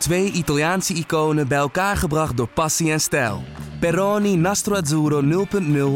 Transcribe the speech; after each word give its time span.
Twee 0.00 0.32
Italiaanse 0.32 0.94
iconen 0.94 1.48
bij 1.48 1.58
elkaar 1.58 1.96
gebracht 1.96 2.36
door 2.36 2.48
passie 2.48 2.92
en 2.92 3.00
stijl. 3.00 3.42
Peroni 3.80 4.36
Nastro 4.36 4.74
Azzurro 4.74 5.46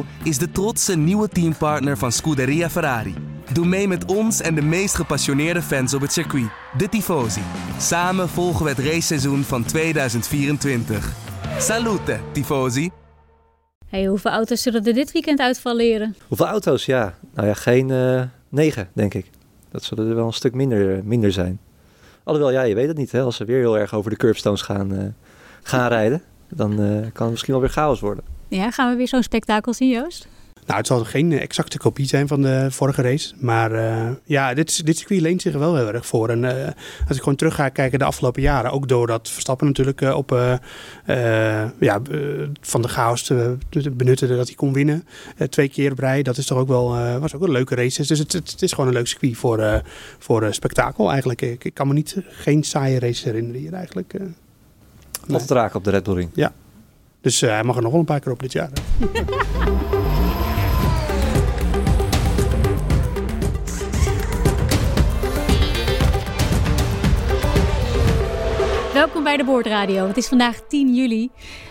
0.0 0.04 0.08
is 0.22 0.38
de 0.38 0.50
trotse 0.52 0.96
nieuwe 0.96 1.28
teampartner 1.28 1.98
van 1.98 2.12
Scuderia 2.12 2.70
Ferrari. 2.70 3.14
Doe 3.52 3.66
mee 3.66 3.88
met 3.88 4.04
ons 4.04 4.40
en 4.40 4.54
de 4.54 4.62
meest 4.62 4.94
gepassioneerde 4.94 5.62
fans 5.62 5.94
op 5.94 6.00
het 6.00 6.12
circuit, 6.12 6.48
de 6.76 6.88
Tifosi. 6.88 7.40
Samen 7.78 8.28
volgen 8.28 8.64
we 8.64 8.70
het 8.70 8.78
raceseizoen 8.78 9.42
van 9.42 9.64
2024. 9.64 11.12
Salute, 11.58 12.18
Tifosi! 12.32 12.90
Hey, 13.86 14.06
hoeveel 14.06 14.30
auto's 14.30 14.62
zullen 14.62 14.84
er 14.84 14.94
dit 14.94 15.12
weekend 15.12 15.40
uitvallen? 15.40 16.16
Hoeveel 16.28 16.46
auto's? 16.46 16.86
Ja, 16.86 17.14
nou 17.34 17.48
ja, 17.48 17.54
geen 17.54 17.88
uh, 17.88 18.22
negen, 18.48 18.88
denk 18.92 19.14
ik. 19.14 19.30
Dat 19.70 19.82
zullen 19.84 20.08
er 20.08 20.14
wel 20.14 20.26
een 20.26 20.32
stuk 20.32 20.54
minder, 20.54 21.04
minder 21.04 21.32
zijn. 21.32 21.58
Alhoewel, 22.24 22.52
ja, 22.52 22.62
je 22.62 22.74
weet 22.74 22.88
het 22.88 22.96
niet. 22.96 23.12
Hè? 23.12 23.20
Als 23.20 23.36
ze 23.36 23.44
weer 23.44 23.58
heel 23.58 23.78
erg 23.78 23.94
over 23.94 24.10
de 24.10 24.16
curbstones 24.16 24.62
gaan, 24.62 24.92
uh, 24.92 25.04
gaan 25.62 25.88
rijden, 25.88 26.22
dan 26.48 26.80
uh, 26.80 27.00
kan 27.12 27.22
het 27.22 27.30
misschien 27.30 27.52
wel 27.52 27.62
weer 27.62 27.72
chaos 27.72 28.00
worden. 28.00 28.24
Ja, 28.48 28.70
gaan 28.70 28.90
we 28.90 28.96
weer 28.96 29.08
zo'n 29.08 29.22
spektakel 29.22 29.72
zien, 29.72 29.88
Joost? 29.88 30.28
Nou, 30.66 30.78
het 30.78 30.86
zal 30.86 31.04
geen 31.04 31.38
exacte 31.40 31.78
kopie 31.78 32.06
zijn 32.06 32.28
van 32.28 32.42
de 32.42 32.66
vorige 32.70 33.02
race. 33.02 33.34
Maar 33.38 33.72
uh, 33.72 34.10
ja, 34.24 34.54
dit, 34.54 34.86
dit 34.86 34.98
circuit 34.98 35.20
leent 35.20 35.42
zich 35.42 35.52
er 35.52 35.58
wel 35.58 35.76
heel 35.76 35.92
erg 35.92 36.06
voor. 36.06 36.28
En 36.28 36.42
uh, 36.42 36.50
als 37.08 37.16
ik 37.16 37.22
gewoon 37.22 37.36
terug 37.36 37.54
ga 37.54 37.68
kijken 37.68 37.98
de 37.98 38.04
afgelopen 38.04 38.42
jaren, 38.42 38.70
ook 38.70 38.88
doordat 38.88 39.28
Verstappen 39.28 39.66
natuurlijk 39.66 40.00
uh, 40.00 40.16
op, 40.16 40.30
ja, 41.78 42.00
van 42.60 42.82
de 42.82 42.88
chaos 42.88 43.22
te, 43.22 43.56
te, 43.68 43.90
benutten 43.90 44.28
dat 44.28 44.46
hij 44.46 44.56
kon 44.56 44.72
winnen. 44.72 45.06
twee 45.48 45.68
keer 45.68 45.92
op 45.92 45.98
rij, 45.98 46.22
dat 46.22 46.36
is 46.36 46.46
toch 46.46 46.58
ook 46.58 46.68
wel, 46.68 47.18
was 47.20 47.34
ook 47.34 47.42
een 47.42 47.50
leuke 47.50 47.74
race. 47.74 48.06
Dus 48.06 48.18
het, 48.18 48.32
het, 48.32 48.50
het, 48.50 48.62
is 48.62 48.72
gewoon 48.72 48.88
een 48.88 48.96
leuk 48.96 49.06
circuit 49.06 49.36
voor, 49.36 49.82
voor 50.18 50.54
spektakel 50.54 51.08
eigenlijk. 51.08 51.42
Ik, 51.42 51.64
ik, 51.64 51.74
kan 51.74 51.88
me 51.88 51.92
niet 51.92 52.16
geen 52.28 52.62
saaie 52.62 52.98
race 52.98 53.24
herinneren 53.28 53.60
hier 53.60 53.72
eigenlijk. 53.72 54.10
Tot 55.26 55.48
nee. 55.48 55.58
raken 55.58 55.76
op 55.76 55.84
de 55.84 55.90
Red 55.90 56.02
Bull 56.02 56.14
Ring. 56.14 56.30
Ja. 56.34 56.52
Dus 57.20 57.40
hij 57.40 57.64
mag 57.64 57.76
er 57.76 57.82
nog 57.82 57.90
wel 57.90 58.00
een 58.00 58.06
paar 58.06 58.20
keer 58.20 58.32
op 58.32 58.40
dit 58.40 58.52
jaar. 58.52 58.70
Welkom 69.24 69.44
bij 69.46 69.46
de 69.46 69.52
Boordradio. 69.52 70.06
Het 70.06 70.16
is 70.16 70.26
vandaag 70.26 70.60
10 70.68 70.94
juli. 70.94 71.30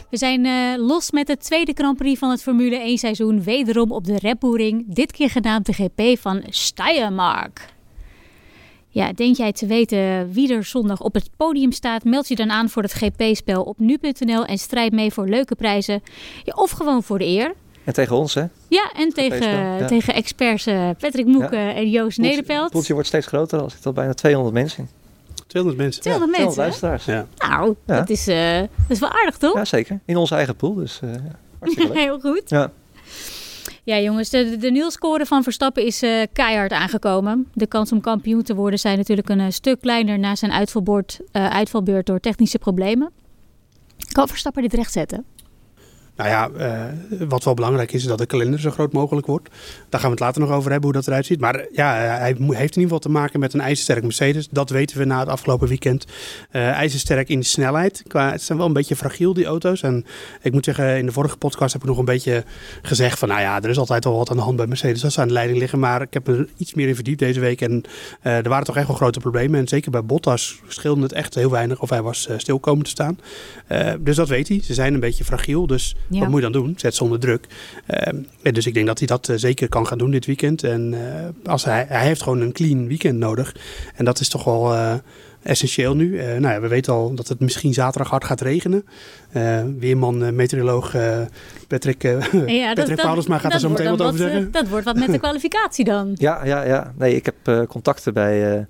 We 0.09 0.17
zijn 0.17 0.45
uh, 0.45 0.85
los 0.87 1.11
met 1.11 1.27
de 1.27 1.37
tweede 1.37 1.71
Grand 1.75 1.97
Prix 1.97 2.19
van 2.19 2.29
het 2.29 2.41
Formule 2.41 2.75
1 2.75 2.97
seizoen. 2.97 3.43
Wederom 3.43 3.91
op 3.91 4.05
de 4.05 4.17
Red 4.17 4.39
Bull 4.39 4.55
Ring. 4.55 4.83
Dit 4.87 5.11
keer 5.11 5.29
genaamd 5.29 5.65
de 5.65 5.73
GP 5.73 6.19
van 6.19 6.43
Steiermark. 6.49 7.65
Ja, 8.87 9.11
denk 9.11 9.35
jij 9.35 9.51
te 9.51 9.65
weten 9.65 10.31
wie 10.31 10.53
er 10.53 10.63
zondag 10.63 11.01
op 11.01 11.13
het 11.13 11.29
podium 11.37 11.71
staat? 11.71 12.03
Meld 12.03 12.27
je 12.27 12.35
dan 12.35 12.51
aan 12.51 12.69
voor 12.69 12.81
het 12.81 12.93
GP-spel 12.93 13.63
op 13.63 13.79
nu.nl 13.79 14.45
en 14.45 14.57
strijd 14.57 14.91
mee 14.91 15.13
voor 15.13 15.27
leuke 15.27 15.55
prijzen. 15.55 16.01
Ja, 16.43 16.53
of 16.55 16.71
gewoon 16.71 17.03
voor 17.03 17.19
de 17.19 17.25
eer. 17.25 17.53
En 17.83 17.93
tegen 17.93 18.15
ons, 18.15 18.33
hè? 18.33 18.45
Ja, 18.67 18.91
en 18.95 19.09
tegen, 19.09 19.51
ja. 19.51 19.85
tegen 19.85 20.13
experts 20.13 20.67
uh, 20.67 20.89
Patrick 20.99 21.25
Moeken 21.25 21.59
ja. 21.59 21.73
en 21.73 21.89
Joost 21.89 22.17
Nederveld. 22.17 22.63
Het 22.63 22.71
poeltje 22.71 22.93
wordt 22.93 23.07
steeds 23.07 23.27
groter. 23.27 23.59
Al 23.59 23.69
zit 23.69 23.85
al 23.85 23.93
bijna 23.93 24.13
200 24.13 24.53
mensen 24.53 24.79
in. 24.79 25.02
200 25.53 25.77
mensen. 25.83 26.01
200 26.01 26.37
ja, 26.37 26.43
mensen. 26.43 26.61
200 26.61 26.81
luisteraars. 26.81 27.27
Ja. 27.37 27.47
Nou, 27.49 27.75
ja. 27.85 27.95
Dat, 27.95 28.09
is, 28.09 28.27
uh, 28.27 28.59
dat 28.59 28.89
is 28.89 28.99
wel 28.99 29.09
aardig, 29.09 29.37
toch? 29.37 29.55
Ja, 29.55 29.65
zeker. 29.65 29.99
In 30.05 30.17
onze 30.17 30.35
eigen 30.35 30.55
pool, 30.55 30.73
dus 30.73 30.99
uh, 31.03 31.09
hartstikke 31.59 31.93
leuk. 31.93 32.03
Heel 32.03 32.19
goed. 32.19 32.49
Ja. 32.49 32.71
Ja, 33.83 33.99
jongens, 33.99 34.29
de, 34.29 34.57
de 34.57 34.71
nulscore 34.71 35.25
van 35.25 35.43
Verstappen 35.43 35.85
is 35.85 36.03
uh, 36.03 36.21
keihard 36.33 36.71
aangekomen. 36.71 37.47
De 37.53 37.67
kans 37.67 37.91
om 37.91 38.01
kampioen 38.01 38.43
te 38.43 38.55
worden 38.55 38.79
zijn 38.79 38.97
natuurlijk 38.97 39.29
een 39.29 39.53
stuk 39.53 39.79
kleiner 39.81 40.19
na 40.19 40.35
zijn 40.35 40.51
uitvalbeurt, 40.51 41.19
uitvalbeurt 41.31 42.05
door 42.05 42.19
technische 42.19 42.59
problemen. 42.59 43.11
Kan 44.11 44.27
Verstappen 44.27 44.61
dit 44.61 44.73
rechtzetten? 44.73 45.25
Nou 46.15 46.29
ja, 46.29 46.49
uh, 46.57 47.27
wat 47.27 47.43
wel 47.43 47.53
belangrijk 47.53 47.91
is, 47.91 48.01
is 48.01 48.07
dat 48.07 48.17
de 48.17 48.25
kalender 48.25 48.59
zo 48.59 48.71
groot 48.71 48.93
mogelijk 48.93 49.27
wordt. 49.27 49.49
Daar 49.89 49.99
gaan 49.99 50.09
we 50.09 50.15
het 50.15 50.25
later 50.25 50.41
nog 50.41 50.51
over 50.51 50.71
hebben, 50.71 50.89
hoe 50.89 50.99
dat 50.99 51.07
eruit 51.07 51.25
ziet. 51.25 51.39
Maar 51.39 51.65
ja, 51.71 51.93
hij 51.95 52.35
heeft 52.37 52.49
in 52.49 52.59
ieder 52.59 52.81
geval 52.81 52.99
te 52.99 53.09
maken 53.09 53.39
met 53.39 53.53
een 53.53 53.61
ijzersterk 53.61 54.03
Mercedes. 54.03 54.47
Dat 54.49 54.69
weten 54.69 54.97
we 54.97 55.05
na 55.05 55.19
het 55.19 55.27
afgelopen 55.27 55.67
weekend. 55.67 56.05
Uh, 56.51 56.69
ijzersterk 56.69 57.29
in 57.29 57.39
de 57.39 57.45
snelheid. 57.45 58.03
Qua, 58.07 58.31
het 58.31 58.41
zijn 58.41 58.57
wel 58.57 58.67
een 58.67 58.73
beetje 58.73 58.95
fragiel, 58.95 59.33
die 59.33 59.45
auto's. 59.45 59.81
En 59.81 60.05
ik 60.41 60.51
moet 60.51 60.65
zeggen, 60.65 60.97
in 60.97 61.05
de 61.05 61.11
vorige 61.11 61.37
podcast 61.37 61.73
heb 61.73 61.81
ik 61.81 61.87
nog 61.87 61.97
een 61.97 62.05
beetje 62.05 62.43
gezegd 62.81 63.19
van... 63.19 63.27
nou 63.27 63.41
ja, 63.41 63.61
er 63.61 63.69
is 63.69 63.77
altijd 63.77 64.03
wel 64.03 64.17
wat 64.17 64.29
aan 64.29 64.37
de 64.37 64.43
hand 64.43 64.57
bij 64.57 64.67
Mercedes 64.67 65.03
als 65.03 65.13
ze 65.13 65.21
aan 65.21 65.27
de 65.27 65.33
leiding 65.33 65.59
liggen. 65.59 65.79
Maar 65.79 66.01
ik 66.01 66.13
heb 66.13 66.27
er 66.27 66.47
iets 66.57 66.73
meer 66.73 66.87
in 66.87 66.95
verdiept 66.95 67.19
deze 67.19 67.39
week. 67.39 67.61
En 67.61 67.83
er 68.21 68.49
waren 68.49 68.65
toch 68.65 68.77
echt 68.77 68.87
wel 68.87 68.95
grote 68.95 69.19
problemen. 69.19 69.59
En 69.59 69.67
zeker 69.67 69.91
bij 69.91 70.03
Bottas 70.03 70.59
scheelde 70.67 71.01
het 71.01 71.13
echt 71.13 71.35
heel 71.35 71.51
weinig 71.51 71.81
of 71.81 71.89
hij 71.89 72.01
was 72.01 72.29
stil 72.37 72.59
komen 72.59 72.83
te 72.83 72.89
staan. 72.89 73.19
dus 73.99 74.15
dat 74.15 74.27
weet 74.27 74.47
hij. 74.47 74.61
Ze 74.63 74.73
zijn 74.73 74.93
een 74.93 74.99
beetje 74.99 75.23
fragiel, 75.23 75.67
dus... 75.67 75.95
Ja. 76.13 76.19
Wat 76.19 76.29
moet 76.29 76.41
je 76.41 76.51
dan 76.51 76.61
doen? 76.61 76.73
Zet 76.77 76.95
ze 76.95 77.03
onder 77.03 77.19
druk. 77.19 77.47
Uh, 77.87 78.53
dus 78.53 78.65
ik 78.65 78.73
denk 78.73 78.87
dat 78.87 78.97
hij 78.97 79.07
dat 79.07 79.27
uh, 79.27 79.35
zeker 79.37 79.69
kan 79.69 79.87
gaan 79.87 79.97
doen 79.97 80.11
dit 80.11 80.25
weekend. 80.25 80.63
En 80.63 80.93
uh, 80.93 81.49
als 81.51 81.65
hij, 81.65 81.85
hij 81.89 82.05
heeft 82.05 82.21
gewoon 82.21 82.41
een 82.41 82.51
clean 82.51 82.87
weekend 82.87 83.19
nodig. 83.19 83.55
En 83.95 84.05
dat 84.05 84.19
is 84.19 84.29
toch 84.29 84.43
wel 84.43 84.75
essentieel 85.43 85.95
nu. 85.95 86.15
nou 86.15 86.53
ja, 86.53 86.59
we 86.59 86.67
weten 86.67 86.93
al 86.93 87.15
dat 87.15 87.27
het 87.27 87.39
misschien 87.39 87.73
zaterdag 87.73 88.09
hard 88.09 88.23
gaat 88.23 88.41
regenen. 88.41 88.85
weerman, 89.79 90.35
meteoroloog 90.35 90.95
Patrick, 91.67 92.01
ja, 92.47 92.73
Patrick 92.73 93.01
Paulusma 93.01 93.37
gaat 93.37 93.53
er 93.53 93.59
zo 93.59 93.69
meteen 93.69 93.89
wat 93.89 94.01
over 94.01 94.17
zeggen. 94.17 94.51
dat 94.51 94.67
wordt 94.67 94.85
wat 94.85 94.95
met 94.95 95.11
de 95.11 95.19
kwalificatie 95.27 95.85
dan. 95.85 96.11
Ja, 96.13 96.45
ja, 96.45 96.63
ja. 96.63 96.93
Nee, 96.97 97.15
ik 97.15 97.25
heb 97.25 97.67
contacten 97.67 98.13
bij... 98.13 98.67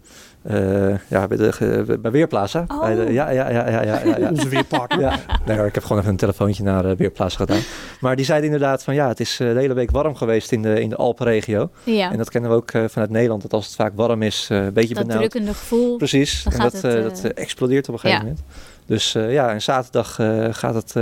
Uh, 0.51 0.95
ja, 1.07 1.27
bij, 1.27 1.37
de, 1.37 1.97
bij 2.01 2.11
Weerplaza. 2.11 2.65
Oh. 2.67 2.79
Bij 2.81 2.95
de, 2.95 3.13
ja, 3.13 3.29
ja, 3.29 3.49
ja, 3.49 3.69
ja, 3.69 3.81
ja, 3.83 4.01
ja, 4.05 4.17
ja. 4.17 4.29
Onze 4.35 4.49
weerpartner. 4.49 4.99
Ja. 4.99 5.19
Nee, 5.45 5.57
hoor, 5.57 5.65
ik 5.65 5.73
heb 5.73 5.83
gewoon 5.83 5.97
even 5.97 6.11
een 6.11 6.17
telefoontje 6.17 6.63
naar 6.63 6.85
uh, 6.85 6.91
Weerplaza 6.95 7.37
gedaan. 7.37 7.61
Maar 7.99 8.15
die 8.15 8.25
zeiden 8.25 8.51
inderdaad 8.51 8.83
van 8.83 8.93
ja, 8.93 9.07
het 9.07 9.19
is 9.19 9.39
uh, 9.39 9.53
de 9.53 9.59
hele 9.59 9.73
week 9.73 9.91
warm 9.91 10.15
geweest 10.15 10.51
in 10.51 10.61
de, 10.61 10.81
in 10.81 10.89
de 10.89 10.95
Alpenregio. 10.95 11.69
Ja. 11.83 12.11
En 12.11 12.17
dat 12.17 12.29
kennen 12.29 12.49
we 12.49 12.55
ook 12.55 12.71
vanuit 12.71 13.09
Nederland, 13.09 13.41
dat 13.41 13.53
als 13.53 13.65
het 13.65 13.75
vaak 13.75 13.91
warm 13.95 14.21
is, 14.21 14.47
een 14.49 14.73
beetje 14.73 14.93
dat 14.93 15.03
benauwd. 15.03 15.21
Dat 15.21 15.31
drukkende 15.31 15.57
gevoel. 15.57 15.97
Precies, 15.97 16.45
en 16.45 16.59
dat, 16.59 16.81
het, 16.81 17.03
dat 17.03 17.23
explodeert 17.23 17.87
op 17.87 17.93
een 17.93 17.99
gegeven 17.99 18.25
ja. 18.25 18.29
moment. 18.29 18.45
Dus 18.85 19.11
ja, 19.11 19.51
en 19.51 19.61
zaterdag 19.61 20.15
gaat 20.57 20.73
het 20.73 20.95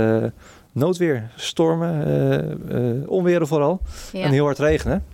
noodweer, 0.72 1.30
stormen, 1.36 3.08
onweren 3.08 3.46
vooral. 3.46 3.80
Ja. 4.12 4.24
En 4.24 4.30
heel 4.30 4.44
hard 4.44 4.58
regenen. 4.58 5.04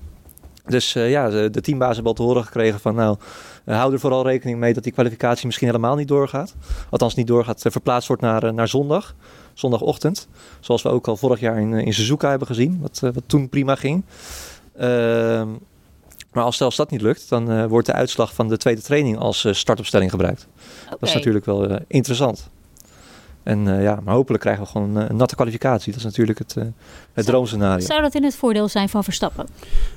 Dus 0.67 0.93
ja, 0.93 1.31
de, 1.31 1.51
de 1.51 1.61
teambaas 1.61 1.95
hebben 1.95 2.13
al 2.13 2.19
te 2.19 2.23
horen 2.23 2.45
gekregen 2.45 2.81
van 2.81 2.95
nou... 2.95 3.17
Uh, 3.69 3.77
hou 3.77 3.93
er 3.93 4.01
vooral 4.01 4.27
rekening 4.27 4.59
mee 4.59 4.75
dat 4.75 4.83
die 4.83 4.93
kwalificatie 4.93 5.47
misschien 5.47 5.67
helemaal 5.67 5.97
niet 5.97 6.09
doorgaat. 6.09 6.55
Althans 6.91 7.15
niet 7.15 7.27
doorgaat, 7.27 7.65
uh, 7.65 7.73
verplaatst 7.73 8.09
wordt 8.09 8.23
naar, 8.23 8.45
uh, 8.45 8.51
naar 8.51 8.69
zondag. 8.69 9.15
Zondagochtend. 9.55 10.29
Zoals 10.61 10.83
we 10.83 10.89
ook 10.89 11.09
al 11.09 11.17
vorig 11.17 11.41
jaar 11.41 11.61
in, 11.61 11.73
in 11.73 11.95
Suzuka 11.95 12.31
hebben 12.31 12.47
gezien. 12.47 12.79
Wat, 12.81 12.99
wat 13.01 13.23
toen 13.27 13.49
prima 13.49 13.75
ging. 13.75 14.05
Ehm, 14.77 15.49
maar 16.33 16.45
als 16.45 16.57
zelfs 16.57 16.77
dat 16.77 16.91
niet 16.91 17.01
lukt, 17.01 17.29
dan 17.29 17.69
wordt 17.69 17.87
de 17.87 17.93
uitslag 17.93 18.35
van 18.35 18.49
de 18.49 18.57
tweede 18.57 18.81
training 18.81 19.19
als 19.19 19.47
startopstelling 19.51 20.11
gebruikt. 20.11 20.47
Okay. 20.85 20.97
Dat 21.01 21.09
is 21.09 21.15
natuurlijk 21.15 21.45
wel 21.45 21.79
interessant. 21.87 22.51
En 23.43 23.83
ja, 23.83 24.01
maar 24.05 24.15
hopelijk 24.15 24.43
krijgen 24.43 24.65
we 24.65 24.71
gewoon 24.71 24.97
een 24.97 25.17
natte 25.17 25.35
kwalificatie. 25.35 25.93
Dat 25.93 26.01
is 26.01 26.07
natuurlijk 26.07 26.39
het, 26.39 26.57
het 27.13 27.27
droomscenario. 27.27 27.87
Zou 27.87 28.03
dat 28.03 28.15
in 28.15 28.25
het 28.25 28.37
voordeel 28.37 28.69
zijn 28.69 28.89
van 28.89 29.05
Verstappen? 29.05 29.49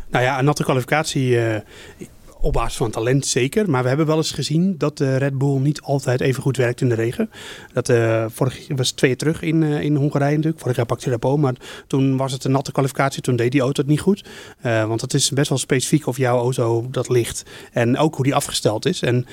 Nou 0.10 0.24
ja, 0.24 0.40
een 0.40 0.46
natte 0.46 0.64
kwalificatie 0.64 1.38
op 2.42 2.54
basis 2.54 2.78
van 2.78 2.92
talent 2.92 3.26
zeker. 3.26 3.70
Maar 3.70 3.82
we 3.82 3.88
hebben 3.88 4.06
wel 4.06 4.18
eens 4.18 4.32
gezien 4.32 4.76
dat 4.78 4.98
de 4.98 5.18
Red 5.18 5.38
Bull 5.38 5.60
niet 5.60 5.82
altijd 5.82 6.22
even 6.22 6.44
goed 6.44 6.58
werkt 6.58 6.82
in 6.82 6.90
de 6.90 6.96
regen. 6.96 7.30
Dat 7.74 7.90
uh, 7.90 8.26
vorig 8.30 8.68
was 8.76 8.92
twee 8.92 9.10
jaar 9.10 9.20
terug 9.20 9.42
in, 9.42 9.62
uh, 9.62 9.82
in 9.82 9.96
Hongarije 9.96 10.36
natuurlijk. 10.36 10.62
Vorig 10.62 10.76
jaar 10.76 10.86
pakte 10.86 11.10
Repo, 11.10 11.38
maar 11.38 11.54
toen 11.88 12.18
was 12.18 12.32
het 12.32 12.44
een 12.44 12.52
natte 12.52 12.72
kwalificatie. 12.72 13.22
Toen 13.22 13.36
deed 13.36 13.52
die 13.52 13.62
auto 13.62 13.82
het 13.82 13.90
niet 13.90 14.00
goed. 14.00 14.26
Uh, 14.66 14.86
want 14.86 15.02
het 15.02 15.14
is 15.14 15.30
best 15.30 15.50
wel 15.50 15.58
specifiek 15.58 16.08
of 16.08 16.18
jouw 16.18 16.38
auto 16.38 16.88
dat 16.92 17.10
ligt. 17.10 17.44
En 17.72 17.98
ook 17.98 18.16
hoe 18.16 18.26
die 18.26 18.36
afgesteld 18.36 18.86
is. 18.86 19.02
En 19.02 19.26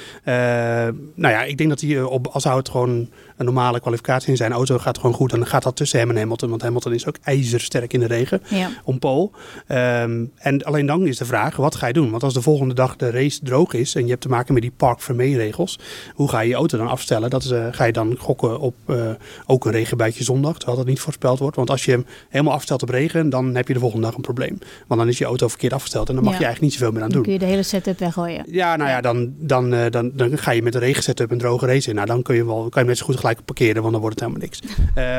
nou 1.14 1.34
ja, 1.34 1.42
ik 1.42 1.58
denk 1.58 1.69
dat 1.70 1.80
hij 1.80 2.02
op, 2.02 2.32
het 2.32 2.69
gewoon 2.69 3.08
een 3.38 3.44
normale 3.44 3.81
kwalificatie 3.81 4.31
in 4.31 4.37
zijn 4.37 4.52
auto 4.52 4.79
gaat 4.79 4.96
gewoon 4.99 5.14
goed. 5.14 5.31
Dan 5.31 5.46
gaat 5.46 5.62
dat 5.62 5.76
tussen 5.76 5.99
hem 5.99 6.11
en 6.11 6.17
Hamilton. 6.17 6.50
Want 6.50 6.62
Hamilton 6.62 6.93
is 6.94 7.06
ook 7.06 7.17
ijzersterk 7.23 7.93
in 7.93 8.00
de 8.00 8.06
regen. 8.06 8.43
Ja. 8.49 8.69
Om 8.85 8.99
pole. 8.99 9.31
Um, 9.69 10.31
en 10.37 10.64
alleen 10.64 10.87
dan 10.87 11.06
is 11.06 11.17
de 11.19 11.25
vraag, 11.25 11.56
wat 11.56 11.75
ga 11.75 11.87
je 11.87 11.93
doen? 11.93 12.11
Want 12.11 12.23
als 12.23 12.35
de 12.35 12.43
volgende 12.43 12.75
dag 12.75 12.96
de 12.96 13.11
race 13.11 13.40
droog 13.43 13.73
is 13.73 13.94
en 13.94 14.02
je 14.05 14.08
hebt 14.11 14.20
te 14.23 14.29
maken 14.29 14.52
met 14.55 14.62
die 14.62 14.73
park 14.76 15.00
vermee 15.00 15.37
regels, 15.37 15.79
hoe 16.14 16.29
ga 16.29 16.40
je 16.40 16.49
je 16.49 16.55
auto 16.55 16.79
dan 16.79 16.88
afstellen? 16.88 17.31
Dat 17.31 17.43
is, 17.44 17.50
uh, 17.50 17.67
ga 17.70 17.85
je 17.85 17.93
dan 17.93 18.17
gokken 18.19 18.61
op 18.61 18.75
uh, 18.87 19.11
ook 19.46 19.64
een 19.64 19.73
regenbuitje 19.73 20.25
zondag, 20.25 20.56
terwijl 20.56 20.79
dat 20.79 20.87
niet 20.87 21.00
voorspeld 21.00 21.38
wordt. 21.38 21.56
Want 21.56 21.70
als 21.70 21.85
je 21.85 21.90
hem 21.90 22.06
helemaal 22.29 22.55
afstelt 22.55 22.82
op 22.82 22.88
regen, 22.88 23.31
dan 23.31 23.55
heb 23.55 23.69
je 23.69 23.75
de 23.75 23.81
volgende 23.81 24.06
dag 24.06 24.14
een 24.14 24.20
probleem. 24.20 24.58
Want 24.87 25.00
dan 25.00 25.08
is 25.11 25.19
je 25.19 25.25
auto 25.25 25.49
verkeerd 25.49 25.73
afgesteld 25.73 26.08
en 26.08 26.14
dan 26.14 26.25
mag 26.25 26.32
Ja. 26.32 26.38
je 26.38 26.44
eigenlijk 26.44 26.73
niet 26.73 26.81
zoveel 26.81 26.94
meer 26.94 27.02
aan 27.05 27.08
Dan 27.08 27.17
doen. 27.23 27.26
kun 27.26 27.32
je 27.32 27.38
de 27.38 27.52
hele 27.52 27.62
setup 27.62 27.99
weggooien. 27.99 28.44
Ja, 28.50 28.76
nou 28.76 28.90
ja, 28.90 29.00
dan, 29.00 29.32
dan, 29.38 29.75
uh, 29.75 29.81
dan, 29.90 30.11
dan 30.14 30.38
ga 30.38 30.50
je 30.50 30.62
met 30.62 30.75
een 30.75 30.81
regen 30.81 31.02
setup 31.02 31.31
een 31.31 31.38
droge 31.38 31.67
race 31.67 31.88
in. 31.88 31.94
Nou, 31.94 32.06
dan 32.06 32.23
kun 32.23 32.35
je, 32.35 32.44
wel, 32.46 32.69
kan 32.69 32.82
je 32.82 32.88
net 32.88 32.99
zo 32.99 33.05
goed 33.05 33.17
gelijk 33.28 33.44
parkeren, 33.46 33.80
want 33.82 33.92
dan 33.92 34.00
wordt 34.02 34.20
het 34.20 34.28
helemaal 34.28 34.48
niks. 34.50 34.62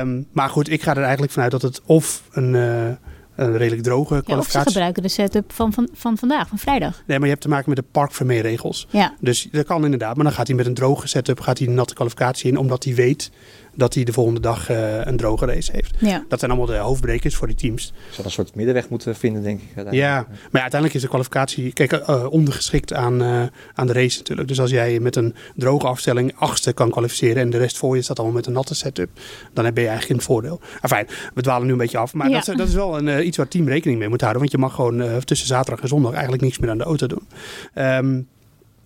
um, 0.02 0.26
maar 0.38 0.50
goed, 0.50 0.70
ik 0.70 0.82
ga 0.82 0.92
er 0.96 1.02
eigenlijk 1.04 1.32
vanuit 1.32 1.52
dat 1.52 1.62
het 1.62 1.82
of 1.86 2.24
een, 2.32 2.54
uh, 2.54 2.88
een 3.36 3.58
redelijk 3.58 3.84
droge 3.84 4.14
Ja, 4.14 4.20
of 4.20 4.26
ze 4.26 4.32
kwalificatie. 4.32 4.72
gebruiken 4.72 5.04
de 5.04 5.10
setup 5.10 5.54
van, 5.54 5.74
van, 5.74 5.90
van 5.94 6.18
vandaag, 6.18 6.48
van 6.48 6.58
vrijdag. 6.58 7.04
nee, 7.08 7.18
maar 7.18 7.28
je 7.28 7.34
hebt 7.34 7.42
te 7.46 7.50
maken 7.50 7.70
met 7.70 7.78
de 7.78 7.86
parkvermeerregels. 7.92 8.88
Ja, 8.90 9.14
Dus 9.20 9.48
dat 9.52 9.66
kan 9.66 9.84
inderdaad. 9.84 10.16
Maar 10.16 10.26
dan 10.26 10.34
gaat 10.34 10.48
hij 10.48 10.56
met 10.56 10.66
een 10.66 10.74
droge 10.74 11.08
setup 11.08 11.40
gaat 11.40 11.58
hij 11.58 11.68
een 11.68 11.74
natte 11.74 11.94
kwalificatie 11.94 12.52
in. 12.52 12.58
Omdat 12.58 12.84
hij 12.84 12.96
weet 12.96 13.32
dat 13.80 13.94
hij 13.94 14.04
de 14.04 14.14
volgende 14.14 14.40
dag 14.40 14.70
eh, 14.70 15.06
een 15.06 15.18
droge 15.18 15.46
race 15.46 15.72
heeft. 15.72 15.96
ja. 16.00 16.26
Dat 16.28 16.40
zijn 16.40 16.52
allemaal 16.52 16.70
de 16.70 16.78
hoofdbrekers 16.78 17.36
voor 17.36 17.48
die 17.48 17.56
teams. 17.56 17.94
Zal 18.12 18.26
een 18.26 18.32
soort 18.32 18.56
middenweg 18.56 18.90
moeten 18.90 19.16
vinden, 19.16 19.44
denk 19.44 19.62
ik. 19.62 19.92
Ja, 19.92 20.16
maar 20.16 20.28
ja, 20.52 20.62
uiteindelijk 20.62 20.94
is 20.94 21.02
de 21.02 21.08
kwalificatie 21.08 21.74
kijk, 21.74 21.92
eh, 21.92 22.26
ondergeschikt 22.30 22.94
aan, 22.94 23.22
eh, 23.22 23.44
aan 23.74 23.88
de 23.88 23.94
race 23.94 24.18
natuurlijk. 24.18 24.48
Dus 24.48 24.60
als 24.60 24.70
jij 24.72 25.00
met 25.00 25.16
een 25.16 25.36
droge 25.56 25.88
afstelling 25.88 26.34
achtste 26.36 26.74
kan 26.74 26.90
kwalificeren 26.90 27.42
en 27.42 27.50
de 27.50 27.58
rest 27.58 27.78
voor 27.78 27.96
je 27.96 28.02
staat 28.02 28.18
allemaal 28.18 28.36
met 28.36 28.46
een 28.46 28.54
natte 28.54 28.76
setup, 28.76 29.10
dan 29.54 29.66
heb 29.66 29.78
je 29.78 29.88
eigenlijk 29.88 30.20
een 30.20 30.26
voordeel. 30.26 30.60
Enfin, 30.82 31.08
we 31.34 31.42
dwalen 31.42 31.66
nu 31.66 31.72
een 31.72 31.78
beetje 31.78 31.98
af, 31.98 32.14
maar 32.14 32.30
Ja. 32.30 32.34
dat, 32.40 32.48
is, 32.48 32.56
dat 32.58 32.68
is 32.68 32.74
wel 32.74 32.98
een, 32.98 33.26
iets 33.28 33.38
waar 33.38 33.46
het 33.46 33.56
team 33.56 33.68
rekening 33.68 34.00
mee 34.00 34.10
moet 34.10 34.22
houden. 34.22 34.42
Want 34.42 34.52
je 34.54 34.58
mag 34.58 34.74
gewoon 34.76 35.24
tussen 35.26 35.48
zaterdag 35.48 35.82
en 35.82 35.88
zondag 35.88 36.12
eigenlijk 36.12 36.42
niks 36.44 36.60
meer 36.60 36.70
aan 36.70 36.78
de 36.78 36.84
auto 36.84 37.08
doen. 37.08 37.28
Ehm, 37.74 38.22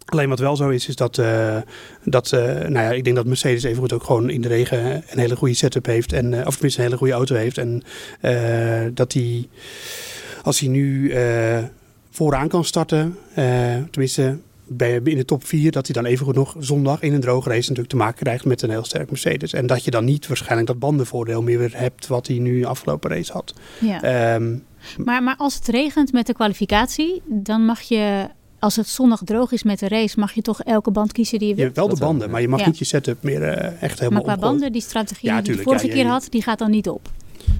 Alleen 0.05 0.29
wat 0.29 0.39
wel 0.39 0.55
zo 0.55 0.69
is, 0.69 0.88
is 0.88 0.95
dat, 0.95 1.17
eh, 1.17 1.57
dat 2.03 2.31
eh, 2.31 2.41
nou 2.44 2.73
ja, 2.73 2.91
ik 2.91 3.03
denk 3.03 3.15
dat 3.15 3.25
Mercedes 3.25 3.63
evengoed 3.63 3.94
ook 3.94 4.03
gewoon 4.03 4.29
in 4.29 4.41
de 4.41 4.47
regen 4.47 5.03
een 5.09 5.19
hele 5.19 5.35
goede 5.35 5.53
setup 5.53 5.85
heeft. 5.85 6.13
En, 6.13 6.33
eh, 6.33 6.47
of 6.47 6.53
tenminste 6.53 6.79
een 6.79 6.85
hele 6.85 6.97
goede 6.97 7.13
auto 7.13 7.35
heeft. 7.35 7.57
En 7.57 7.83
dat 8.94 9.13
hij, 9.13 9.47
als 10.44 10.59
hij 10.59 10.69
nu 10.69 11.13
vooraan 12.11 12.47
kan 12.47 12.65
starten, 12.65 13.17
tenminste 13.91 14.38
bij, 14.67 15.00
in 15.03 15.17
de 15.17 15.25
top 15.25 15.45
4, 15.45 15.71
dat 15.71 15.85
hij 15.88 16.01
dan 16.01 16.11
evengoed 16.11 16.35
nog 16.35 16.56
zondag 16.59 17.01
in 17.01 17.13
een 17.13 17.21
droge 17.21 17.49
race 17.49 17.61
natuurlijk 17.61 17.89
te 17.89 17.95
maken 17.95 18.23
krijgt 18.23 18.45
met 18.45 18.61
een 18.61 18.69
heel 18.69 18.85
sterk 18.85 19.09
Mercedes. 19.09 19.53
En 19.53 19.67
dat 19.67 19.83
je 19.83 19.91
dan 19.91 20.06
niet 20.06 20.27
waarschijnlijk 20.27 20.67
dat 20.67 20.79
bandenvoordeel 20.79 21.41
meer 21.41 21.57
weer 21.59 21.77
hebt 21.77 22.07
wat 22.07 22.27
hij 22.27 22.38
nu 22.38 22.63
afgelopen 22.63 23.09
race 23.09 23.31
had. 23.31 23.53
ja. 23.79 24.01
Ehm, 24.01 24.57
Maar, 24.97 25.23
maar 25.23 25.35
als 25.38 25.56
het 25.56 25.67
regent 25.67 26.11
met 26.11 26.27
de 26.27 26.33
kwalificatie, 26.33 27.21
dan 27.25 27.65
mag 27.65 27.81
je, 27.81 28.27
als 28.63 28.75
het 28.75 28.88
zondag 28.88 29.21
droog 29.24 29.51
is 29.51 29.63
met 29.63 29.80
de 29.80 29.88
race, 29.88 30.19
mag 30.19 30.31
je 30.33 30.42
toch 30.42 30.62
elke 30.62 30.92
band 30.92 31.12
kiezen 31.12 31.39
die 31.39 31.48
je 31.48 31.54
je 31.54 31.57
wil. 31.57 31.65
hebt 31.65 31.77
wel 31.77 31.88
de 31.89 32.00
banden, 32.06 32.30
maar 32.30 32.42
je 32.42 32.48
mag 32.48 32.60
Ja. 32.60 32.65
niet 32.65 32.77
je 32.77 32.86
setup 32.86 33.24
meer 33.24 33.44
eh, 33.44 33.81
echt 33.81 34.00
helemaal 34.00 34.12
Maar 34.12 34.21
qua 34.21 34.33
omgooien. 34.33 34.39
banden, 34.51 34.71
die 34.71 34.81
strategie 34.81 35.30
Ja, 35.30 35.42
die 35.42 35.56
je 35.56 35.62
vorige 35.62 35.88
ja, 35.88 35.94
keer 35.94 36.06
had, 36.07 36.27
die 36.30 36.42
gaat 36.42 36.60
dan 36.60 36.71
niet 36.71 36.89
op. 36.89 37.10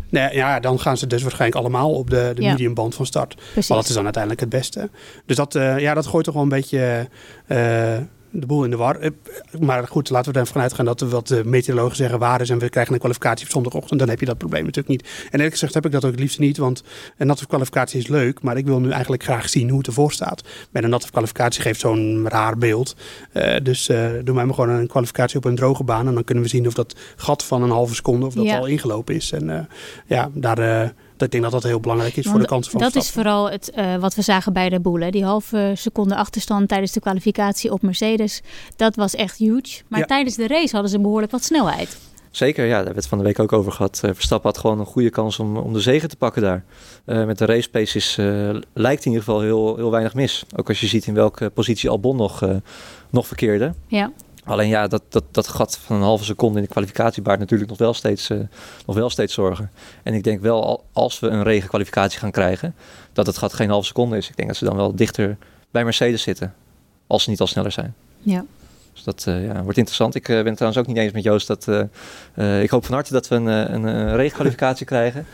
Nee, 0.10 0.36
ja, 0.36 0.60
dan 0.60 0.80
gaan 0.80 0.98
ze 0.98 1.08
dus 1.08 1.22
waarschijnlijk 1.22 1.60
allemaal 1.62 1.92
op 1.94 2.10
de, 2.10 2.32
de 2.36 2.42
Ja. 2.42 2.52
mediumband 2.52 2.96
van 2.96 3.06
start. 3.06 3.36
Precies. 3.52 3.70
Maar 3.70 3.78
dat 3.78 3.88
is 3.88 3.94
dan 3.94 4.04
uiteindelijk 4.04 4.42
het 4.42 4.50
beste. 4.50 4.90
Dus 5.26 5.36
dat, 5.36 5.56
eh, 5.56 5.80
ja, 5.80 5.94
dat 5.94 6.06
gooit 6.08 6.26
toch 6.26 6.34
wel 6.34 6.44
een 6.44 6.50
beetje 6.50 7.08
eh, 7.48 7.98
de 8.36 8.46
boel 8.46 8.64
in 8.64 8.70
de 8.70 8.78
war. 8.78 9.00
Eh, 9.00 9.10
Maar 9.60 9.88
goed, 9.88 10.10
laten 10.10 10.28
we 10.32 10.38
er 10.38 10.42
even 10.44 10.54
vanuit 10.54 10.74
gaan 10.74 10.86
dat 10.86 11.02
er 11.02 11.08
wat 11.10 11.28
de 11.28 11.42
meteorologen 11.46 11.96
zeggen 11.96 12.20
waar 12.20 12.42
is. 12.42 12.50
En 12.50 12.60
we 12.60 12.70
krijgen 12.70 12.94
een 12.94 13.00
kwalificatie 13.00 13.46
op 13.46 13.52
zondagochtend. 13.52 14.00
Dan 14.00 14.10
heb 14.10 14.20
je 14.20 14.26
dat 14.26 14.38
probleem 14.38 14.62
natuurlijk 14.66 14.88
niet. 14.88 15.02
En 15.04 15.30
eerlijk 15.32 15.52
gezegd 15.52 15.74
heb 15.74 15.86
ik 15.86 15.92
dat 15.92 16.06
ook 16.06 16.12
het 16.12 16.20
liefst 16.20 16.40
niet. 16.40 16.58
Want 16.58 16.84
een 17.18 17.28
natte 17.28 17.48
kwalificatie 17.48 18.00
is 18.00 18.08
leuk. 18.08 18.42
Maar 18.42 18.58
ik 18.58 18.66
wil 18.66 18.80
nu 18.80 18.90
eigenlijk 18.92 19.24
graag 19.24 19.50
zien 19.50 19.70
hoe 19.70 19.78
het 19.78 19.88
ervoor 19.88 20.12
staat. 20.12 20.42
Met 20.72 20.84
een 20.84 20.90
natte 20.90 21.12
kwalificatie 21.12 21.62
geeft 21.62 21.80
zo'n 21.80 22.26
raar 22.30 22.58
beeld. 22.58 22.96
Eh, 23.32 23.56
dus 23.64 23.90
eh 23.90 24.10
doe 24.24 24.36
mij 24.36 24.46
maar 24.46 24.54
gewoon 24.56 24.70
een 24.70 24.88
kwalificatie 24.88 25.38
op 25.38 25.46
een 25.46 25.56
droge 25.56 25.84
baan. 25.84 26.08
En 26.08 26.14
dan 26.14 26.24
kunnen 26.24 26.44
we 26.44 26.50
zien 26.50 26.68
of 26.68 26.74
dat 26.74 26.96
gat 27.16 27.44
van 27.44 27.64
een 27.64 27.70
halve 27.70 27.96
seconde 27.96 28.26
of 28.26 28.34
dat 28.34 28.46
Ja. 28.46 28.58
al 28.58 28.66
ingelopen 28.66 29.16
is. 29.16 29.32
En 29.32 29.50
eh, 29.50 29.60
ja, 30.08 30.30
daar, 30.34 30.58
eh, 30.84 30.90
ik 31.18 31.32
denk 31.32 31.44
dat 31.44 31.52
dat 31.52 31.64
heel 31.64 31.80
belangrijk 31.80 32.16
is 32.16 32.24
voor 32.24 32.32
Want 32.32 32.44
de 32.44 32.50
kansen 32.50 32.72
van 32.72 32.82
dat 32.82 32.96
is 32.96 33.10
vooral 33.10 33.50
het, 33.52 33.72
eh, 33.72 33.96
wat 33.96 34.16
we 34.16 34.22
zagen 34.22 34.54
bij 34.54 34.70
de 34.70 34.80
Boel. 34.80 35.00
hè. 35.00 35.10
Die 35.10 35.24
halve 35.24 35.72
seconde 35.76 36.16
achterstand 36.16 36.68
tijdens 36.70 36.92
de 36.92 37.00
kwalificatie 37.00 37.72
op 37.72 37.82
Mercedes. 37.82 38.42
Dat 38.76 38.96
was 38.96 39.16
echt 39.16 39.38
huge. 39.38 39.82
Maar 39.88 40.00
Ja. 40.00 40.06
tijdens 40.06 40.36
de 40.36 40.48
race 40.48 40.72
hadden 40.74 40.92
ze 40.92 41.00
behoorlijk 41.00 41.32
wat 41.32 41.44
snelheid. 41.44 41.98
Zeker, 42.32 42.64
ja, 42.64 42.70
daar 42.70 42.76
hebben 42.76 42.94
we 42.96 43.00
het 43.00 43.10
van 43.10 43.18
de 43.18 43.24
week 43.24 43.40
ook 43.40 43.54
over 43.54 43.72
gehad. 43.72 44.00
Eh, 44.04 44.10
Verstappen 44.14 44.50
had 44.52 44.60
gewoon 44.60 44.80
een 44.80 44.86
goede 44.86 45.10
kans 45.10 45.40
om, 45.40 45.58
om 45.58 45.74
de 45.74 45.80
zegen 45.80 46.10
te 46.10 46.16
pakken 46.16 46.42
daar. 46.42 46.64
Eh, 47.06 47.26
met 47.26 47.38
de 47.38 47.46
race 47.46 47.70
pace 47.70 47.98
is, 47.98 48.18
eh, 48.18 48.26
lijkt 48.74 49.06
in 49.06 49.12
ieder 49.12 49.26
geval 49.26 49.42
heel, 49.42 49.76
heel 49.76 49.92
weinig 49.92 50.14
mis. 50.14 50.46
Ook 50.56 50.68
als 50.68 50.80
je 50.80 50.88
ziet 50.88 51.06
in 51.08 51.14
welke 51.14 51.50
positie 51.50 51.90
Albon 51.90 52.16
nog, 52.16 52.42
eh, 52.42 52.50
nog 53.10 53.28
verkeerde. 53.28 53.74
Ja, 53.88 54.12
Alleen 54.46 54.68
ja, 54.68 54.88
dat, 54.88 55.02
dat, 55.10 55.24
dat 55.32 55.48
gat 55.48 55.78
van 55.78 55.96
een 55.96 56.02
halve 56.02 56.24
seconde 56.24 56.58
in 56.60 56.64
de 56.66 56.70
kwalificatie 56.72 57.22
baart 57.22 57.40
natuurlijk 57.40 57.70
nog 57.70 57.80
wel 57.80 57.94
steeds, 57.94 58.30
eh, 58.30 58.38
nog 58.86 58.96
wel 58.96 59.10
steeds 59.10 59.34
zorgen. 59.34 59.72
En 60.04 60.14
ik 60.14 60.24
denk 60.24 60.42
wel, 60.42 60.64
al- 60.66 60.84
als 60.94 61.20
we 61.20 61.28
een 61.28 61.44
regenkwalificatie 61.44 62.20
gaan 62.20 62.32
krijgen, 62.32 62.76
dat 63.14 63.26
het 63.26 63.38
gat 63.38 63.54
geen 63.54 63.70
halve 63.70 63.86
seconde 63.88 64.18
is. 64.18 64.30
Ik 64.30 64.36
denk 64.36 64.48
dat 64.48 64.58
ze 64.58 64.66
dan 64.66 64.76
wel 64.76 64.96
dichter 64.96 65.38
bij 65.72 65.84
Mercedes 65.84 66.22
zitten. 66.22 66.54
Als 67.08 67.24
ze 67.24 67.30
niet 67.30 67.40
al 67.40 67.48
sneller 67.48 67.72
zijn. 67.72 67.94
ja. 68.22 68.46
Dus 68.94 69.04
dat 69.04 69.24
eh, 69.28 69.46
ja, 69.46 69.64
wordt 69.64 69.78
interessant. 69.78 70.16
Ik 70.16 70.30
eh, 70.30 70.36
ben 70.36 70.46
het 70.46 70.56
trouwens 70.56 70.82
ook 70.82 70.88
niet 70.94 70.98
eens 71.04 71.12
met 71.14 71.24
Joost. 71.24 71.48
Dat, 71.48 71.68
ik 72.62 72.70
hoop 72.70 72.86
van 72.86 72.94
harte 72.94 73.14
dat 73.14 73.28
we 73.28 73.36
een, 73.36 73.46
een, 73.46 73.84
een 73.84 74.16
regenkwalificatie 74.16 74.86
krijgen. 74.94 75.26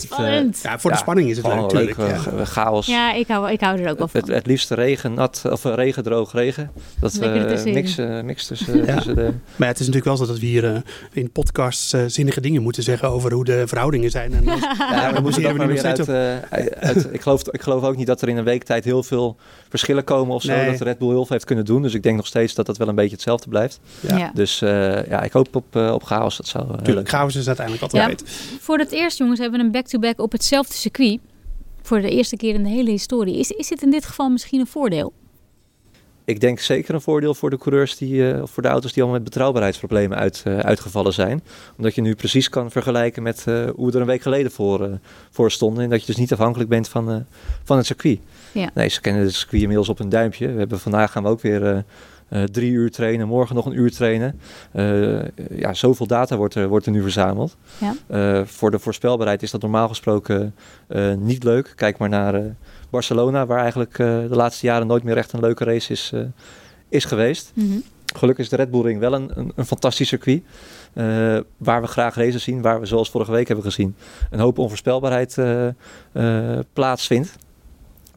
Spannend. 0.00 0.60
Ja, 0.62 0.78
voor 0.78 0.90
de 0.90 0.96
spanning 0.96 1.30
is 1.30 1.36
het 1.36 1.46
leuk 1.46 1.54
natuurlijk. 1.56 1.96
leuk, 1.96 2.08
eh, 2.08 2.46
chaos. 2.46 2.86
Ja, 2.86 3.12
ik 3.12 3.28
hou, 3.28 3.50
ik 3.50 3.60
hou 3.60 3.78
er 3.80 3.90
ook 3.90 3.98
wel 3.98 4.08
Het, 4.12 4.24
van. 4.26 4.34
het 4.34 4.46
liefst 4.46 4.70
regen, 4.70 5.14
nat, 5.14 5.42
of 5.50 5.64
eh, 5.64 5.74
regen, 5.74 6.02
droog, 6.02 6.32
regen. 6.32 6.70
Dat 7.00 7.18
mix, 7.64 7.98
eh, 7.98 8.20
mix 8.20 8.46
tussen, 8.46 8.84
Ja. 8.86 8.94
tussen 8.94 9.14
de... 9.14 9.22
Maar 9.22 9.32
ja, 9.58 9.66
het 9.66 9.80
is 9.80 9.86
natuurlijk 9.86 10.04
wel 10.04 10.16
zo 10.16 10.26
dat 10.26 10.38
we 10.38 10.46
hier 10.46 10.74
eh, 10.74 10.80
in 11.12 11.30
podcasts 11.30 11.92
eh, 11.92 12.00
zinnige 12.06 12.40
dingen 12.40 12.62
moeten 12.62 12.82
zeggen 12.82 13.08
over 13.10 13.32
hoe 13.32 13.44
de 13.44 13.66
verhoudingen 13.66 14.10
zijn. 14.10 14.32
En 14.34 14.48
als- 14.48 14.60
Ja, 14.90 15.20
moeten 15.20 15.42
we 15.42 15.82
uit, 15.82 16.08
eh, 16.08 16.36
uit, 16.88 17.08
ik, 17.12 17.20
geloof, 17.20 17.42
ik 17.50 17.62
geloof 17.62 17.82
ook 17.82 17.96
niet 17.96 18.06
dat 18.06 18.22
er 18.22 18.28
in 18.28 18.36
een 18.36 18.44
week 18.44 18.62
tijd 18.64 18.84
heel 18.84 19.02
veel 19.02 19.36
verschillen 19.68 20.04
komen 20.04 20.34
of 20.34 20.42
zo. 20.42 20.52
Nee. 20.52 20.70
Dat 20.70 20.80
Red 20.80 20.98
Bull 20.98 21.08
heel 21.08 21.16
veel 21.24 21.26
heeft 21.28 21.44
kunnen 21.44 21.64
doen. 21.64 21.82
Dus 21.82 21.94
ik 21.94 22.02
denk 22.02 22.16
nog 22.16 22.26
steeds 22.26 22.54
dat 22.54 22.66
dat 22.66 22.76
wel 22.76 22.88
een 22.88 22.94
beetje 22.94 23.14
hetzelfde 23.14 23.48
blijft. 23.48 23.80
Ja. 24.00 24.16
Ja. 24.18 24.30
Dus 24.34 24.62
eh, 24.62 25.06
ja, 25.08 25.22
ik 25.22 25.32
hoop 25.32 25.56
op, 25.56 25.76
eh, 25.76 25.92
op 25.92 26.02
chaos. 26.02 26.36
Dat 26.36 26.46
zou, 26.46 26.64
eh, 26.64 26.70
Tuurlijk, 26.70 26.96
leuk 26.96 27.08
chaos 27.08 27.34
is 27.36 27.46
uiteindelijk 27.46 27.84
altijd 27.92 28.22
Ja. 28.26 28.32
Voor 28.60 28.78
het 28.78 28.92
eerst, 28.92 29.18
jongens, 29.18 29.38
hebben 29.40 29.58
we 29.60 29.64
een 29.66 29.70
back-to-back 29.86 30.20
op 30.20 30.32
hetzelfde 30.32 30.74
circuit. 30.74 31.20
Voor 31.82 32.00
de 32.00 32.10
eerste 32.10 32.36
keer 32.36 32.54
in 32.54 32.62
de 32.62 32.68
hele 32.68 32.90
historie. 32.90 33.38
Is, 33.38 33.50
is 33.50 33.68
dit 33.68 33.82
in 33.82 33.90
dit 33.90 34.06
geval 34.06 34.28
misschien 34.28 34.60
een 34.60 34.66
voordeel? 34.66 35.12
Ik 36.24 36.40
denk 36.40 36.60
zeker 36.60 36.94
een 36.94 37.00
voordeel 37.00 37.34
voor 37.34 37.50
de 37.50 37.58
coureurs 37.58 37.96
die, 37.96 38.32
eh, 38.32 38.42
of 38.42 38.50
voor 38.50 38.62
de 38.62 38.68
auto's 38.68 38.92
die 38.92 39.02
allemaal 39.02 39.20
met 39.20 39.30
betrouwbaarheidsproblemen 39.30 40.18
uit, 40.18 40.42
eh, 40.44 40.58
uitgevallen 40.58 41.12
zijn. 41.12 41.42
Omdat 41.76 41.94
je 41.94 42.00
nu 42.00 42.14
precies 42.14 42.48
kan 42.48 42.70
vergelijken 42.70 43.22
met 43.22 43.44
eh, 43.46 43.68
hoe 43.74 43.86
we 43.86 43.92
er 43.92 44.00
een 44.00 44.06
week 44.06 44.22
geleden 44.22 44.50
voor, 44.50 44.98
voor 45.30 45.50
stonden. 45.50 45.84
En 45.84 45.90
dat 45.90 46.00
je 46.00 46.06
dus 46.06 46.16
niet 46.16 46.32
afhankelijk 46.32 46.68
bent 46.68 46.88
van, 46.88 47.26
van 47.62 47.76
het 47.76 47.86
circuit. 47.86 48.18
Ja. 48.52 48.70
Nee, 48.74 48.88
ze 48.88 49.00
kennen 49.00 49.22
het 49.22 49.34
circuit 49.34 49.62
inmiddels 49.62 49.88
op 49.88 49.98
een 49.98 50.08
duimpje. 50.08 50.52
We 50.52 50.58
hebben 50.58 50.80
vandaag 50.80 51.12
gaan 51.12 51.22
we 51.22 51.28
ook 51.28 51.40
weer 51.40 51.84
eh, 52.28 52.42
eh, 52.42 52.48
drie 52.48 52.70
uur 52.70 52.90
trainen, 52.90 53.26
morgen 53.28 53.54
nog 53.54 53.66
een 53.66 53.78
uur 53.78 53.90
trainen. 53.92 54.40
Eh, 54.72 55.28
ja, 55.58 55.74
zoveel 55.74 56.06
data 56.06 56.36
wordt 56.36 56.54
er, 56.54 56.68
wordt 56.68 56.86
er 56.86 56.92
nu 56.92 57.02
verzameld. 57.02 57.56
Ja. 57.78 57.94
Eh, 58.06 58.44
voor 58.46 58.70
de 58.70 58.78
voorspelbaarheid 58.78 59.42
is 59.42 59.50
dat 59.50 59.60
normaal 59.60 59.88
gesproken 59.88 60.54
eh, 60.88 61.14
niet 61.14 61.44
leuk. 61.44 61.72
Kijk 61.76 61.98
maar 61.98 62.08
naar 62.08 62.34
eh, 62.34 62.44
Barcelona, 62.90 63.46
waar 63.46 63.60
eigenlijk 63.60 63.98
eh, 63.98 64.06
de 64.06 64.36
laatste 64.36 64.66
jaren 64.66 64.86
nooit 64.86 65.02
meer 65.02 65.16
echt 65.16 65.32
een 65.32 65.40
leuke 65.40 65.64
race 65.64 65.92
is, 65.92 66.10
eh, 66.14 66.20
is 66.88 67.04
geweest. 67.04 67.52
Mhm. 67.54 67.78
Gelukkig 68.16 68.44
is 68.44 68.50
de 68.50 68.56
Red 68.56 68.70
Bull 68.70 68.82
Ring 68.82 69.00
wel 69.00 69.12
een, 69.14 69.30
een, 69.34 69.52
een 69.54 69.66
fantastisch 69.66 70.08
circuit. 70.08 70.42
eh, 70.92 71.04
waar 71.56 71.80
we 71.80 71.86
graag 71.86 72.14
races 72.14 72.42
zien, 72.42 72.62
waar 72.62 72.80
we 72.80 72.86
zoals 72.86 73.10
vorige 73.10 73.30
week 73.30 73.46
hebben 73.46 73.64
gezien, 73.64 73.94
een 74.30 74.38
hoop 74.40 74.58
onvoorspelbaarheid 74.58 75.38
eh, 75.38 75.66
eh, 76.12 76.58
plaatsvindt. 76.72 77.36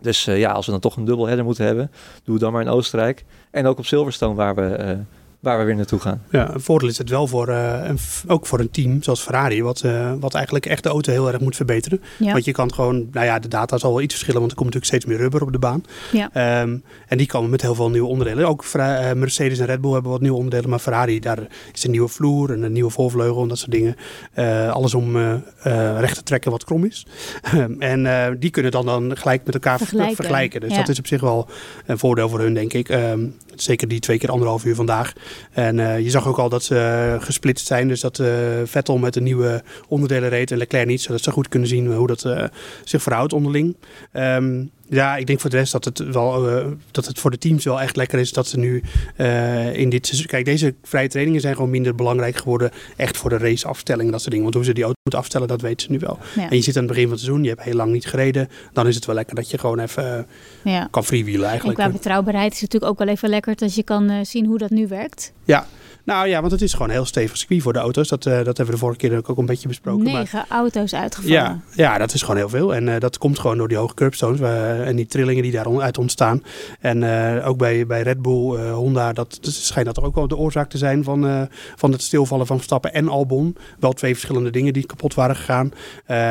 Dus 0.02 0.28
eh, 0.28 0.40
ja, 0.40 0.52
als 0.52 0.66
we 0.66 0.72
dan 0.72 0.82
toch 0.82 0.96
een 0.96 1.06
dubbel 1.06 1.26
header 1.26 1.46
moeten 1.46 1.66
hebben, 1.66 1.92
doe 2.24 2.34
het 2.34 2.44
dan 2.44 2.54
maar 2.54 2.62
in 2.62 2.70
Oostenrijk. 2.70 3.26
En 3.52 3.66
ook 3.66 3.78
op 3.78 3.86
Silverstone, 3.86 4.36
waar 4.36 4.56
we, 4.56 4.68
eh, 4.68 4.98
waar 5.40 5.58
we 5.60 5.64
weer 5.64 5.76
naartoe 5.76 6.00
gaan. 6.00 6.22
Ja, 6.32 6.54
een 6.54 6.62
voordeel 6.62 6.90
is 6.90 6.98
het 6.98 7.10
wel 7.10 7.28
voor, 7.28 7.48
eh, 7.48 7.80
een, 7.84 7.98
f- 8.00 8.24
ook 8.28 8.46
voor 8.46 8.60
een 8.60 8.72
team 8.72 9.04
zoals 9.04 9.22
Ferrari, 9.22 9.64
wat, 9.64 9.82
eh, 9.82 10.12
wat 10.20 10.34
eigenlijk 10.34 10.66
echt 10.66 10.84
de 10.84 10.90
auto 10.90 11.12
heel 11.12 11.28
erg 11.32 11.40
moet 11.40 11.56
verbeteren. 11.56 12.02
Ja. 12.18 12.32
Want 12.32 12.46
je 12.46 12.52
kan 12.52 12.74
gewoon, 12.74 13.08
nou 13.12 13.26
ja, 13.26 13.40
de 13.40 13.48
data 13.48 13.78
zal 13.78 13.92
wel 13.92 14.02
iets 14.02 14.14
verschillen, 14.14 14.40
want 14.40 14.52
er 14.52 14.58
komt 14.58 14.74
natuurlijk 14.74 15.02
steeds 15.02 15.14
meer 15.16 15.24
rubber 15.24 15.42
op 15.42 15.52
de 15.52 15.60
baan. 15.60 15.84
Ja. 16.12 16.30
Ehm, 16.34 16.78
en 17.08 17.18
die 17.18 17.28
komen 17.28 17.50
met 17.50 17.62
heel 17.62 17.76
veel 17.76 17.90
nieuwe 17.90 18.08
onderdelen. 18.08 18.48
Ook 18.48 18.64
eh, 18.74 19.12
Mercedes 19.14 19.60
en 19.60 19.66
Red 19.66 19.82
Bull 19.82 19.92
hebben 19.94 20.12
wat 20.12 20.22
nieuwe 20.22 20.38
onderdelen, 20.38 20.70
maar 20.70 20.80
Ferrari, 20.80 21.20
daar 21.20 21.40
is 21.74 21.84
een 21.84 21.92
nieuwe 21.92 22.08
vloer 22.08 22.52
en 22.52 22.64
een 22.64 22.72
nieuwe 22.72 22.90
voorvleugel 22.92 23.42
en 23.42 23.48
dat 23.48 23.58
soort 23.58 23.72
dingen. 23.72 23.96
Eh, 24.34 24.72
alles 24.72 24.94
om 24.94 25.16
eh, 25.16 25.34
eh, 25.64 26.00
recht 26.00 26.16
te 26.16 26.24
trekken 26.24 26.52
wat 26.52 26.64
krom 26.64 26.84
is. 26.84 27.06
en 27.80 28.06
eh, 28.06 28.32
die 28.40 28.50
kunnen 28.50 28.72
dan, 28.72 28.86
dan 28.86 29.18
gelijk 29.18 29.46
met 29.46 29.54
elkaar 29.54 29.78
ver- 29.78 29.86
Vergelijken. 29.88 30.16
vergelijken. 30.16 30.60
Dus 30.62 30.72
Ja. 30.72 30.78
dat 30.78 30.90
is 30.90 31.00
op 31.00 31.08
zich 31.08 31.22
wel 31.22 31.48
een 31.86 31.98
voordeel 31.98 32.30
voor 32.30 32.40
hun, 32.40 32.54
denk 32.54 32.74
ik. 32.74 32.90
Ehm, 32.90 33.20
zeker 33.62 33.88
die 33.88 34.00
twee 34.00 34.18
keer 34.18 34.30
anderhalf 34.30 34.66
uur 34.66 34.76
vandaag. 34.76 35.14
En 35.52 35.80
eh, 35.80 36.00
je 36.00 36.10
zag 36.10 36.28
ook 36.28 36.38
al 36.38 36.50
dat 36.50 36.64
ze 36.64 36.78
eh, 36.78 37.26
gesplitst 37.26 37.68
zijn. 37.68 37.88
Dus 37.88 38.02
dat 38.02 38.20
eh, 38.20 38.28
Vettel 38.64 38.98
met 38.98 39.14
de 39.14 39.22
nieuwe 39.22 39.64
onderdelen 39.88 40.30
reed 40.30 40.52
en 40.52 40.58
Leclerc 40.58 40.88
niet. 40.88 41.02
Zodat 41.02 41.22
ze 41.22 41.32
goed 41.32 41.48
kunnen 41.48 41.70
zien 41.70 41.94
hoe 41.94 42.08
dat 42.08 42.50
zich 42.84 43.02
verhoudt 43.02 43.34
onderling. 43.34 43.78
Ehm, 44.12 44.64
ja, 44.90 45.16
ik 45.18 45.28
denk 45.28 45.40
voor 45.40 45.50
de 45.50 45.58
rest 45.58 45.72
dat 45.72 45.86
het 45.86 46.00
wel 46.00 46.50
eh, 46.50 46.66
dat 46.92 47.06
het 47.06 47.20
voor 47.20 47.32
de 47.32 47.38
teams 47.38 47.64
wel 47.64 47.82
echt 47.82 47.96
lekker 47.96 48.20
is 48.20 48.34
dat 48.34 48.48
ze 48.48 48.58
nu 48.58 48.84
eh, 49.16 49.76
in 49.76 49.90
dit 49.90 50.06
seizoen. 50.06 50.28
Kijk, 50.28 50.46
deze 50.46 50.76
vrije 50.84 51.08
trainingen 51.08 51.42
zijn 51.42 51.56
gewoon 51.56 51.70
minder 51.70 51.96
belangrijk 51.96 52.38
geworden. 52.38 52.72
Echt 52.96 53.18
voor 53.18 53.30
de 53.30 53.38
raceafstelling 53.38 54.06
en 54.06 54.12
dat 54.12 54.20
soort 54.20 54.32
dingen. 54.32 54.46
Want 54.46 54.56
hoe 54.56 54.66
ze 54.66 54.74
die 54.74 54.84
auto 54.84 55.00
moeten 55.04 55.22
afstellen, 55.22 55.48
dat 55.48 55.62
weten 55.62 55.86
ze 55.86 55.92
nu 55.92 56.00
wel. 56.00 56.20
Ja. 56.36 56.50
En 56.50 56.56
je 56.56 56.62
zit 56.62 56.76
aan 56.76 56.84
het 56.84 56.92
begin 56.92 57.04
van 57.04 57.14
het 57.14 57.22
seizoen, 57.22 57.44
je 57.44 57.50
hebt 57.50 57.64
heel 57.64 57.76
lang 57.76 57.92
niet 57.92 58.06
gereden. 58.06 58.50
Dan 58.74 58.88
is 58.88 58.96
het 58.96 59.06
wel 59.06 59.16
lekker 59.16 59.36
dat 59.36 59.50
je 59.50 59.58
gewoon 59.58 59.80
even 59.80 60.28
ja. 60.64 60.88
kan 60.92 61.06
freewheelen 61.06 61.44
En 61.44 61.50
eigenlijk. 61.50 61.80
qua 61.80 61.90
betrouwbaarheid 61.90 62.54
is 62.54 62.62
het 62.62 62.72
natuurlijk 62.72 62.92
ook 62.92 63.06
wel 63.06 63.16
even 63.16 63.30
lekker 63.30 63.56
dat 63.56 63.76
je 63.76 63.84
kan 63.84 64.10
eh, 64.10 64.18
zien 64.22 64.46
hoe 64.46 64.58
dat 64.58 64.70
nu 64.70 64.88
werkt. 64.88 65.34
Ja, 65.44 65.68
Nou 66.04 66.28
ja, 66.28 66.40
want 66.40 66.52
het 66.52 66.62
is 66.62 66.72
gewoon 66.72 66.88
een 66.88 66.94
heel 66.94 67.06
stevig 67.06 67.38
circuit 67.38 67.62
voor 67.62 67.74
de 67.74 67.80
auto's. 67.80 68.08
Dat, 68.08 68.24
dat 68.24 68.34
hebben 68.34 68.66
we 68.66 68.72
de 68.72 68.78
vorige 68.78 68.98
keer 68.98 69.30
ook 69.30 69.38
een 69.38 69.46
beetje 69.46 69.68
besproken. 69.68 70.04
Negen 70.04 70.46
auto's 70.50 70.94
uitgevallen. 70.94 71.38
Ja, 71.38 71.60
ja, 71.74 71.98
dat 71.98 72.14
is 72.14 72.22
gewoon 72.22 72.38
heel 72.38 72.50
veel. 72.50 72.76
En 72.76 73.00
dat 73.00 73.18
komt 73.18 73.40
gewoon 73.40 73.58
door 73.58 73.68
die 73.68 73.78
hoge 73.78 73.94
curbstones 73.94 74.40
en 74.86 74.96
die 74.96 75.06
trillingen 75.06 75.44
die 75.44 75.52
daaruit 75.52 75.98
ontstaan. 75.98 76.44
En 76.80 77.04
ook 77.44 77.58
bij, 77.58 77.86
bij 77.86 78.02
Red 78.02 78.22
Bull, 78.22 78.72
Honda, 78.72 79.14
dat, 79.14 79.38
dat 79.42 79.54
schijnt 79.54 79.88
dat 79.88 79.98
er 79.98 80.04
ook 80.04 80.16
wel 80.16 80.28
de 80.28 80.38
oorzaak 80.38 80.70
te 80.70 80.78
zijn 80.78 81.04
van, 81.04 81.50
van 81.76 81.92
het 81.92 82.02
stilvallen 82.02 82.48
van 82.48 82.56
Verstappen 82.56 82.94
en 82.94 83.08
Albon. 83.08 83.56
Wel 83.80 83.94
twee 83.94 84.14
verschillende 84.14 84.50
dingen 84.50 84.74
die 84.74 84.86
kapot 84.86 85.14
waren 85.14 85.36
gegaan. 85.36 85.72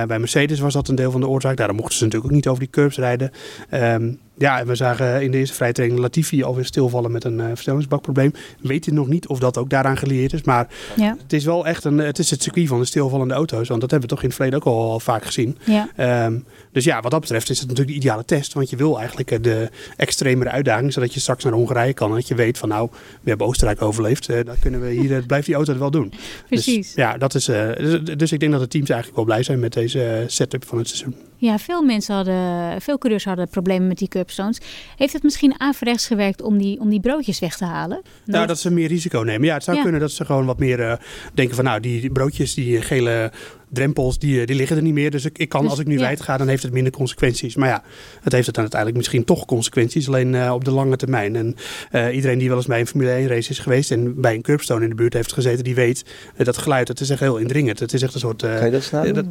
bij 0.06 0.18
Mercedes 0.18 0.60
was 0.60 0.72
dat 0.72 0.88
een 0.88 0.94
deel 0.94 1.10
van 1.10 1.20
de 1.20 1.28
oorzaak. 1.28 1.56
Daarom 1.56 1.76
mochten 1.76 1.96
ze 1.96 2.04
natuurlijk 2.04 2.30
ook 2.30 2.36
niet 2.36 2.48
over 2.48 2.60
die 2.60 2.70
curbs 2.70 2.96
rijden. 2.96 3.30
Ehm, 3.70 4.12
ja, 4.38 4.58
en 4.58 4.66
we 4.66 4.74
zagen 4.74 5.22
in 5.22 5.30
de 5.30 5.38
eerste 5.38 5.54
vrije 5.54 5.72
training 5.72 6.00
Latifi 6.00 6.42
alweer 6.42 6.64
stilvallen 6.64 7.12
met 7.12 7.24
een 7.24 7.38
uh, 7.38 7.46
versnellingsbakprobleem. 7.46 8.32
Weet 8.60 8.84
je 8.84 8.92
nog 8.92 9.08
niet 9.08 9.26
of 9.26 9.38
dat 9.38 9.58
ook 9.58 9.70
daaraan 9.70 9.96
geleerd 9.96 10.32
is. 10.32 10.42
Maar 10.42 10.68
ja. 10.96 11.16
het 11.22 11.32
is 11.32 11.44
wel 11.44 11.66
echt 11.66 11.84
een, 11.84 11.98
het 11.98 12.18
is 12.18 12.30
het 12.30 12.42
circuit 12.42 12.68
van 12.68 12.78
de 12.78 12.84
stilvallende 12.84 13.34
auto's. 13.34 13.68
Want 13.68 13.80
dat 13.80 13.90
hebben 13.90 14.08
we 14.08 14.14
toch 14.14 14.22
in 14.22 14.28
het 14.28 14.36
verleden 14.36 14.58
ook 14.60 14.74
al, 14.74 14.90
al 14.90 15.00
vaak 15.00 15.24
gezien. 15.24 15.58
Ja. 15.64 15.88
Ehm, 15.96 16.38
dus 16.72 16.84
ja, 16.84 17.00
wat 17.00 17.10
dat 17.10 17.20
betreft 17.20 17.50
is 17.50 17.58
het 17.58 17.68
natuurlijk 17.68 17.96
de 17.96 18.02
ideale 18.02 18.24
test. 18.24 18.52
Want 18.52 18.70
je 18.70 18.76
wil 18.76 18.98
eigenlijk 18.98 19.30
eh, 19.30 19.38
de 19.42 19.70
extremere 19.96 20.50
uitdaging. 20.50 20.92
Zodat 20.92 21.14
je 21.14 21.20
straks 21.20 21.44
naar 21.44 21.52
Hongarije 21.52 21.92
kan. 21.92 22.08
En 22.08 22.14
dat 22.14 22.28
je 22.28 22.34
weet 22.34 22.58
van 22.58 22.68
nou, 22.68 22.88
we 23.20 23.28
hebben 23.28 23.46
Oostenrijk 23.46 23.82
overleefd. 23.82 24.28
Uh, 24.28 24.44
dan 24.44 24.58
kunnen 24.60 24.80
we 24.80 24.90
hier, 24.90 25.26
blijft 25.26 25.46
die 25.46 25.54
auto 25.54 25.70
het 25.70 25.80
wel 25.80 25.90
doen. 25.90 26.12
Precies. 26.48 26.86
Dus, 26.86 26.94
ja, 26.94 27.16
dat 27.16 27.34
is, 27.34 27.44
dus, 27.44 28.00
dus, 28.16 28.32
ik 28.32 28.40
denk 28.40 28.52
dat 28.52 28.60
de 28.60 28.68
teams 28.68 28.88
eigenlijk 28.88 29.16
wel 29.16 29.24
blij 29.24 29.42
zijn 29.42 29.58
met 29.58 29.72
deze 29.72 30.24
setup 30.26 30.66
van 30.66 30.78
het 30.78 30.88
seizoen. 30.88 31.14
Ja, 31.40 31.58
veel 31.58 31.82
mensen 31.82 32.14
hadden, 32.14 32.80
veel 32.80 32.98
coureurs 32.98 33.24
hadden 33.24 33.48
problemen 33.48 33.88
met 33.88 33.98
die 33.98 34.08
curbstones. 34.08 34.60
Heeft 34.96 35.12
het 35.12 35.22
misschien 35.22 35.60
averechts 35.60 36.06
gewerkt 36.06 36.42
om 36.42 36.58
die, 36.58 36.80
om 36.80 36.88
die 36.88 37.00
broodjes 37.00 37.38
weg 37.38 37.56
te 37.56 37.64
halen? 37.64 38.02
Nou, 38.24 38.46
dat 38.46 38.58
ze 38.58 38.70
meer 38.70 38.88
risico 38.88 39.20
nemen. 39.20 39.46
Ja, 39.46 39.54
het 39.54 39.64
zou 39.64 39.82
kunnen 39.82 40.00
dat 40.00 40.10
ze 40.10 40.24
gewoon 40.24 40.46
wat 40.46 40.58
meer 40.58 40.80
uh, 40.80 40.92
denken 41.34 41.54
van 41.54 41.64
nou, 41.64 41.80
die 41.80 42.10
broodjes, 42.10 42.54
die 42.54 42.82
gele 42.82 43.32
drempels, 43.68 44.18
die, 44.18 44.46
die 44.46 44.56
liggen 44.56 44.76
er 44.76 44.82
niet 44.82 44.94
meer. 44.94 45.10
Dus 45.10 45.24
ik, 45.24 45.38
ik 45.38 45.48
kan, 45.48 45.60
dus, 45.60 45.70
als 45.70 45.78
ik 45.78 45.86
nu 45.86 45.94
ja. 45.94 46.00
wijd 46.00 46.20
ga, 46.20 46.36
dan 46.36 46.48
heeft 46.48 46.62
het 46.62 46.72
minder 46.72 46.92
consequenties. 46.92 47.56
Maar 47.56 47.68
ja, 47.68 47.82
het 48.20 48.32
heeft 48.32 48.46
het 48.46 48.54
dan 48.54 48.62
uiteindelijk 48.62 48.96
misschien 48.96 49.24
toch 49.24 49.44
consequenties, 49.44 50.08
alleen 50.08 50.34
uh, 50.34 50.52
op 50.52 50.64
de 50.64 50.70
lange 50.70 50.96
termijn. 50.96 51.36
En 51.36 51.56
uh, 51.92 52.14
iedereen 52.14 52.38
die 52.38 52.48
wel 52.48 52.56
eens 52.56 52.66
bij 52.66 52.80
een 52.80 52.86
Formule 52.86 53.10
1 53.10 53.28
race 53.28 53.50
is 53.50 53.58
geweest 53.58 53.90
en 53.90 54.20
bij 54.20 54.34
een 54.34 54.42
curbstone 54.42 54.82
in 54.82 54.88
de 54.88 54.94
buurt 54.94 55.12
heeft 55.12 55.32
gezeten, 55.32 55.64
die 55.64 55.74
weet 55.74 56.04
uh, 56.36 56.44
dat 56.44 56.56
geluid, 56.56 56.88
het 56.88 57.00
is 57.00 57.10
echt 57.10 57.20
heel 57.20 57.36
indringend. 57.36 57.78
Het 57.78 57.92
is 57.92 58.02
echt 58.02 58.14
een 58.14 58.20
soort... 58.20 58.40
kan 58.42 58.64
je 58.64 58.70
dat 58.70 58.82
snel 58.82 59.12
dat, 59.12 59.26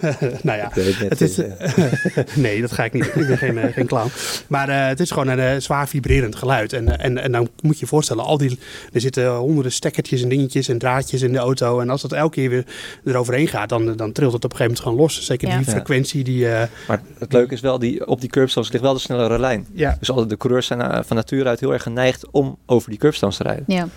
Nou 0.42 0.58
ja, 0.58 0.70
het 1.08 1.20
is, 1.20 1.36
nee, 2.34 2.60
dat 2.60 2.72
ga 2.72 2.84
ik 2.84 2.92
niet. 2.92 3.06
ik 3.06 3.26
ben 3.26 3.38
geen, 3.38 3.72
geen 3.72 3.86
clown. 3.86 4.10
Maar 4.46 4.88
het 4.88 5.00
is 5.00 5.10
gewoon 5.10 5.28
een 5.28 5.62
zwaar 5.62 5.88
vibrerend 5.88 6.36
geluid. 6.36 6.72
En, 6.72 6.98
en, 6.98 7.18
en 7.18 7.32
dan 7.32 7.48
moet 7.60 7.74
je 7.74 7.80
je 7.80 7.86
voorstellen, 7.86 8.24
al 8.24 8.38
die, 8.38 8.58
er 8.92 9.00
zitten 9.00 9.34
honderden 9.36 9.72
stekkertjes 9.72 10.22
en 10.22 10.28
dingetjes 10.28 10.68
en 10.68 10.78
draadjes 10.78 11.22
in 11.22 11.32
de 11.32 11.38
auto. 11.38 11.80
En 11.80 11.90
als 11.90 12.02
dat 12.02 12.12
elke 12.12 12.34
keer 12.34 12.50
weer 12.50 12.64
eroverheen 13.04 13.48
gaat, 13.48 13.68
dan, 13.68 13.77
dan 13.84 14.12
trilt 14.12 14.32
het 14.32 14.44
op 14.44 14.50
een 14.50 14.56
gegeven 14.56 14.64
moment 14.64 14.80
gewoon 14.80 14.98
los. 14.98 15.24
Zeker 15.24 15.56
die 15.56 15.64
frequentie 15.64 16.24
die... 16.24 16.44
Uh, 16.44 16.62
maar 16.88 17.02
het 17.18 17.32
leuke 17.32 17.54
is 17.54 17.60
wel, 17.60 17.78
die, 17.78 18.06
op 18.06 18.20
die 18.20 18.30
curbstones 18.30 18.70
ligt 18.70 18.84
wel 18.84 18.92
de 18.92 19.00
snellere 19.00 19.38
lijn. 19.38 19.66
Ja. 19.72 19.96
Dus 19.98 20.10
alle 20.10 20.26
de 20.26 20.36
coureurs 20.36 20.66
zijn 20.66 20.80
uh, 20.80 20.98
van 21.02 21.16
nature 21.16 21.48
uit 21.48 21.60
heel 21.60 21.72
erg 21.72 21.82
geneigd 21.82 22.30
om 22.30 22.58
over 22.66 22.90
die 22.90 22.98
curbstones 22.98 23.36
te 23.36 23.42
rijden. 23.42 23.64
Ja. 23.66 23.88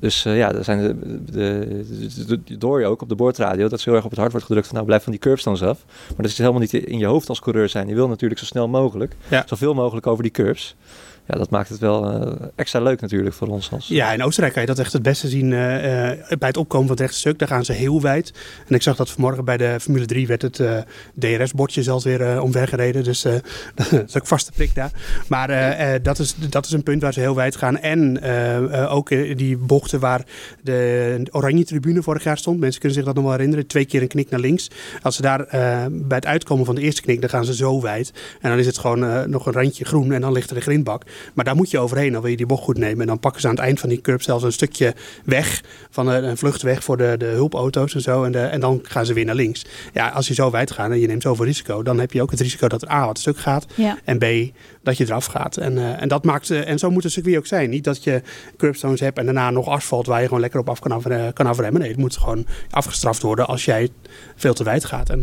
Dus 0.00 0.24
uh, 0.24 0.36
ja, 0.36 0.52
daar 0.52 0.64
zijn 0.64 0.78
de, 0.78 1.24
de, 1.32 2.40
de, 2.44 2.58
door 2.58 2.80
je 2.80 2.86
ook 2.86 3.02
op 3.02 3.08
de 3.08 3.14
boordradio 3.14 3.68
dat 3.68 3.80
ze 3.80 3.84
heel 3.84 3.94
erg 3.94 4.04
op 4.04 4.10
het 4.10 4.20
hart 4.20 4.32
wordt 4.32 4.46
gedrukt 4.46 4.66
van 4.66 4.74
nou 4.74 4.86
blijf 4.86 5.02
van 5.02 5.12
die 5.12 5.20
curbstones 5.20 5.62
af. 5.62 5.84
Maar 5.86 6.16
dat 6.16 6.26
is 6.30 6.38
helemaal 6.38 6.60
niet 6.60 6.72
in 6.72 6.98
je 6.98 7.06
hoofd 7.06 7.28
als 7.28 7.40
coureur 7.40 7.68
zijn. 7.68 7.88
Je 7.88 7.94
wil 7.94 8.08
natuurlijk 8.08 8.40
zo 8.40 8.46
snel 8.46 8.68
mogelijk, 8.68 9.14
ja. 9.28 9.42
zoveel 9.46 9.74
mogelijk 9.74 10.06
over 10.06 10.22
die 10.22 10.32
curbs 10.32 10.76
ja, 11.26 11.38
dat 11.38 11.50
maakt 11.50 11.68
het 11.68 11.78
wel 11.78 12.26
uh, 12.26 12.32
extra 12.54 12.80
leuk 12.80 13.00
natuurlijk 13.00 13.34
voor 13.34 13.48
ons. 13.48 13.72
Als... 13.72 13.88
Ja, 13.88 14.12
in 14.12 14.22
Oostenrijk 14.22 14.52
kan 14.52 14.62
je 14.62 14.68
dat 14.68 14.78
echt 14.78 14.92
het 14.92 15.02
beste 15.02 15.28
zien 15.28 15.44
uh, 15.44 15.50
bij 16.38 16.48
het 16.48 16.56
opkomen 16.56 16.86
van 16.86 16.96
het 16.96 17.04
rechte 17.04 17.18
stuk. 17.18 17.38
Daar 17.38 17.48
gaan 17.48 17.64
ze 17.64 17.72
heel 17.72 18.00
wijd. 18.00 18.32
En 18.68 18.74
ik 18.74 18.82
zag 18.82 18.96
dat 18.96 19.10
vanmorgen 19.10 19.44
bij 19.44 19.56
de 19.56 19.76
Formule 19.80 20.06
3 20.06 20.26
werd 20.26 20.42
het 20.42 20.62
DRS-bordje 21.14 21.82
zelfs 21.82 22.04
weer 22.04 22.40
omvergereden. 22.40 23.04
Dus 23.04 23.22
dat 23.74 23.92
is 23.92 24.16
ook 24.16 24.26
vaste 24.26 24.52
prik 24.52 24.74
daar. 24.74 24.90
Maar 25.28 25.48
dat, 26.02 26.18
is, 26.18 26.34
dat 26.50 26.66
is 26.66 26.72
een 26.72 26.82
punt 26.82 27.02
waar 27.02 27.12
ze 27.12 27.20
heel 27.20 27.34
wijd 27.34 27.56
gaan. 27.56 27.78
En 27.78 28.22
ook 28.88 29.08
die 29.36 29.56
bochten 29.56 30.00
waar 30.00 30.26
de 30.62 31.26
oranje 31.30 31.64
tribune 31.64 32.02
vorig 32.02 32.24
jaar 32.24 32.38
stond. 32.38 32.60
Mensen 32.60 32.80
kunnen 32.80 32.98
zich 32.98 33.06
dat 33.06 33.14
nog 33.14 33.24
wel 33.24 33.32
herinneren. 33.32 33.66
Twee 33.66 33.84
keer 33.84 34.02
een 34.02 34.08
knik 34.08 34.30
naar 34.30 34.40
links. 34.40 34.70
Als 35.02 35.16
ze 35.16 35.22
daar 35.22 35.46
bij 35.90 36.16
het 36.16 36.26
uitkomen 36.26 36.64
van 36.64 36.74
de 36.74 36.80
eerste 36.80 37.02
knik, 37.02 37.20
dan 37.20 37.30
gaan 37.30 37.44
ze 37.44 37.54
zo 37.54 37.80
wijd. 37.80 38.12
En 38.40 38.50
dan 38.50 38.58
is 38.58 38.66
het 38.66 38.78
gewoon 38.78 39.30
nog 39.30 39.46
een 39.46 39.52
randje 39.52 39.84
groen 39.84 40.12
en 40.12 40.20
dan 40.20 40.32
ligt 40.32 40.48
er 40.48 40.56
de 40.56 40.62
grindbak. 40.62 41.04
Maar 41.34 41.44
daar 41.44 41.56
moet 41.56 41.70
je 41.70 41.78
overheen, 41.78 42.12
dan 42.12 42.20
wil 42.20 42.30
je 42.30 42.36
die 42.36 42.46
bocht 42.46 42.62
goed 42.62 42.78
nemen. 42.78 43.00
En 43.00 43.06
dan 43.06 43.18
pakken 43.18 43.40
ze 43.40 43.48
aan 43.48 43.54
het 43.54 43.62
eind 43.62 43.80
van 43.80 43.88
die 43.88 44.00
curb 44.00 44.22
zelfs 44.22 44.44
een 44.44 44.52
stukje 44.52 44.94
weg, 45.24 45.62
van 45.90 46.08
een, 46.08 46.24
een 46.24 46.36
vlucht 46.36 46.62
weg 46.62 46.84
voor 46.84 46.96
de, 46.96 47.14
de 47.18 47.26
hulpauto's 47.26 47.94
en 47.94 48.00
zo. 48.00 48.24
En, 48.24 48.32
de, 48.32 48.40
en 48.40 48.60
dan 48.60 48.80
gaan 48.82 49.06
ze 49.06 49.12
weer 49.12 49.24
naar 49.24 49.34
links. 49.34 49.64
Ja, 49.92 50.08
als 50.08 50.28
je 50.28 50.34
zo 50.34 50.50
wijd 50.50 50.70
gaat 50.70 50.90
en 50.90 50.98
je 50.98 51.06
neemt 51.06 51.22
zoveel 51.22 51.44
risico, 51.44 51.82
dan 51.82 52.00
heb 52.00 52.12
je 52.12 52.22
ook 52.22 52.30
het 52.30 52.40
risico 52.40 52.68
dat 52.68 52.82
er 52.82 52.90
A 52.90 53.06
wat 53.06 53.18
stuk 53.18 53.38
gaat 53.38 53.66
en 54.04 54.18
B 54.18 54.24
dat 54.82 54.96
je 54.96 55.04
eraf 55.04 55.26
gaat. 55.26 55.56
En, 55.56 55.72
uh, 55.72 56.02
en, 56.02 56.08
dat 56.08 56.24
maakt, 56.24 56.50
uh, 56.50 56.68
en 56.68 56.78
zo 56.78 56.90
moet 56.90 57.02
het 57.02 57.12
circuit 57.12 57.36
ook 57.36 57.46
zijn. 57.46 57.70
Niet 57.70 57.84
dat 57.84 58.04
je 58.04 58.22
curbstones 58.56 59.00
hebt 59.00 59.18
en 59.18 59.24
daarna 59.24 59.50
nog 59.50 59.68
asfalt 59.68 60.06
waar 60.06 60.20
je 60.20 60.26
gewoon 60.26 60.40
lekker 60.40 60.60
op 60.60 60.68
af 60.68 60.78
kan, 60.78 60.92
af, 60.92 61.02
kan 61.32 61.46
afremmen. 61.46 61.80
Nee, 61.80 61.90
het 61.90 61.98
moet 61.98 62.16
gewoon 62.16 62.46
afgestraft 62.70 63.22
worden 63.22 63.46
als 63.46 63.64
jij 63.64 63.88
veel 64.36 64.54
te 64.54 64.64
wijd 64.64 64.84
gaat. 64.84 65.10
En 65.10 65.20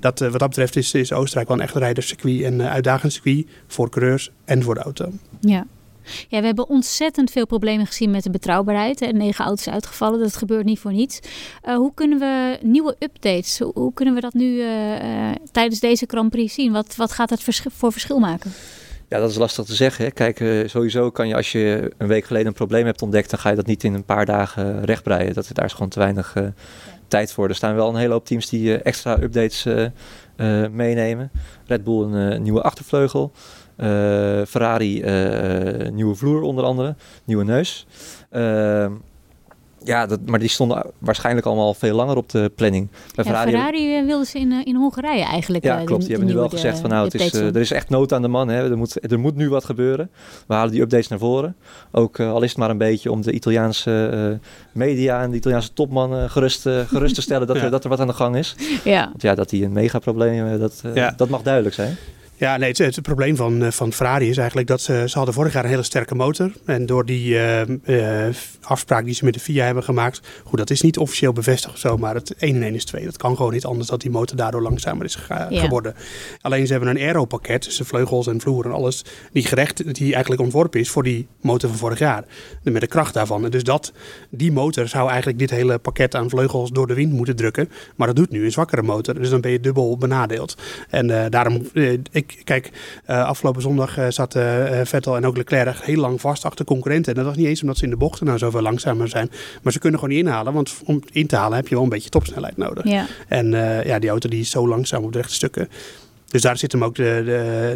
dat, 0.00 0.18
wat 0.18 0.38
dat 0.38 0.48
betreft 0.48 0.76
is, 0.76 0.94
is 0.94 1.12
Oostenrijk 1.12 1.48
wel 1.48 1.56
een 1.56 1.62
echt 1.62 1.74
rijderscircuit 1.74 2.42
en 2.42 2.62
uitdagend 2.62 3.12
circuit 3.12 3.46
voor 3.66 3.90
coureurs 3.90 4.30
en 4.44 4.62
voor 4.62 4.74
de 4.74 4.80
auto. 4.80 5.12
Ja. 5.40 5.66
Ja, 6.28 6.40
we 6.40 6.46
hebben 6.46 6.68
ontzettend 6.68 7.30
veel 7.30 7.46
problemen 7.46 7.86
gezien 7.86 8.10
met 8.10 8.22
de 8.22 8.30
betrouwbaarheid. 8.30 9.00
En 9.00 9.16
negen 9.16 9.44
auto's 9.44 9.68
uitgevallen, 9.68 10.20
dat 10.20 10.36
gebeurt 10.36 10.64
niet 10.64 10.78
voor 10.78 10.92
niets. 10.92 11.20
Uh, 11.64 11.76
hoe 11.76 11.94
kunnen 11.94 12.18
we 12.18 12.58
nieuwe 12.62 12.96
updates, 12.98 13.58
hoe, 13.58 13.92
kunnen 13.92 14.14
we 14.14 14.20
dat 14.20 14.34
nu 14.34 14.62
tijdens 15.52 15.80
deze 15.80 16.04
Grand 16.06 16.30
Prix 16.30 16.54
zien? 16.54 16.72
Wat, 16.72 16.96
wat 16.96 17.12
gaat 17.12 17.28
dat 17.28 17.42
voor 17.72 17.92
verschil 17.92 18.18
maken? 18.18 18.52
Ja, 19.08 19.18
dat 19.18 19.30
is 19.30 19.36
lastig 19.36 19.64
te 19.64 19.74
zeggen. 19.74 20.04
Hè. 20.04 20.10
Kijk, 20.10 20.68
sowieso 20.68 21.10
kan 21.10 21.28
je 21.28 21.34
als 21.34 21.52
je 21.52 21.92
een 21.96 22.06
week 22.06 22.24
geleden 22.24 22.46
een 22.46 22.52
probleem 22.52 22.86
hebt 22.86 23.02
ontdekt, 23.02 23.30
dan 23.30 23.38
ga 23.38 23.50
je 23.50 23.56
dat 23.56 23.66
niet 23.66 23.84
in 23.84 23.94
een 23.94 24.04
paar 24.04 24.26
dagen 24.26 24.84
rechtbreien. 24.84 25.34
Dat, 25.34 25.50
daar 25.52 25.64
is 25.64 25.72
gewoon 25.72 25.88
te 25.88 25.98
weinig 25.98 26.34
ja. 26.34 26.52
tijd 27.08 27.32
voor. 27.32 27.48
Er 27.48 27.54
staan 27.54 27.74
wel 27.74 27.88
een 27.88 27.96
hele 27.96 28.12
hoop 28.12 28.26
teams 28.26 28.48
die 28.48 28.76
extra 28.76 29.22
updates 29.22 29.66
meenemen. 30.70 31.30
Red 31.66 31.84
Bull 31.84 32.02
een 32.02 32.42
nieuwe 32.42 32.62
achtervleugel. 32.62 33.32
Ferrari, 34.46 35.02
nieuwe 35.90 36.14
vloer 36.14 36.42
onder 36.42 36.64
andere, 36.64 36.94
nieuwe 37.24 37.44
neus. 37.44 37.86
Ja, 39.84 40.06
dat, 40.06 40.20
maar 40.26 40.38
die 40.38 40.48
stonden 40.48 40.90
waarschijnlijk 40.98 41.46
allemaal 41.46 41.74
veel 41.74 41.94
langer 41.94 42.16
op 42.16 42.28
de 42.28 42.52
planning. 42.54 42.88
Bij 42.90 43.00
ja, 43.14 43.22
Ferrari, 43.22 43.50
Ferrari 43.50 44.04
wilden 44.04 44.26
ze 44.26 44.38
in, 44.38 44.64
in 44.64 44.76
Hongarije 44.76 45.24
eigenlijk. 45.24 45.64
Ja, 45.64 45.84
klopt. 45.84 46.00
Die, 46.00 46.10
hebben 46.10 46.28
nu 46.28 46.34
wel 46.34 46.48
gezegd 46.48 46.78
van 46.78 46.90
nou, 46.90 47.04
het 47.04 47.14
is, 47.14 47.32
er 47.32 47.56
is 47.56 47.70
echt 47.70 47.88
nood 47.88 48.12
aan 48.12 48.22
de 48.22 48.28
man. 48.28 48.48
Hè. 48.48 48.70
Er, 48.70 48.76
moet, 48.76 49.12
er 49.12 49.18
moet 49.18 49.36
nu 49.36 49.48
wat 49.48 49.64
gebeuren. 49.64 50.10
We 50.46 50.54
halen 50.54 50.72
die 50.72 50.80
updates 50.80 51.08
naar 51.08 51.18
voren. 51.18 51.56
Ook 51.92 52.20
al 52.20 52.42
is 52.42 52.48
het 52.48 52.58
maar 52.58 52.70
een 52.70 52.78
beetje 52.78 53.10
om 53.10 53.22
de 53.22 53.32
Italiaanse 53.32 54.40
media 54.72 55.22
en 55.22 55.30
de 55.30 55.36
Italiaanse 55.36 55.72
topman 55.72 56.30
gerust, 56.30 56.60
gerust 56.86 57.14
te 57.14 57.22
stellen 57.22 57.46
dat, 57.46 57.56
ja. 57.58 57.62
er, 57.62 57.70
dat 57.70 57.84
er 57.84 57.90
wat 57.90 58.00
aan 58.00 58.06
de 58.06 58.12
gang 58.12 58.36
is. 58.36 58.56
Ja. 58.84 59.04
Want 59.04 59.22
ja, 59.22 59.34
dat 59.34 59.48
die 59.48 59.64
een 59.64 59.72
megaprobleem, 59.72 60.58
dat, 60.58 60.82
ja. 60.94 61.12
dat 61.16 61.28
mag 61.28 61.42
duidelijk 61.42 61.74
zijn. 61.74 61.96
Ja, 62.38 62.56
nee, 62.56 62.68
het, 62.68 62.78
het, 62.78 63.02
probleem 63.02 63.36
van, 63.36 63.62
eh, 63.62 63.70
van 63.70 63.92
Ferrari 63.92 64.28
is 64.28 64.36
eigenlijk 64.36 64.68
dat 64.68 64.80
ze, 64.80 65.04
ze 65.06 65.16
hadden 65.16 65.34
vorig 65.34 65.52
jaar 65.52 65.64
een 65.64 65.70
hele 65.70 65.82
sterke 65.82 66.14
motor. 66.14 66.52
En 66.64 66.86
door 66.86 67.06
die 67.06 67.34
uh, 67.34 67.60
uh, 67.84 68.34
afspraak 68.60 69.04
die 69.04 69.14
ze 69.14 69.24
met 69.24 69.34
de 69.34 69.40
FIA 69.40 69.64
hebben 69.64 69.82
gemaakt. 69.82 70.20
Goed, 70.44 70.58
dat 70.58 70.70
is 70.70 70.80
niet 70.80 70.98
officieel 70.98 71.32
bevestigd 71.32 71.74
of 71.74 71.80
zo, 71.80 71.96
maar 71.96 72.14
het 72.14 72.34
1 72.34 72.54
en 72.56 72.62
1 72.62 72.74
is 72.74 72.84
2. 72.84 73.04
Dat 73.04 73.16
kan 73.16 73.36
gewoon 73.36 73.52
niet 73.52 73.64
anders 73.64 73.88
dat 73.88 74.00
die 74.00 74.10
motor 74.10 74.36
daardoor 74.36 74.62
langzamer 74.62 75.04
is 75.04 75.18
geworden. 75.50 75.94
Alleen 76.40 76.66
ze 76.66 76.72
hebben 76.72 76.90
een 76.90 76.98
aero-pakket, 76.98 77.64
dus 77.64 77.76
de 77.76 77.84
vleugels 77.84 78.26
en 78.26 78.40
vloer 78.40 78.64
en 78.64 78.72
alles, 78.72 79.04
die 79.32 79.44
gerecht, 79.44 79.94
die 79.94 80.12
eigenlijk 80.12 80.42
ontworpen 80.42 80.80
is 80.80 80.90
voor 80.90 81.02
die 81.02 81.26
motor 81.40 81.68
van 81.68 81.78
vorig 81.78 81.98
jaar. 81.98 82.24
Met 82.62 82.80
de 82.80 82.86
kracht 82.86 83.14
daarvan. 83.14 83.44
En 83.44 83.50
dus 83.50 83.64
dat, 83.64 83.92
die 84.30 84.52
motor 84.52 84.88
zou 84.88 85.08
eigenlijk 85.08 85.38
dit 85.38 85.50
hele 85.50 85.78
pakket 85.78 86.14
aan 86.14 86.30
vleugels 86.30 86.70
door 86.70 86.86
de 86.86 86.94
wind 86.94 87.12
moeten 87.12 87.36
drukken. 87.36 87.70
Maar 87.96 88.06
dat 88.06 88.16
doet 88.16 88.30
nu 88.30 88.44
een 88.44 88.52
zwakkere 88.52 88.82
motor. 88.82 89.14
Dus 89.14 89.30
dan 89.30 89.40
ben 89.40 89.50
je 89.50 89.60
dubbel 89.60 89.96
benadeeld. 89.96 90.56
En 90.88 91.30
daarom, 91.30 91.68
ik 92.10 92.27
kijk, 92.44 92.70
uh, 93.10 93.24
afgelopen 93.24 93.62
zondag 93.62 93.98
uh, 93.98 94.06
zaten 94.08 94.72
uh, 94.72 94.80
Vettel 94.84 95.16
en 95.16 95.26
ook 95.26 95.36
Leclerc 95.36 95.76
heel 95.80 96.00
lang 96.00 96.20
vast 96.20 96.44
achter 96.44 96.64
concurrenten. 96.64 97.12
En 97.12 97.18
dat 97.18 97.28
was 97.28 97.36
niet 97.36 97.46
eens 97.46 97.60
omdat 97.60 97.76
ze 97.76 97.84
in 97.84 97.90
de 97.90 97.96
bochten 97.96 98.26
nou 98.26 98.38
zoveel 98.38 98.62
langzamer 98.62 99.08
zijn. 99.08 99.30
Maar 99.62 99.72
ze 99.72 99.78
kunnen 99.78 100.00
gewoon 100.00 100.14
niet 100.14 100.24
inhalen, 100.24 100.52
want 100.52 100.74
om 100.84 101.02
in 101.12 101.26
te 101.26 101.36
halen 101.36 101.56
heb 101.56 101.68
je 101.68 101.74
wel 101.74 101.84
een 101.84 101.90
beetje 101.90 102.10
topsnelheid 102.10 102.56
nodig. 102.56 102.84
Ja. 102.84 103.06
En 103.28 103.50
ja, 103.84 103.98
die 103.98 104.10
auto 104.10 104.28
die 104.28 104.40
is 104.40 104.50
zo 104.50 104.68
langzaam 104.68 105.04
op 105.04 105.12
de 105.12 105.18
rechte 105.18 105.34
stukken. 105.34 105.68
Dus 106.28 106.42
daar 106.42 106.56
zit 106.56 106.72
hem 106.72 106.84
ook 106.84 106.94
de, 106.94 107.22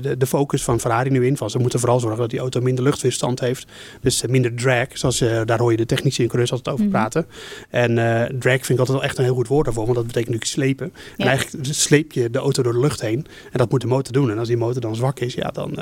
de, 0.03 0.17
de 0.17 0.27
focus 0.27 0.65
van 0.65 0.81
Ferrari 0.81 1.11
nu 1.11 1.27
in. 1.27 1.37
Van 1.37 1.51
ze 1.51 1.59
moeten 1.59 1.79
vooral 1.79 2.01
zorgen 2.01 2.21
dat 2.21 2.31
die 2.31 2.39
auto 2.39 2.61
minder 2.61 2.85
luchtweerstand 2.85 3.41
heeft. 3.41 3.67
Dus 4.01 4.27
minder 4.27 4.55
drag. 4.55 4.87
Zoals, 4.93 5.19
daar 5.45 5.59
hoor 5.59 5.71
je 5.71 5.77
de 5.77 5.87
technische 5.87 6.23
ingenieurs 6.23 6.51
altijd 6.51 6.75
over 6.75 6.87
mhm. 6.87 6.95
praten. 6.95 7.27
En 7.71 7.95
drag 8.39 8.53
vind 8.53 8.69
ik 8.69 8.79
altijd 8.79 8.99
wel 8.99 9.03
echt 9.03 9.19
een 9.19 9.25
heel 9.25 9.35
goed 9.35 9.49
woord 9.49 9.65
daarvoor. 9.65 9.85
Want 9.85 9.97
dat 9.97 10.07
betekent 10.07 10.35
natuurlijk 10.35 10.61
slepen. 10.61 10.93
En 11.17 11.27
eigenlijk 11.27 11.67
sleep 11.75 12.13
je 12.13 12.31
de 12.31 12.39
auto 12.39 12.63
door 12.63 12.73
de 12.73 12.81
lucht 12.81 13.01
heen. 13.01 13.27
En 13.53 13.59
dat 13.59 13.71
moet 13.71 13.81
de 13.81 13.87
motor 13.87 14.13
doen. 14.13 14.31
En 14.31 14.39
als 14.39 14.49
die 14.49 14.57
motor 14.57 14.81
dan 14.81 14.97
zwak 14.97 15.21
is, 15.21 15.35
ja, 15.35 15.49
dan, 15.49 15.75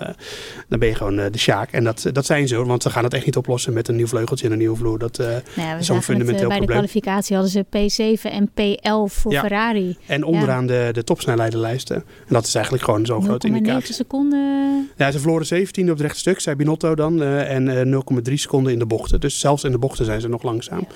dan 0.68 0.78
ben 0.78 0.88
je 0.88 0.94
gewoon 0.94 1.16
de 1.16 1.38
sjaak. 1.38 1.72
En 1.72 1.84
dat, 1.84 2.06
dat 2.12 2.26
zijn 2.26 2.48
ze 2.48 2.64
Want 2.64 2.82
ze 2.82 2.90
gaan 2.90 3.04
het 3.04 3.14
echt 3.14 3.24
niet 3.24 3.36
oplossen 3.36 3.72
met 3.72 3.88
een 3.88 3.96
nieuw 3.96 4.06
vleugeltje 4.06 4.46
en 4.46 4.52
een 4.52 4.58
nieuwe 4.58 4.76
vloer. 4.76 4.98
Dat 4.98 5.18
nou 5.18 5.40
ja, 5.54 5.76
is 5.76 5.86
zo'n 5.86 6.02
fundamenteel 6.02 6.48
probleem. 6.48 6.58
Bij 6.58 6.66
de 6.66 6.72
kwalificatie 6.72 7.36
hadden 7.36 7.52
ze 7.52 7.64
P7 7.64 8.32
en 8.32 8.50
P11 8.50 9.14
voor 9.14 9.32
Ferrari. 9.32 9.96
En 10.06 10.24
onderaan 10.24 10.66
de, 10.66 10.88
de 10.92 11.04
topsnelheidenlijsten. 11.04 11.96
En 11.96 12.34
dat 12.34 12.46
is 12.46 12.54
eigenlijk 12.60 12.84
gewoon 12.84 13.06
zo'n 13.06 13.22
grote 13.22 13.46
indicatie. 13.46 13.94
seconden. 13.94 14.90
Ja, 14.96 15.10
ze 15.10 15.18
verloren 15.18 15.46
17 15.46 15.84
op 15.84 15.90
het 15.90 16.00
rechtstuk, 16.00 16.40
zei 16.40 16.56
Binotto 16.56 16.94
dan. 16.94 17.22
Uh, 17.22 17.54
en 17.54 18.04
0,3 18.28 18.32
seconden 18.34 18.72
in 18.72 18.78
de 18.78 18.86
bochten. 18.86 19.20
Dus 19.20 19.40
zelfs 19.40 19.64
in 19.64 19.70
de 19.70 19.78
bochten 19.78 20.04
zijn 20.04 20.20
ze 20.20 20.28
nog 20.28 20.42
langzaam. 20.42 20.86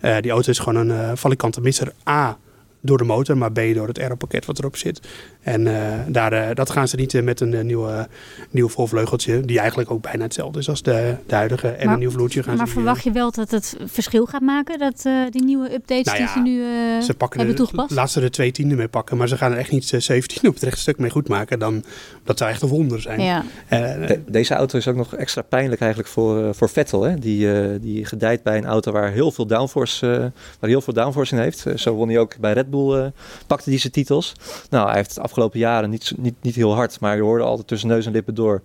Uh, 0.00 0.16
die 0.20 0.30
auto 0.30 0.50
is 0.50 0.58
gewoon 0.58 0.88
een 0.88 1.16
valikante 1.16 1.60
misser 1.60 1.92
A 2.08 2.38
door 2.80 2.98
de 2.98 3.04
motor, 3.04 3.36
maar 3.36 3.52
B 3.52 3.60
door 3.74 3.86
het 3.86 4.00
aeropakket 4.00 4.46
wat 4.46 4.58
erop 4.58 4.76
zit. 4.76 5.00
En 5.42 5.66
uh, 5.66 5.74
daar, 6.06 6.32
uh, 6.32 6.54
dat 6.54 6.70
gaan 6.70 6.88
ze 6.88 6.96
niet 6.96 7.12
uh, 7.12 7.22
met 7.22 7.40
een 7.40 7.66
nieuwe, 7.66 8.08
nieuw 8.50 8.68
voorvleugeltje, 8.68 9.40
die 9.40 9.58
eigenlijk 9.58 9.90
ook 9.90 10.02
bijna 10.02 10.22
hetzelfde 10.22 10.58
is 10.58 10.68
als 10.68 10.82
de, 10.82 11.16
de 11.26 11.34
huidige. 11.34 11.68
En 11.68 11.84
maar, 11.84 11.94
een 11.94 12.00
nieuw 12.00 12.10
vloertje 12.10 12.42
gaan 12.42 12.56
maar 12.56 12.66
ze 12.66 12.72
verwacht 12.72 13.04
je 13.04 13.12
wel 13.12 13.30
dat 13.30 13.50
het 13.50 13.76
verschil 13.84 14.26
gaat 14.26 14.40
maken, 14.40 14.78
dat 14.78 15.02
die 15.30 15.44
nieuwe 15.44 15.74
updates 15.74 16.04
nou 16.04 16.18
ja, 16.18 16.24
die 16.24 16.32
ze 16.32 16.40
nu 16.40 17.02
ze 17.02 17.14
pakken 17.14 17.38
hebben 17.38 17.56
de, 17.56 17.62
toegepast? 17.62 17.90
Laat 17.90 18.10
ze 18.10 18.20
er 18.20 18.30
twee 18.30 18.52
tienden 18.52 18.76
mee 18.76 18.88
pakken, 18.88 19.16
maar 19.16 19.28
ze 19.28 19.36
gaan 19.36 19.52
er 19.52 19.58
echt 19.58 19.70
niet 19.70 19.94
17 19.98 20.48
op 20.48 20.54
het 20.54 20.62
rechtstuk 20.62 20.98
mee 20.98 21.10
goed 21.10 21.28
maken. 21.28 21.58
Dan, 21.58 21.84
dat 22.24 22.38
zou 22.38 22.50
echt 22.50 22.62
een 22.62 22.68
wonder 22.68 23.00
zijn. 23.00 23.20
Ja. 23.20 23.44
De, 23.68 24.20
deze 24.26 24.54
auto 24.54 24.78
is 24.78 24.88
ook 24.88 24.96
nog 24.96 25.14
extra 25.14 25.42
pijnlijk 25.42 25.80
eigenlijk 25.80 26.10
voor, 26.10 26.54
voor 26.54 26.68
Vettel. 26.68 27.02
Hè? 27.02 27.18
Die, 27.18 27.78
die 27.78 28.04
gedijt 28.04 28.42
bij 28.42 28.56
een 28.56 28.66
auto 28.66 28.92
waar 28.92 29.10
heel 29.10 29.30
veel 29.30 29.46
downforce, 29.46 30.32
waar 30.60 30.70
heel 30.70 30.80
veel 30.80 30.94
downforce 30.94 31.34
in 31.34 31.40
heeft. 31.40 31.64
zo 31.74 31.94
won 31.94 32.08
hij 32.08 32.18
ook 32.18 32.38
bij 32.38 32.52
Red 32.52 32.70
Bull 32.70 33.12
pakte 33.46 33.70
hij 33.70 33.78
zijn 33.78 33.92
titels. 33.92 34.32
Nou, 34.70 34.86
hij 34.86 34.96
heeft 34.96 35.18
afgelopen 35.30 35.58
jaren 35.58 35.90
niet, 35.90 36.12
niet, 36.16 36.34
niet 36.40 36.54
heel 36.54 36.74
hard, 36.74 37.00
maar 37.00 37.16
je 37.16 37.22
hoorde 37.22 37.44
altijd 37.44 37.66
tussen 37.66 37.88
neus 37.88 38.06
en 38.06 38.12
lippen 38.12 38.34
door 38.34 38.62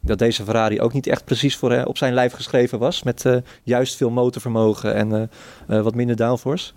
dat 0.00 0.18
deze 0.18 0.44
Ferrari 0.44 0.80
ook 0.80 0.92
niet 0.92 1.06
echt 1.06 1.24
precies 1.24 1.56
voor, 1.56 1.72
hè, 1.72 1.82
op 1.82 1.98
zijn 1.98 2.14
lijf 2.14 2.32
geschreven 2.32 2.78
was. 2.78 3.02
Met 3.02 3.24
uh, 3.24 3.36
juist 3.62 3.96
veel 3.96 4.10
motorvermogen 4.10 4.94
en 4.94 5.10
uh, 5.10 5.22
uh, 5.76 5.82
wat 5.82 5.94
minder 5.94 6.16
downforce. 6.16 6.72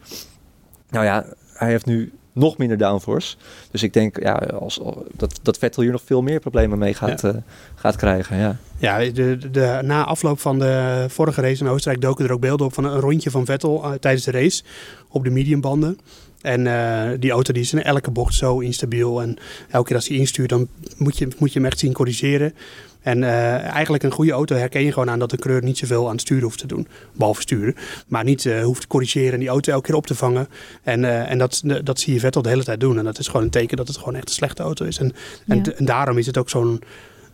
Nou 0.89 1.05
ja, 1.05 1.25
hij 1.53 1.69
heeft 1.69 1.85
nu 1.85 2.11
nog 2.33 2.57
minder 2.57 2.77
downforce. 2.77 3.35
Dus 3.71 3.83
ik 3.83 3.93
denk 3.93 4.19
ja, 4.19 4.33
als, 4.33 4.81
dat, 5.15 5.39
dat 5.41 5.57
Vettel 5.57 5.83
hier 5.83 5.91
nog 5.91 6.01
veel 6.05 6.21
meer 6.21 6.39
problemen 6.39 6.77
mee 6.77 6.93
gaat, 6.93 7.21
ja. 7.21 7.43
gaat 7.75 7.95
krijgen. 7.95 8.37
Ja, 8.37 8.57
ja 8.77 9.11
de, 9.11 9.37
de, 9.51 9.79
na 9.83 10.05
afloop 10.05 10.39
van 10.39 10.59
de 10.59 11.05
vorige 11.07 11.41
race 11.41 11.63
in 11.63 11.69
Oostenrijk 11.69 12.03
doken 12.03 12.25
er 12.25 12.31
ook 12.31 12.41
beelden 12.41 12.65
op 12.65 12.73
van 12.73 12.83
een 12.83 12.99
rondje 12.99 13.31
van 13.31 13.45
Vettel 13.45 13.97
tijdens 13.99 14.25
de 14.25 14.31
race 14.31 14.63
op 15.09 15.23
de 15.23 15.29
mediumbanden. 15.29 15.99
En 16.41 16.65
uh, 16.65 17.09
die 17.19 17.31
auto 17.31 17.53
die 17.53 17.61
is 17.61 17.73
in 17.73 17.83
elke 17.83 18.11
bocht 18.11 18.33
zo 18.33 18.59
instabiel. 18.59 19.21
En 19.21 19.37
elke 19.69 19.87
keer 19.87 19.95
als 19.95 20.07
hij 20.07 20.17
instuurt, 20.17 20.49
dan 20.49 20.67
moet 20.97 21.17
je, 21.17 21.27
moet 21.37 21.53
je 21.53 21.59
hem 21.59 21.67
echt 21.67 21.79
zien 21.79 21.93
corrigeren. 21.93 22.53
En 23.01 23.21
uh, 23.21 23.59
eigenlijk 23.63 24.03
een 24.03 24.11
goede 24.11 24.31
auto 24.31 24.55
herken 24.55 24.83
je 24.83 24.91
gewoon 24.91 25.09
aan 25.09 25.19
dat 25.19 25.29
de 25.29 25.37
coureur 25.37 25.63
niet 25.63 25.77
zoveel 25.77 26.05
aan 26.05 26.11
het 26.11 26.21
sturen 26.21 26.43
hoeft 26.43 26.59
te 26.59 26.67
doen. 26.67 26.87
Behalve 27.13 27.41
sturen. 27.41 27.75
Maar 28.07 28.23
niet 28.23 28.45
uh, 28.45 28.63
hoeft 28.63 28.81
te 28.81 28.87
corrigeren 28.87 29.33
en 29.33 29.39
die 29.39 29.49
auto 29.49 29.71
elke 29.71 29.85
keer 29.85 29.95
op 29.95 30.07
te 30.07 30.15
vangen. 30.15 30.47
En, 30.83 31.27
en 31.27 31.37
dat, 31.37 31.61
dat 31.83 31.99
zie 31.99 32.13
je 32.13 32.19
Vettel 32.19 32.41
de 32.41 32.49
hele 32.49 32.63
tijd 32.63 32.79
doen. 32.79 32.97
En 32.97 33.03
dat 33.03 33.19
is 33.19 33.27
gewoon 33.27 33.43
een 33.43 33.49
teken 33.49 33.77
dat 33.77 33.87
het 33.87 33.97
gewoon 33.97 34.15
echt 34.15 34.27
een 34.29 34.35
slechte 34.35 34.63
auto 34.63 34.85
is. 34.85 34.97
En, 34.97 35.13
ja. 35.45 35.55
en, 35.55 35.77
en 35.77 35.85
daarom 35.85 36.17
is 36.17 36.25
het 36.25 36.37
ook 36.37 36.49
zo'n 36.49 36.81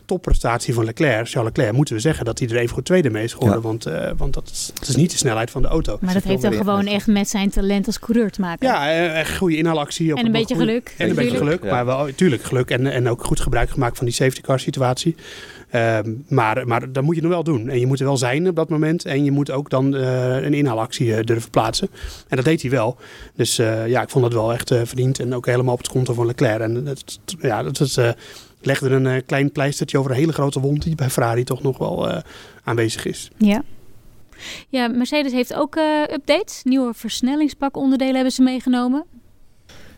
topprestatie 0.08 0.74
van 0.74 0.86
Leclerc, 0.86 1.28
Charles 1.28 1.52
Leclerc, 1.56 1.76
moeten 1.76 1.96
we 1.96 2.02
zeggen 2.02 2.26
dat 2.26 2.40
hij 2.40 2.48
er 2.48 2.56
even 2.56 2.74
goed 2.74 2.86
tweede 2.86 3.10
mee 3.10 3.24
is 3.24 3.34
geworden. 3.34 3.58
Ja. 3.58 3.64
Want, 3.64 3.88
uh, 3.88 4.10
want 4.18 4.34
dat, 4.34 4.50
is, 4.52 4.72
dat 4.74 4.88
is 4.88 4.96
niet 4.96 5.12
de 5.12 5.18
snelheid 5.18 5.52
van 5.52 5.62
de 5.62 5.68
auto. 5.68 5.98
Maar 6.02 6.14
dat 6.14 6.24
heeft 6.24 6.42
dan 6.42 6.54
gewoon 6.54 6.86
echt 6.86 7.08
met 7.08 7.30
zijn 7.30 7.50
talent 7.50 7.86
als 7.86 8.00
coureur 8.00 8.32
te 8.32 8.42
maken. 8.42 8.68
Ja, 8.68 8.92
echt 9.14 9.38
goede 9.38 9.58
inhaalactie. 9.58 10.12
Op 10.12 10.18
en 10.18 10.26
een 10.26 10.32
beetje 10.32 10.56
goede, 10.56 10.70
geluk. 10.70 10.94
En 10.98 11.10
een 11.10 11.16
beetje 11.16 11.38
geluk, 11.38 11.64
ja. 11.64 11.72
maar 11.72 11.86
wel, 11.86 12.08
tuurlijk 12.16 12.44
geluk. 12.44 12.70
En, 12.70 12.88
en 12.88 13.10
ook 13.10 13.24
goed 13.24 13.40
gebruik 13.40 13.70
gemaakt 13.70 13.98
van 13.98 14.06
die 14.06 14.16
safety 14.16 14.42
car 14.42 14.60
situatie. 14.60 15.16
Um, 15.76 16.24
maar, 16.28 16.68
maar 16.68 16.92
dat 16.92 17.04
moet 17.04 17.16
je 17.16 17.22
nog 17.22 17.32
wel 17.32 17.44
doen. 17.44 17.70
En 17.70 17.80
je 17.80 17.86
moet 17.86 18.00
er 18.00 18.06
wel 18.06 18.18
zijn 18.18 18.48
op 18.48 18.56
dat 18.56 18.70
moment. 18.70 19.06
En 19.06 19.24
je 19.24 19.32
moet 19.32 19.52
ook 19.52 19.70
dan 19.70 19.96
uh, 19.96 20.44
een 20.44 20.54
inhaalactie 20.54 21.08
uh, 21.08 21.20
durven 21.22 21.50
plaatsen. 21.50 21.90
En 22.28 22.36
dat 22.36 22.46
deed 22.46 22.62
hij 22.62 22.72
wel. 22.72 22.98
Dus 23.36 23.60
uh, 23.60 23.88
ja, 23.88 24.02
ik 24.02 24.10
vond 24.10 24.24
dat 24.24 24.34
wel 24.34 24.54
echt 24.54 24.74
verdiend. 24.84 25.20
En 25.20 25.36
ook 25.36 25.46
helemaal 25.46 25.74
op 25.74 25.80
het 25.80 25.90
konto 25.90 26.14
van 26.14 26.26
Leclerc. 26.26 26.60
En 26.60 26.84
dat, 26.84 27.20
ja, 27.42 27.64
dat 27.64 27.80
is 27.80 27.98
legde 28.62 28.90
een 28.90 29.06
uh, 29.06 29.22
klein 29.26 29.52
pleistertje 29.52 29.98
over 29.98 30.12
een 30.12 30.18
hele 30.18 30.34
grote 30.34 30.60
wond 30.60 30.84
die 30.84 30.96
bij 30.96 31.10
Ferrari 31.10 31.44
toch 31.44 31.62
nog 31.62 31.78
wel 31.78 32.10
uh, 32.10 32.18
aanwezig 32.64 33.06
is. 33.06 33.30
Ja. 33.38 33.64
Ja, 34.70 34.88
Mercedes 34.88 35.32
heeft 35.32 35.54
ook 35.54 35.76
uh, 35.76 36.02
updates. 36.02 36.62
Nieuwe 36.64 36.94
versnellingsbakonderdelen 36.94 38.16
hebben 38.16 38.34
ze 38.34 38.42
meegenomen. 38.42 39.06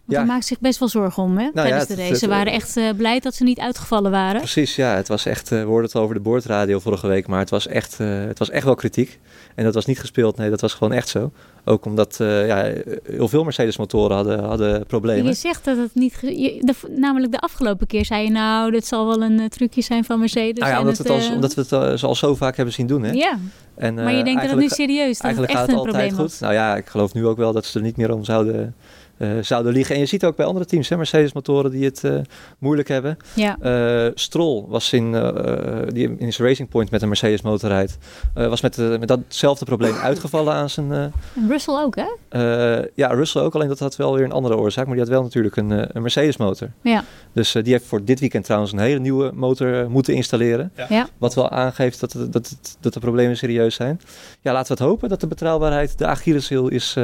Want 0.05 0.21
ja. 0.21 0.33
maakt 0.33 0.45
zich 0.45 0.59
best 0.59 0.79
wel 0.79 0.87
zorgen 0.87 1.23
om 1.23 1.37
hè, 1.37 1.43
nou 1.43 1.53
tijdens 1.53 1.87
ja, 1.87 1.95
de 1.95 2.01
race. 2.01 2.15
Ze 2.15 2.27
waren 2.27 2.53
echt 2.53 2.77
uh, 2.77 2.89
blij 2.97 3.19
dat 3.19 3.35
ze 3.35 3.43
niet 3.43 3.59
uitgevallen 3.59 4.11
waren. 4.11 4.39
Precies, 4.39 4.75
ja. 4.75 4.95
Het 4.95 5.07
was 5.07 5.25
echt, 5.25 5.51
uh, 5.51 5.59
we 5.59 5.65
hoorden 5.65 5.85
het 5.85 5.95
over 5.95 6.15
de 6.15 6.21
boordradio 6.21 6.79
vorige 6.79 7.07
week, 7.07 7.27
maar 7.27 7.39
het 7.39 7.49
was, 7.49 7.67
echt, 7.67 7.99
uh, 7.99 8.25
het 8.25 8.39
was 8.39 8.49
echt 8.49 8.65
wel 8.65 8.75
kritiek. 8.75 9.19
En 9.59 9.65
dat 9.65 9.73
was 9.73 9.85
niet 9.85 9.99
gespeeld, 9.99 10.37
nee, 10.37 10.49
dat 10.49 10.61
was 10.61 10.73
gewoon 10.73 10.93
echt 10.93 11.07
zo. 11.07 11.31
Ook 11.65 11.85
omdat 11.85 12.15
ja, 12.19 12.73
heel 13.03 13.27
veel 13.27 13.43
Mercedes-motoren 13.43 14.15
hadden, 14.15 14.43
hadden 14.43 14.85
problemen. 14.85 15.25
Je 15.25 15.33
zegt 15.33 15.65
dat 15.65 15.77
het 15.77 15.95
niet... 15.95 16.17
Je, 16.21 16.57
de, 16.61 16.73
namelijk 16.95 17.31
de 17.31 17.39
afgelopen 17.39 17.87
keer 17.87 18.05
zei 18.05 18.23
je 18.23 18.31
nou, 18.31 18.71
dit 18.71 18.85
zal 18.85 19.07
wel 19.07 19.21
een 19.21 19.49
trucje 19.49 19.81
zijn 19.81 20.03
van 20.03 20.19
Mercedes. 20.19 20.59
Nou 20.59 20.71
ja, 20.71 20.79
omdat, 20.79 20.97
het, 20.97 21.07
het 21.07 21.15
als, 21.15 21.29
omdat 21.31 21.53
we 21.53 21.75
het 21.75 22.03
al 22.03 22.15
zo 22.15 22.35
vaak 22.35 22.55
hebben 22.55 22.73
zien 22.73 22.87
doen. 22.87 23.03
Hè? 23.03 23.11
Ja, 23.11 23.39
en, 23.75 23.93
maar 23.93 24.13
je 24.13 24.23
denkt 24.23 24.41
dat 24.41 24.49
het 24.49 24.59
nu 24.59 24.67
serieus 24.67 25.17
dat 25.17 25.23
eigenlijk 25.23 25.53
het 25.53 25.61
echt 25.61 25.71
gaat 25.71 25.85
het 25.85 25.87
altijd 25.87 26.13
goed. 26.13 26.39
Nou 26.39 26.53
ja, 26.53 26.75
ik 26.75 26.87
geloof 26.87 27.13
nu 27.13 27.25
ook 27.25 27.37
wel 27.37 27.53
dat 27.53 27.65
ze 27.65 27.77
er 27.77 27.85
niet 27.85 27.97
meer 27.97 28.13
om 28.13 28.23
zouden 28.23 28.75
zouden 29.41 29.73
liggen. 29.73 29.95
En 29.95 30.01
je 30.01 30.07
ziet 30.07 30.25
ook 30.25 30.35
bij 30.35 30.45
andere 30.45 30.65
teams, 30.65 30.89
hè, 30.89 30.97
Mercedes-motoren 30.97 31.71
die 31.71 31.85
het 31.85 32.03
uh, 32.03 32.19
moeilijk 32.59 32.87
hebben. 32.87 33.17
Ja. 33.33 33.57
Uh, 33.61 34.11
Stroll 34.13 34.65
was 34.67 34.93
in, 34.93 35.11
die 35.87 36.15
in 36.17 36.33
zijn 36.33 36.47
Racing 36.47 36.69
Point 36.69 36.91
met 36.91 37.01
een 37.01 37.07
Mercedes-motor 37.07 37.69
rijdt, 37.69 37.97
was 38.33 38.61
met, 38.61 38.77
met 38.77 39.07
datzelfde 39.07 39.65
probleem 39.65 39.95
uitgevallen 40.09 40.53
aan 40.53 40.69
zijn... 40.69 40.91
en 40.91 41.13
Russell 41.47 41.75
ook, 41.75 41.95
hè? 41.95 42.07
ja, 42.95 43.07
Russell 43.07 43.41
ook, 43.41 43.55
alleen 43.55 43.67
dat 43.67 43.79
had 43.79 43.95
wel 43.95 44.15
weer 44.15 44.23
een 44.23 44.31
andere 44.31 44.57
oorzaak. 44.57 44.85
Maar 44.85 44.95
die 44.95 45.03
had 45.03 45.13
wel 45.13 45.23
natuurlijk 45.23 45.55
een, 45.55 45.95
een 45.95 46.01
Mercedes-motor. 46.01 46.71
Ja. 46.81 47.03
Dus 47.33 47.51
die 47.51 47.71
heeft 47.73 47.85
voor 47.85 48.03
dit 48.03 48.19
weekend 48.19 48.45
trouwens 48.45 48.71
een 48.71 48.79
hele 48.79 48.99
nieuwe 48.99 49.31
motor 49.33 49.89
moeten 49.89 50.13
installeren. 50.13 50.71
Ja. 50.75 50.85
Ja. 50.89 51.07
Wat 51.17 51.33
wel 51.33 51.49
aangeeft 51.49 51.99
dat, 51.99 52.11
dat, 52.11 52.33
dat, 52.33 52.77
dat 52.79 52.93
de 52.93 52.99
problemen 52.99 53.37
serieus 53.37 53.75
zijn. 53.75 54.01
Ja, 54.41 54.53
laten 54.53 54.75
we 54.75 54.83
het 54.83 54.91
hopen 54.91 55.09
dat 55.09 55.21
de 55.21 55.27
betrouwbaarheid 55.27 55.97
de 55.97 56.05
Achilleshiel 56.05 56.67
is 56.67 56.97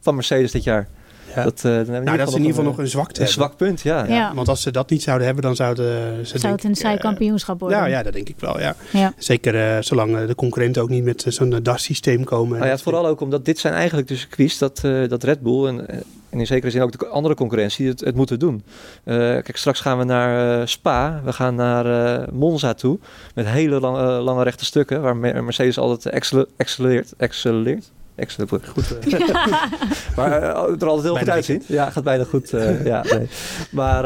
van 0.00 0.14
Mercedes 0.14 0.52
dit 0.52 0.64
jaar. 0.64 0.88
Ja. 1.34 1.42
Dat, 1.44 1.62
uh, 1.66 1.72
nou, 1.72 2.16
dat 2.16 2.28
is 2.28 2.34
in 2.34 2.40
ieder 2.40 2.54
geval 2.54 2.64
nog 2.64 2.78
een 2.78 2.88
zwakte. 2.88 3.20
Een 3.20 3.28
zwak 3.28 3.56
punt, 3.56 3.80
ja. 3.80 4.04
ja. 4.04 4.14
ja. 4.14 4.34
Want 4.34 4.48
als 4.48 4.62
ze 4.62 4.70
dat 4.70 4.90
niet 4.90 5.02
zouden 5.02 5.26
hebben, 5.26 5.44
dan 5.44 5.56
zouden 5.56 6.26
ze. 6.26 6.38
Zou 6.38 6.52
het 6.52 6.64
een 6.64 6.74
saai 6.74 6.98
kampioenschap 6.98 7.60
worden? 7.60 7.78
Ja, 7.78 7.84
ja, 7.84 8.02
dat 8.02 8.12
denk 8.12 8.28
ik 8.28 8.36
wel. 8.38 8.60
Ja. 8.60 8.76
ja. 8.92 9.12
Zeker 9.18 9.54
uh, 9.54 9.82
zolang 9.82 10.26
de 10.26 10.34
concurrenten 10.34 10.82
ook 10.82 10.88
niet 10.88 11.04
met 11.04 11.24
zo'n 11.28 11.58
DAS-systeem 11.62 12.24
komen. 12.24 12.58
Nou 12.58 12.70
ja, 12.70 12.78
vooral 12.78 13.06
ook 13.06 13.20
omdat 13.20 13.44
dit 13.44 13.58
zijn 13.58 13.74
eigenlijk 13.74 14.08
de 14.08 14.16
circuits 14.16 14.58
dat, 14.58 14.82
uh, 14.84 15.08
dat 15.08 15.22
Red 15.22 15.40
Bull 15.40 15.66
en, 15.66 15.88
en 16.30 16.38
in 16.38 16.46
zekere 16.46 16.70
zin 16.70 16.82
ook 16.82 16.98
de 16.98 17.06
andere 17.06 17.34
concurrentie 17.34 17.88
het, 17.88 18.00
het 18.00 18.14
moeten 18.14 18.38
doen. 18.38 18.62
kijk, 19.04 19.56
straks 19.56 19.80
gaan 19.80 19.98
we 19.98 20.04
naar 20.04 20.68
Spa, 20.68 21.20
we 21.24 21.32
gaan 21.32 21.54
naar 21.54 22.26
Monza 22.32 22.74
toe 22.74 22.98
met 23.34 23.46
hele 23.46 23.80
lange, 23.80 24.02
lange 24.02 24.42
rechte 24.42 24.64
stukken 24.64 25.02
waar 25.02 25.16
Mercedes 25.16 25.78
altijd 25.78 26.14
accelereert. 26.56 27.12
accelereert 27.18 27.90
Excellent. 28.16 28.50
Goed. 28.50 28.96
Uh. 29.06 29.18
maar 30.16 30.30
uh, 30.30 30.48
er 30.48 30.86
altijd 30.86 30.86
heel 30.86 31.00
bijna 31.00 31.18
goed 31.18 31.28
uitziet. 31.28 31.64
Ja, 31.66 31.90
gaat 31.90 32.04
bijna 32.04 32.24
goed. 32.24 32.52
Uh, 32.52 32.84
ja, 32.92 33.02
nee. 33.02 33.28
Maar 33.70 34.04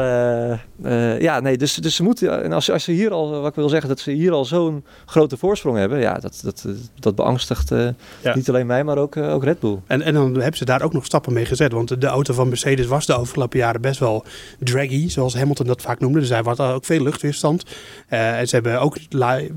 ja, 1.21 1.39
nee, 1.39 1.57
dus, 1.57 1.73
dus 1.73 1.95
ze 1.95 2.03
moeten. 2.03 2.43
En 2.43 2.53
als, 2.53 2.71
als 2.71 2.83
ze 2.83 2.91
hier 2.91 3.11
al, 3.11 3.41
wat 3.41 3.49
ik 3.49 3.55
wil 3.55 3.69
zeggen, 3.69 3.89
dat 3.89 3.99
ze 3.99 4.11
hier 4.11 4.31
al 4.31 4.45
zo'n 4.45 4.85
grote 5.05 5.37
voorsprong 5.37 5.77
hebben, 5.77 5.99
ja, 5.99 6.13
dat, 6.13 6.39
dat, 6.43 6.65
dat 6.99 7.15
beangstigt 7.15 7.69
ja. 7.69 8.35
niet 8.35 8.49
alleen 8.49 8.67
mij, 8.67 8.83
maar 8.83 8.97
ook, 8.97 9.17
ook 9.17 9.43
Red 9.43 9.59
Bull. 9.59 9.79
En, 9.87 10.01
en 10.01 10.13
dan 10.13 10.35
hebben 10.35 10.57
ze 10.57 10.65
daar 10.65 10.81
ook 10.81 10.93
nog 10.93 11.05
stappen 11.05 11.33
mee 11.33 11.45
gezet. 11.45 11.71
Want 11.71 12.01
de 12.01 12.07
auto 12.07 12.33
van 12.33 12.47
Mercedes 12.47 12.85
was 12.85 13.05
de 13.05 13.13
afgelopen 13.13 13.59
jaren 13.59 13.81
best 13.81 13.99
wel 13.99 14.25
draggy, 14.59 15.09
zoals 15.09 15.35
Hamilton 15.35 15.67
dat 15.67 15.81
vaak 15.81 15.99
noemde. 15.99 16.19
Dus 16.19 16.29
hij 16.29 16.41
had 16.43 16.59
ook 16.59 16.85
veel 16.85 17.03
luchtweerstand. 17.03 17.65
en 18.07 18.47
ze 18.47 18.55
hebben 18.55 18.81
ook, 18.81 18.97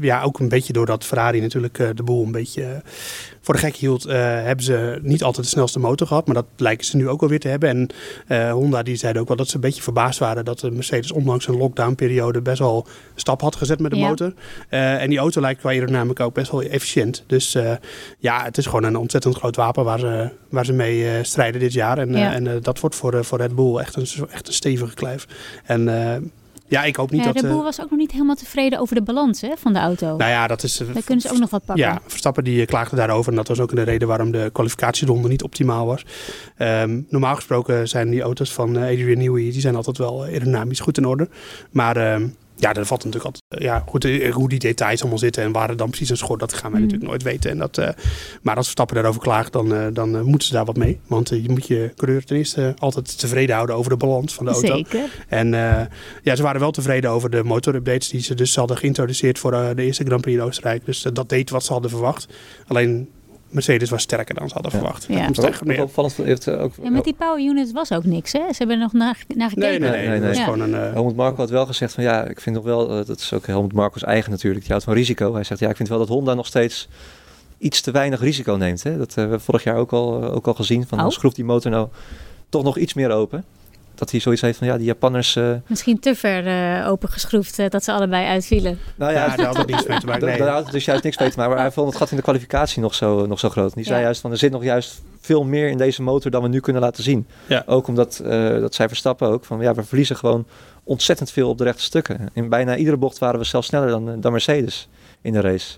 ja, 0.00 0.22
ook 0.22 0.38
een 0.38 0.48
beetje 0.48 0.72
doordat 0.72 1.04
Ferrari 1.04 1.40
natuurlijk 1.40 1.96
de 1.96 2.02
boel 2.02 2.24
een 2.24 2.32
beetje 2.32 2.82
voor 3.42 3.55
de 3.55 3.61
gek 3.61 3.76
hield, 3.76 4.07
uh, 4.07 4.12
hebben 4.14 4.64
ze 4.64 4.98
niet 5.02 5.22
altijd 5.22 5.44
de 5.44 5.52
snelste 5.52 5.78
motor 5.78 6.07
gehad. 6.07 6.26
Maar 6.26 6.35
dat 6.35 6.46
lijken 6.57 6.87
ze 6.87 6.96
nu 6.96 7.09
ook 7.09 7.22
alweer 7.22 7.40
te 7.40 7.48
hebben. 7.48 7.68
En 7.68 7.88
uh, 8.28 8.52
Honda 8.52 8.83
die 8.83 8.96
zeiden 8.96 9.22
ook 9.22 9.28
wel 9.28 9.37
dat 9.37 9.48
ze 9.48 9.55
een 9.55 9.61
beetje 9.61 9.83
verbaasd 9.83 10.18
waren 10.18 10.44
dat 10.44 10.61
de 10.61 10.70
Mercedes 10.70 11.12
ondanks 11.12 11.48
een 11.48 11.57
lockdownperiode 11.57 12.40
best 12.40 12.59
wel 12.59 12.87
stap 13.14 13.40
had 13.40 13.57
gezet 13.57 13.81
met 13.81 13.90
de 13.90 13.96
ja. 13.96 14.09
motor. 14.09 14.33
Uh, 14.70 15.02
en 15.02 15.09
die 15.09 15.18
auto 15.18 15.40
lijkt 15.40 15.61
qua 15.61 15.70
aerodynamica 15.70 16.24
ook 16.24 16.35
best 16.35 16.50
wel 16.50 16.62
efficiënt. 16.62 17.24
Dus 17.26 17.57
ja, 18.18 18.44
het 18.44 18.59
is 18.59 18.66
gewoon 18.66 18.85
een 18.85 18.96
ontzettend 18.96 19.37
groot 19.37 19.57
wapen 19.57 19.85
waar 19.85 19.98
ze, 19.98 20.31
waar 20.48 20.64
ze 20.64 20.72
mee 20.72 21.24
strijden 21.24 21.61
dit 21.61 21.72
jaar. 21.72 21.98
En, 21.98 22.12
ja. 22.12 22.33
en 22.33 22.61
dat 22.62 22.81
wordt 22.81 22.96
voor, 22.96 23.24
voor 23.24 23.38
Red 23.38 23.55
Bull 23.55 23.76
echt 23.76 23.96
een, 23.96 24.07
echt 24.31 24.48
een 24.48 24.55
stevige 24.55 24.94
kluif. 24.94 25.26
En 25.64 25.88
Ja, 26.72 26.85
ik 26.85 26.96
hoop 26.96 27.11
niet 27.11 27.20
ja, 27.24 27.32
dat... 27.32 27.42
de 27.42 27.48
eh, 27.48 27.52
Boer 27.52 27.62
was 27.62 27.80
ook 27.80 27.90
nog 27.90 27.98
niet 27.98 28.12
helemaal 28.12 28.35
tevreden 28.35 28.78
over 28.78 28.94
de 28.94 29.02
balans 29.02 29.40
hè, 29.40 29.52
van 29.58 29.72
de 29.72 29.78
auto. 29.78 30.16
nou 30.16 30.30
ja, 30.30 30.46
dat 30.46 30.62
is... 30.62 30.80
eh, 30.80 30.87
Daar 30.92 31.02
kunnen 31.02 31.24
ze 31.24 31.30
ook 31.30 31.38
nog 31.38 31.50
wat 31.50 31.64
pakken. 31.64 31.85
Ja, 31.85 32.00
Verstappen 32.06 32.44
die 32.44 32.61
eh, 32.61 32.66
klaagde 32.66 32.96
daarover. 32.96 33.30
En 33.30 33.37
dat 33.37 33.48
was 33.48 33.61
ook 33.61 33.74
de 33.76 33.82
reden 33.82 34.08
waarom 34.08 34.30
de 34.30 34.50
kwalificatieronde 34.52 35.28
niet 35.28 35.42
optimaal 35.42 35.87
was. 35.87 36.04
Ehm, 36.56 37.00
normaal 37.08 37.35
gesproken 37.35 37.88
zijn 37.88 38.11
die 38.11 38.22
auto's 38.22 38.52
van 38.52 38.76
eh, 38.76 38.82
Adrian 38.82 39.18
Newey... 39.18 39.42
die 39.42 39.61
zijn 39.61 39.76
altijd 39.76 39.98
wel 39.98 40.22
aerodynamisch 40.24 40.80
goed 40.80 40.98
in 40.98 41.06
orde. 41.06 41.28
Maar 41.70 41.96
ehm, 41.96 42.28
ja, 42.62 42.72
dat 42.72 42.87
valt 42.87 43.05
natuurlijk 43.05 43.25
altijd... 43.25 43.44
eh, 43.62 43.68
ja, 43.68 43.83
goed, 43.87 44.05
eh, 44.05 44.33
hoe 44.33 44.48
die 44.48 44.59
details 44.59 45.01
allemaal 45.01 45.18
zitten... 45.18 45.42
en 45.42 45.53
waar 45.53 45.68
het 45.68 45.79
dan 45.79 45.88
precies 45.88 46.11
een 46.11 46.16
schort... 46.16 46.40
dat 46.40 46.53
gaan 46.53 46.70
wij 46.70 46.81
Mhm. 46.81 46.83
natuurlijk 46.83 47.11
nooit 47.11 47.22
weten. 47.22 47.51
En 47.51 47.59
dat, 47.59 47.79
eh, 47.79 47.88
maar 48.42 48.57
als 48.57 48.64
Verstappen 48.64 48.96
daarover 48.96 49.20
klaagt... 49.20 49.53
dan, 49.53 49.90
dan 49.92 50.22
moeten 50.25 50.48
ze 50.48 50.55
daar 50.55 50.64
wat 50.64 50.77
mee. 50.77 51.01
Want 51.07 51.29
je 51.29 51.44
moet 51.46 51.66
je 51.66 51.92
coureur 51.96 52.25
ten 52.25 52.37
eerste 52.37 52.75
altijd 52.79 53.18
tevreden 53.18 53.55
houden... 53.55 53.77
over 53.77 53.90
de 53.90 53.96
balans 53.96 54.35
van 54.35 54.44
de 54.44 54.51
auto. 54.53 54.75
Zeker. 54.77 55.25
En 55.29 55.48
ja, 56.22 56.37
ze 56.37 56.42
waren 56.42 56.61
wel 56.61 56.70
tevreden 56.70 57.11
over 57.11 57.31
de 57.31 57.42
motorupdates 57.44 58.09
die 58.09 58.20
ze 58.20 58.35
dus 58.35 58.57
hadden 58.57 58.77
geïntroduceerd 58.77 59.38
voor 59.38 59.51
de 59.51 59.83
eerste 59.83 60.05
Grand 60.05 60.20
Prix 60.22 60.38
in 60.38 60.44
Oostenrijk. 60.44 60.85
Dus 60.85 61.03
dat 61.12 61.29
deed 61.29 61.51
wat 61.51 61.64
ze 61.64 61.72
hadden 61.72 61.90
verwacht. 61.90 62.27
Alleen 62.66 63.09
Mercedes 63.52 63.90
was 63.90 64.02
sterker 64.02 64.34
dan 64.34 64.48
ze 64.48 64.54
hadden 64.54 64.72
Ja. 64.72 64.78
verwacht. 64.78 65.06
Ja. 65.08 65.24
Komt 65.58 65.80
opvallend 65.80 66.16
heeft 66.16 66.46
eh, 66.46 66.62
ook... 66.62 66.72
Ja, 66.82 66.90
met 66.90 67.04
die 67.04 67.14
power 67.14 67.40
unit 67.44 67.72
was 67.72 67.92
ook 67.92 68.04
niks, 68.04 68.32
hè? 68.32 68.38
Ze 68.38 68.54
hebben 68.58 68.76
er 68.76 68.82
nog 68.82 68.92
naar, 68.92 69.24
naar 69.34 69.48
gekeken. 69.48 69.80
Nee, 69.80 69.90
nee, 69.90 69.90
nee. 69.90 69.98
Nee, 70.00 70.08
nee, 70.08 70.20
Dat 70.20 70.30
is 70.30 70.36
nee. 70.36 70.44
gewoon 70.44 70.60
een... 70.60 70.74
eh, 70.74 70.92
Helmut 70.92 71.16
Marko 71.16 71.36
had 71.36 71.50
wel 71.50 71.66
gezegd 71.66 71.94
van 71.94 72.04
ja, 72.04 72.24
ik 72.24 72.40
vind 72.40 72.54
nog 72.56 72.64
wel, 72.64 72.90
eh, 72.98 73.06
dat 73.06 73.18
is 73.18 73.32
ook 73.32 73.46
Helmut 73.46 73.72
Marco's 73.72 74.02
eigen 74.02 74.30
natuurlijk, 74.30 74.60
die 74.60 74.70
houdt 74.70 74.84
van 74.84 74.94
risico. 74.94 75.34
Hij 75.34 75.44
zegt 75.44 75.60
ja, 75.60 75.68
ik 75.68 75.76
vind 75.76 75.88
wel 75.88 75.98
dat 75.98 76.08
Honda 76.08 76.34
nog 76.34 76.46
steeds 76.46 76.88
iets 77.58 77.80
te 77.80 77.90
weinig 77.90 78.20
risico 78.20 78.54
neemt. 78.54 78.82
Hè? 78.82 78.98
Dat 78.98 79.14
hebben 79.14 79.36
we 79.38 79.44
vorig 79.44 79.62
jaar 79.64 79.76
ook 79.76 79.92
al, 79.92 80.30
ook 80.30 80.46
al 80.46 80.54
gezien. 80.54 80.86
Van 80.86 81.00
Oh. 81.00 81.08
schroeft 81.10 81.36
die 81.36 81.44
motor 81.44 81.70
nou 81.70 81.88
toch 82.48 82.62
nog 82.62 82.78
iets 82.78 82.94
meer 82.94 83.10
open. 83.10 83.44
Dat 84.02 84.10
hij 84.10 84.20
zoiets 84.20 84.40
heeft 84.42 84.58
van 84.58 84.66
ja, 84.66 84.76
die 84.76 84.86
Japanners... 84.86 85.36
eh, 85.36 85.50
Misschien 85.66 85.98
te 86.00 86.14
ver 86.14 86.46
eh, 86.46 86.88
opengeschroefd 86.88 87.58
eh, 87.58 87.68
dat 87.68 87.84
ze 87.84 87.92
allebei 87.92 88.26
uitvielen. 88.26 88.78
nou 88.96 89.12
ja, 89.12 89.24
ja, 89.24 89.36
daar 89.36 89.46
had 89.46 89.56
het 89.56 89.66
niets 89.66 89.86
mee 89.86 89.98
te 89.98 90.06
maken. 90.06 90.20
Daar 90.26 90.30
Nee. 90.30 90.38
daar 90.38 90.48
houdt 90.48 90.64
het 90.64 90.72
dus 90.74 90.84
juist 90.84 91.04
niks 91.04 91.18
mee 91.18 91.30
te 91.30 91.36
maken. 91.36 91.52
Maar 91.54 91.62
hij 91.62 91.72
vond 91.72 91.88
het 91.88 91.96
gat 91.96 92.10
in 92.10 92.16
de 92.16 92.22
kwalificatie 92.22 92.80
nog 92.82 92.94
zo, 92.94 93.26
nog 93.26 93.38
zo 93.38 93.48
groot. 93.48 93.66
En 93.68 93.76
die 93.76 93.84
zei 93.84 94.02
juist 94.02 94.20
van 94.20 94.30
er 94.30 94.36
zit 94.38 94.52
nog 94.52 94.64
juist 94.64 95.02
veel 95.20 95.44
meer 95.44 95.68
in 95.68 95.76
deze 95.78 96.02
motor 96.02 96.30
dan 96.30 96.42
we 96.42 96.48
nu 96.48 96.60
kunnen 96.60 96.82
laten 96.82 97.02
zien. 97.02 97.26
Ja. 97.46 97.62
Ook 97.66 97.86
omdat, 97.86 98.18
eh, 98.18 98.48
dat 98.48 98.74
zij 98.74 98.88
verstappen 98.88 99.28
ook, 99.28 99.44
van 99.44 99.60
ja, 99.60 99.74
we 99.74 99.82
verliezen 99.82 100.16
gewoon 100.16 100.46
ontzettend 100.84 101.30
veel 101.30 101.48
op 101.48 101.58
de 101.58 101.64
rechte 101.64 101.82
stukken. 101.82 102.28
In 102.32 102.48
bijna 102.48 102.76
iedere 102.76 102.96
bocht 102.96 103.18
waren 103.18 103.38
we 103.40 103.44
zelfs 103.46 103.66
sneller 103.66 103.88
dan, 103.88 104.20
dan 104.20 104.32
Mercedes 104.32 104.88
in 105.20 105.32
de 105.32 105.40
race. 105.40 105.76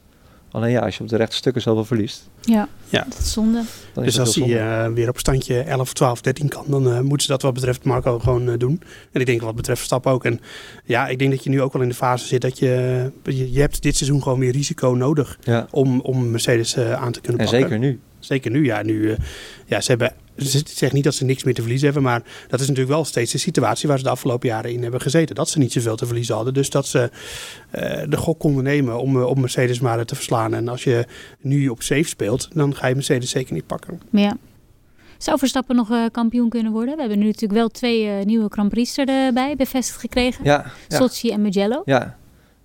Alleen 0.55 0.71
ja, 0.71 0.81
als 0.81 0.97
je 0.97 1.03
op 1.03 1.09
de 1.09 1.17
rechte 1.17 1.37
stukken 1.37 1.63
zoveel 1.63 1.85
verliest, 1.85 2.29
Ja, 2.43 2.69
Ja. 2.89 3.05
dat 3.09 3.19
is 3.19 3.33
zonde. 3.33 3.59
is 3.95 4.03
Dus 4.05 4.19
als 4.21 4.35
hij 4.35 4.61
eh, 4.85 4.93
weer 4.93 5.09
op 5.09 5.19
standje 5.19 5.61
11, 5.61 5.93
12, 5.93 6.21
13 6.21 6.49
kan, 6.49 6.65
dan 6.69 6.89
eh, 6.91 7.01
moeten 7.01 7.27
ze 7.27 7.33
dat 7.33 7.43
wat 7.43 7.55
betreft 7.55 7.85
Marco 7.85 8.19
gewoon 8.19 8.49
eh, 8.49 8.59
doen. 8.59 8.83
En 9.13 9.21
ik 9.21 9.27
denk 9.27 9.41
wat 9.43 9.55
betreft 9.55 9.79
Verstappen 9.79 10.13
ook. 10.13 10.25
En 10.25 10.41
ja, 10.85 11.09
ik 11.09 11.19
denk 11.19 11.31
dat 11.31 11.45
je 11.45 11.51
nu 11.51 11.63
ook 11.63 11.73
wel 11.73 11.83
in 11.83 11.89
de 11.89 11.95
fase 11.95 12.27
zit 12.27 12.41
dat 12.41 12.59
je, 12.59 13.11
je, 13.25 13.53
je 13.53 13.61
hebt 13.61 13.83
dit 13.83 13.97
seizoen 13.97 14.23
gewoon 14.23 14.39
weer 14.39 14.53
risico 14.53 14.89
nodig 14.91 15.39
Ja, 15.43 15.67
om, 15.71 16.01
om 16.01 16.31
Mercedes 16.31 16.75
eh, 16.77 16.93
aan 16.93 17.13
te 17.13 17.21
kunnen 17.21 17.41
en 17.41 17.47
pakken. 17.47 17.69
zeker 17.69 17.79
nu. 17.79 18.01
Zeker 18.19 18.51
nu, 18.51 18.65
ja. 18.65 18.83
Nu, 18.83 19.11
eh, 19.13 19.17
ja 19.67 19.81
ze 19.81 19.91
hebben, 19.91 20.13
ze- 20.37 20.59
ik 20.59 20.69
zeg 20.69 20.93
niet 20.93 21.05
dat 21.05 21.15
ze 21.15 21.25
niks 21.25 21.45
meer 21.45 21.55
te 21.55 21.61
verliezen 21.61 21.87
hebben, 21.87 22.05
maar 22.11 22.23
dat 22.49 22.61
is 22.61 22.67
natuurlijk 22.69 22.95
wel 22.95 23.05
steeds 23.05 23.33
de 23.33 23.39
situatie 23.39 23.89
waar 23.89 23.99
ze 23.99 24.05
de 24.05 24.11
afgelopen 24.11 24.49
jaren 24.49 24.73
in 24.73 24.83
hebben 24.83 25.01
gezeten. 25.01 25.35
Dat 25.35 25.49
ze 25.49 25.59
niet 25.59 25.73
zoveel 25.73 25.97
te 25.97 26.07
verliezen 26.07 26.35
hadden. 26.35 26.55
Dus 26.55 26.71
dat 26.71 26.87
ze 26.87 27.11
eh, 27.71 28.03
de 28.09 28.17
gok 28.17 28.39
konden 28.39 28.65
nemen 28.65 29.01
om, 29.01 29.17
eh, 29.21 29.27
om 29.27 29.41
Mercedes 29.41 29.81
maar 29.81 29.99
eh, 29.99 30.05
te 30.05 30.15
verslaan. 30.15 30.55
En 30.55 30.69
als 30.69 30.85
je 30.85 31.07
nu 31.41 31.69
op 31.69 31.83
safe 31.83 32.03
speelt, 32.09 32.49
dan 32.53 32.75
ga 32.75 32.87
je 32.87 32.95
Mercedes 32.95 33.31
zeker 33.31 33.55
niet 33.55 33.67
pakken. 33.67 34.01
Ja. 34.11 34.37
Zou 35.19 35.39
Verstappen 35.39 35.77
nog 35.77 35.91
eh, 35.91 36.05
kampioen 36.13 36.49
kunnen 36.49 36.73
worden? 36.73 36.95
We 36.95 37.01
hebben 37.01 37.19
nu 37.19 37.25
natuurlijk 37.27 37.53
wel 37.61 37.69
twee 37.69 38.09
eh, 38.09 38.25
nieuwe 38.25 38.47
Grand 38.51 38.69
Prix 38.69 38.97
erbij 38.99 39.55
bevestigd 39.57 40.01
gekregen. 40.01 40.45
Ja, 40.45 40.65
ja, 40.89 40.97
Sochi 40.97 41.31
en 41.31 41.43
Mugello. 41.43 41.83
ja. 41.85 42.17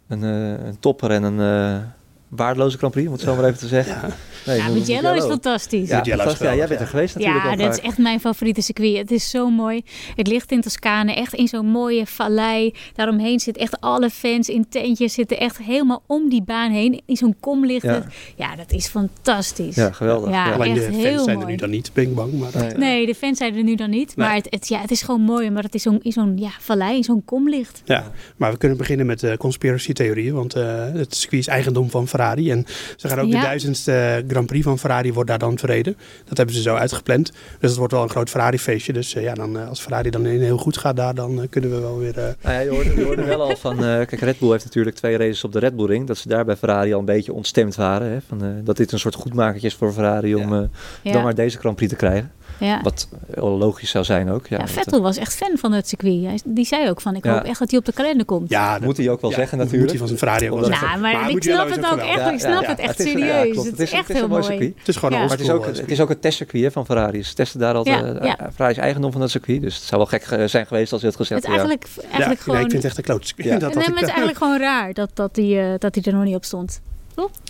Een, 0.08 0.24
eh, 0.24 0.66
een 0.66 0.80
topper 0.80 1.12
en 1.12 1.24
een 1.24 1.40
eh, 1.40 1.82
waardeloze 2.30 2.78
Grand 2.78 2.94
Prix, 2.94 3.08
om 3.08 3.14
het 3.14 3.22
zo 3.22 3.36
maar 3.36 3.44
even 3.46 3.58
te 3.58 3.68
zeggen. 3.68 3.94
Ja. 4.02 4.16
Nee, 4.46 4.58
Ja, 4.58 4.68
Mugello 4.70 5.14
is 5.14 5.24
fantastisch. 5.24 5.90
Ja, 5.90 5.98
Mugello 5.98 6.32
is 6.32 6.38
ja, 6.40 6.56
jij 6.56 6.68
bent 6.68 6.80
er 6.80 6.88
geweest 6.88 7.16
natuurlijk 7.16 7.46
Ja, 7.46 7.56
dat 7.56 7.78
is 7.78 7.82
echt 7.84 7.98
mijn 7.98 8.20
favoriete 8.20 8.62
circuit. 8.62 8.98
Het 8.98 9.12
is 9.12 9.30
zo 9.30 9.50
mooi. 9.50 9.82
Het 10.16 10.28
ligt 10.28 10.52
in 10.52 10.62
Toscane, 10.62 11.14
echt 11.14 11.34
in 11.34 11.48
zo'n 11.48 11.66
mooie 11.66 12.06
vallei. 12.06 12.74
Daaromheen 12.96 13.40
zitten 13.40 13.64
echt 13.64 13.82
alle 13.82 14.10
fans 14.10 14.50
in 14.50 14.66
tentjes, 14.70 15.14
zitten 15.14 15.40
echt 15.40 15.58
helemaal 15.58 16.04
om 16.08 16.30
die 16.30 16.42
baan 16.44 16.72
heen. 16.72 17.02
In 17.06 17.16
zo'n 17.16 17.36
kom 17.40 17.66
ligt 17.66 17.84
Ja. 17.86 17.94
het. 17.94 18.06
Ja, 18.36 18.56
dat 18.56 18.72
is 18.72 18.88
fantastisch. 18.88 19.76
Ja, 19.76 19.92
geweldig. 19.92 20.30
Ja. 20.30 20.54
Alleen 20.54 20.74
de 20.74 20.82
fans 20.82 20.96
heel 20.98 21.24
zijn 21.24 21.40
er 21.40 21.46
nu 21.48 21.56
dan 21.56 21.70
niet 21.70 21.92
bing 21.94 22.14
bang. 22.16 22.34
Maar 22.34 22.52
dat, 22.52 22.62
Nee. 22.62 22.72
eh, 22.72 22.78
Nee, 22.78 23.06
de 23.06 23.16
fans 23.16 23.38
zijn 23.38 23.56
er 23.56 23.64
nu 23.64 23.76
dan 23.76 23.90
niet. 23.90 24.16
Nee. 24.16 24.28
Maar 24.28 24.36
het, 24.36 24.48
het, 24.50 24.68
ja, 24.68 24.80
het 24.82 24.92
is 24.92 25.02
gewoon 25.02 25.22
mooi, 25.22 25.48
omdat 25.48 25.64
het 25.64 25.74
in 25.74 25.80
zo'n 25.80 26.00
in 26.02 26.12
zo'n 26.12 26.38
ja, 26.38 26.50
vallei, 26.60 26.96
in 26.96 27.04
zo'n 27.04 27.26
kom 27.26 27.50
ligt. 27.50 27.82
Ja, 27.86 28.12
maar 28.38 28.52
we 28.52 28.58
kunnen 28.58 28.78
beginnen 28.78 29.06
met 29.06 29.20
de 29.20 29.38
conspiracy 29.38 29.94
theorieën. 29.94 30.34
Want 30.34 30.54
eh, 30.56 30.92
het 30.94 31.16
circuit 31.16 31.42
is 31.42 31.48
eigendom 31.48 31.90
van 31.90 32.08
Ferrari. 32.20 32.52
En 32.52 32.66
ze 32.98 33.08
gaan 33.08 33.20
ook 33.20 33.28
Ja. 33.32 33.40
de 33.40 33.46
duizendste 33.46 34.24
Grand 34.28 34.48
Prix 34.48 34.64
van 34.66 34.80
Ferrari 34.80 35.14
wordt 35.14 35.30
daar 35.30 35.40
dan 35.40 35.58
verreden. 35.58 35.98
Dat 36.26 36.38
hebben 36.38 36.56
ze 36.56 36.62
zo 36.62 36.76
uitgepland. 36.76 37.32
Dus 37.60 37.70
het 37.70 37.78
wordt 37.80 37.94
wel 37.94 38.04
een 38.04 38.10
groot 38.10 38.30
Ferrari 38.30 38.60
feestje. 38.60 38.94
Dus 38.94 39.16
eh, 39.16 39.24
ja, 39.24 39.34
dan, 39.34 39.58
eh, 39.60 39.68
als 39.68 39.80
Ferrari 39.82 40.10
dan 40.10 40.26
in 40.26 40.42
heel 40.42 40.58
goed 40.58 40.78
gaat 40.78 40.96
daar, 40.96 41.16
dan 41.16 41.42
eh, 41.42 41.48
kunnen 41.50 41.70
we 41.72 41.80
wel 41.80 41.98
weer... 41.98 42.18
eh, 42.18 42.24
Nou 42.44 42.56
ja, 42.56 42.60
je 42.60 42.70
hoorde, 42.70 42.96
je 42.96 43.04
hoorde 43.04 43.24
wel 43.24 43.42
al 43.42 43.56
van, 43.58 43.74
eh, 43.78 43.82
kijk 43.82 44.20
Red 44.20 44.40
Bull 44.40 44.52
heeft 44.52 44.64
natuurlijk 44.66 44.96
twee 44.96 45.18
races 45.18 45.44
op 45.44 45.52
de 45.52 45.60
Red 45.60 45.76
Bull 45.76 45.86
Ring. 45.86 46.08
Dat 46.08 46.18
ze 46.18 46.28
daar 46.28 46.46
bij 46.46 46.56
Ferrari 46.56 46.94
al 46.94 47.00
een 47.00 47.06
beetje 47.06 47.34
ontstemd 47.34 47.76
waren. 47.76 48.12
Hè, 48.12 48.18
van, 48.28 48.44
eh, 48.44 48.50
dat 48.64 48.78
dit 48.78 48.92
een 48.92 49.00
soort 49.00 49.16
goedmakertje 49.16 49.68
is 49.68 49.76
voor 49.76 49.92
Ferrari 49.94 50.36
om 50.36 50.54
eh, 50.54 50.62
Ja, 51.04 51.12
dan 51.12 51.24
maar 51.24 51.36
deze 51.36 51.58
Grand 51.58 51.76
Prix 51.76 51.92
te 51.92 51.98
krijgen. 51.98 52.32
Ja. 52.60 52.82
Wat 52.84 53.08
heel 53.34 53.58
logisch 53.58 53.90
zou 53.90 54.04
zijn 54.06 54.30
ook. 54.30 54.48
Ja, 54.48 54.58
Ja, 54.58 54.68
Vettel 54.68 55.02
was 55.02 55.18
echt 55.18 55.36
fan 55.36 55.58
van 55.58 55.72
het 55.72 55.88
circuit. 55.88 56.24
Hij- 56.24 56.40
Die 56.46 56.66
zei 56.66 56.90
ook 56.90 57.02
van, 57.02 57.16
ik 57.16 57.24
Ja. 57.26 57.34
hoop 57.34 57.44
echt 57.44 57.60
dat 57.60 57.70
hij 57.70 57.80
op 57.80 57.86
de 57.86 57.94
kalender 57.94 58.26
komt. 58.26 58.50
ja, 58.50 58.74
dat 58.74 58.82
moet 58.82 58.98
hij 58.98 59.10
ook 59.10 59.22
wel 59.22 59.30
ja, 59.30 59.36
zeggen 59.36 59.58
natuurlijk. 59.58 59.82
Moet 59.82 59.90
hij 60.00 60.00
van 60.00 60.08
zijn 60.08 60.20
Ferrari 60.20 60.50
ook 60.52 60.60
wel 60.60 60.66
zeggen. 60.68 60.88
Nou, 60.88 61.00
maar, 61.02 61.30
ik 61.30 61.34
Mugello 61.36 61.56
snap 61.68 61.70
het 61.76 61.92
ook 61.92 62.00
echt. 62.00 62.32
ik 62.32 62.40
snap 62.40 62.62
ja, 62.62 62.70
het 62.70 62.80
echt 62.80 62.98
het 62.98 63.08
is- 63.08 63.14
ja, 63.14 63.20
serieus. 63.20 63.66
het 63.66 63.80
is 63.80 63.92
echt 63.92 64.10
een 64.10 64.16
heel 64.16 64.28
mooi. 64.28 64.74
Het 64.78 64.88
is 64.88 64.96
gewoon 64.96 65.12
Ja. 65.12 65.18
een 65.22 65.28
Maar 65.28 65.38
het 65.38 65.46
is, 65.46 65.50
ook, 65.52 65.56
oldschool, 65.56 65.76
eh, 65.76 65.82
het 65.82 65.92
is 65.92 66.00
ook 66.02 66.10
een 66.10 66.20
testcircuit 66.20 66.74
van 66.74 66.86
Ferrari. 66.86 67.24
Ze 67.24 67.34
testen 67.34 67.60
daar. 67.60 67.76
Ja, 67.76 68.04
eh, 68.04 68.26
ja. 68.26 68.38
eh, 68.38 68.46
Ferrari 68.50 68.72
is 68.72 68.78
eigendom 68.78 69.12
van 69.12 69.22
dat 69.22 69.30
circuit. 69.30 69.62
Dus 69.62 69.76
het 69.76 69.84
zou 69.84 70.02
wel 70.02 70.10
gek 70.20 70.24
eh, 70.24 70.46
zijn 70.48 70.66
geweest 70.68 70.92
als 70.92 71.02
ze 71.02 71.08
het 71.08 71.16
gezegd 71.16 71.44
Het 71.44 71.52
is 71.52 71.58
hadden. 71.60 71.78
eigenlijk, 71.78 72.04
Ja, 72.06 72.10
eigenlijk 72.12 72.42
gewoon... 72.42 72.60
ik 72.60 72.70
vind 72.70 72.84
het 72.84 72.92
echt 72.92 72.98
een 72.98 73.04
kloot 73.04 73.28
circuit. 73.28 73.48
Nee, 73.50 73.60
had 73.60 73.74
maar 73.74 73.84
ik, 73.84 73.90
het 73.90 73.96
is 73.96 74.02
eh, 74.02 74.08
eigenlijk 74.08 74.38
gewoon 74.38 74.60
raar 74.60 74.94
dat, 74.94 75.10
dat, 75.14 75.36
hij, 75.36 75.72
eh, 75.74 75.80
dat 75.80 75.96
hij 75.96 76.04
er 76.04 76.14
nog 76.14 76.24
niet 76.24 76.36
op 76.36 76.46
stond. 76.46 76.82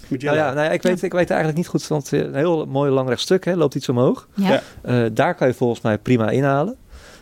Nou 0.08 0.38
ja, 0.38 0.54
nou 0.54 0.66
ja, 0.66 0.72
ik, 0.72 0.82
weet, 0.82 1.02
ik 1.02 1.12
weet 1.12 1.30
eigenlijk 1.30 1.58
niet 1.58 1.68
goed. 1.68 1.88
Want 1.88 2.14
eh, 2.14 2.20
een 2.20 2.36
heel 2.36 2.66
mooi 2.66 2.92
lang 2.92 3.10
rechtstuk 3.10 3.46
hè, 3.46 3.56
loopt 3.56 3.76
iets 3.76 3.90
omhoog. 3.90 4.28
Ja. 4.34 4.50
Ja. 4.50 4.62
Eh, 4.82 5.10
daar 5.14 5.36
kan 5.36 5.48
je 5.48 5.54
volgens 5.54 5.82
mij 5.82 5.98
prima 5.98 6.30
inhalen. 6.30 6.78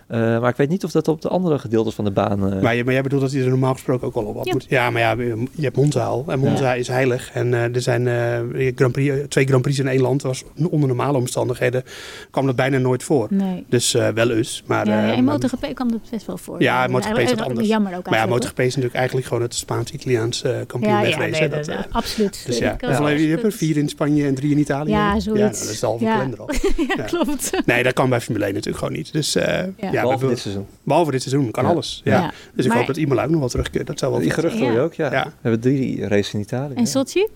Eh, 0.08 0.20
maar 0.20 0.50
ik 0.50 0.56
weet 0.56 0.70
niet 0.70 0.84
of 0.84 0.92
dat 0.92 1.08
op 1.08 1.22
de 1.22 1.28
andere 1.30 1.60
gedeeltes 1.60 1.94
van 1.94 2.06
de 2.06 2.12
baan... 2.12 2.54
eh, 2.54 2.62
Maar, 2.62 2.76
je, 2.76 2.84
maar 2.84 2.94
jij 2.94 3.02
bedoelt 3.04 3.22
dat 3.22 3.32
hij 3.32 3.42
er 3.42 3.50
normaal 3.50 3.74
gesproken 3.74 4.08
ook 4.08 4.14
wel 4.14 4.24
op 4.24 4.36
had 4.36 4.46
Ja. 4.46 4.54
moet. 4.54 4.66
Ja, 4.70 4.90
maar 4.90 5.02
ja, 5.02 5.12
je 5.52 5.62
hebt 5.64 5.76
Monza 5.76 6.06
al. 6.06 6.26
En 6.28 6.40
Monza 6.40 6.74
is 6.74 6.88
heilig. 6.88 7.32
En 7.34 7.54
eh, 7.54 7.76
er 7.76 7.82
zijn 7.82 8.08
eh, 8.08 8.72
Grand 8.76 8.92
Prix, 8.92 9.16
twee 9.30 9.46
Grand 9.46 9.62
Prix 9.62 9.80
in 9.80 9.88
één 9.88 10.02
land. 10.02 10.22
was 10.22 10.44
onder 10.70 10.88
normale 10.88 11.18
omstandigheden 11.18 11.84
kwam 12.32 12.46
dat 12.46 12.56
bijna 12.56 12.78
nooit 12.78 13.04
voor. 13.04 13.28
Nee. 13.30 13.66
Dus 13.70 13.94
eh, 13.94 14.08
wel 14.10 14.32
eens. 14.32 14.64
Maar, 14.66 14.88
ja, 14.88 15.12
eh, 15.12 15.18
in 15.18 15.24
MotoGP 15.24 15.76
kwam 15.76 15.92
dat 15.92 16.00
best 16.12 16.26
wel 16.26 16.38
voor. 16.38 16.62
Ja, 16.62 16.82
Dat 16.82 16.92
MotoGP 16.92 17.08
is 17.10 17.14
wat 17.18 17.18
eigenlijk- 17.28 17.50
anders. 17.50 17.68
Jammer 17.68 17.98
ook 17.98 18.10
maar 18.10 18.20
ja, 18.20 18.26
MotoGP 18.26 18.60
is 18.60 18.66
natuurlijk 18.66 18.96
eigenlijk 18.96 19.28
gewoon 19.28 19.44
het 19.44 19.56
Spaans-Italiaans 19.56 20.44
eh 20.44 20.52
kampioen 20.68 20.94
ja, 20.94 21.02
ja, 21.04 21.18
nee, 21.18 21.50
dat, 21.50 21.66
dat, 21.66 21.76
absoluut. 21.92 22.44
Dus 22.46 22.58
ja, 22.58 22.78
je, 22.82 23.28
hebt 23.30 23.44
er 23.44 23.52
vier 23.52 23.78
in 23.78 23.90
Spanje 23.90 24.26
en 24.26 24.36
drie 24.36 24.52
in 24.52 24.58
Italië. 24.58 24.92
Ja, 24.92 25.20
zoiets. 25.20 25.42
Ja, 25.42 25.48
dat 25.66 25.72
is 25.74 25.80
de 25.80 25.86
halve 25.86 26.04
Ja. 26.04 26.14
kalender 26.14 26.40
al. 26.40 26.50
ja, 26.78 26.84
Ja. 26.98 27.04
klopt. 27.04 27.52
Nee, 27.66 27.84
dat 27.84 27.94
kan 27.94 28.10
bij 28.10 28.22
Formule 28.22 28.46
1 28.46 28.54
natuurlijk 28.54 28.84
gewoon 28.84 28.98
niet. 28.98 29.14
Dus 29.14 29.36
eh, 29.36 29.64
ja, 29.98 30.02
behalve 30.04 30.26
we- 30.26 30.32
dit 30.32 30.40
seizoen. 30.42 30.66
behalve 30.84 31.12
dit 31.12 31.22
seizoen 31.22 31.52
kan 31.52 31.64
Ja. 31.64 31.70
alles. 31.70 32.02
Ja. 32.04 32.14
Ja. 32.22 32.32
Dus 32.54 32.64
ik 32.66 32.68
Maar- 32.70 32.78
hoop 32.78 32.88
dat 32.88 32.98
Imola 32.98 33.24
ook 33.24 33.30
nog 33.30 33.40
wel 33.40 33.50
terugkeert. 33.50 33.88
Dat 33.88 34.00
zou 34.00 34.12
wel 34.12 34.22
Die 34.22 34.32
geruchten 34.32 34.62
hoor 34.62 34.72
je 34.72 34.80
ook, 34.80 34.94
ja. 34.94 35.12
Ja. 35.12 35.24
We 35.26 35.32
hebben 35.42 35.60
drie 35.60 36.08
races 36.08 36.34
in 36.34 36.40
Italië. 36.40 36.74
En 36.74 36.82
ja. 36.82 36.86
Sochi? 36.88 37.28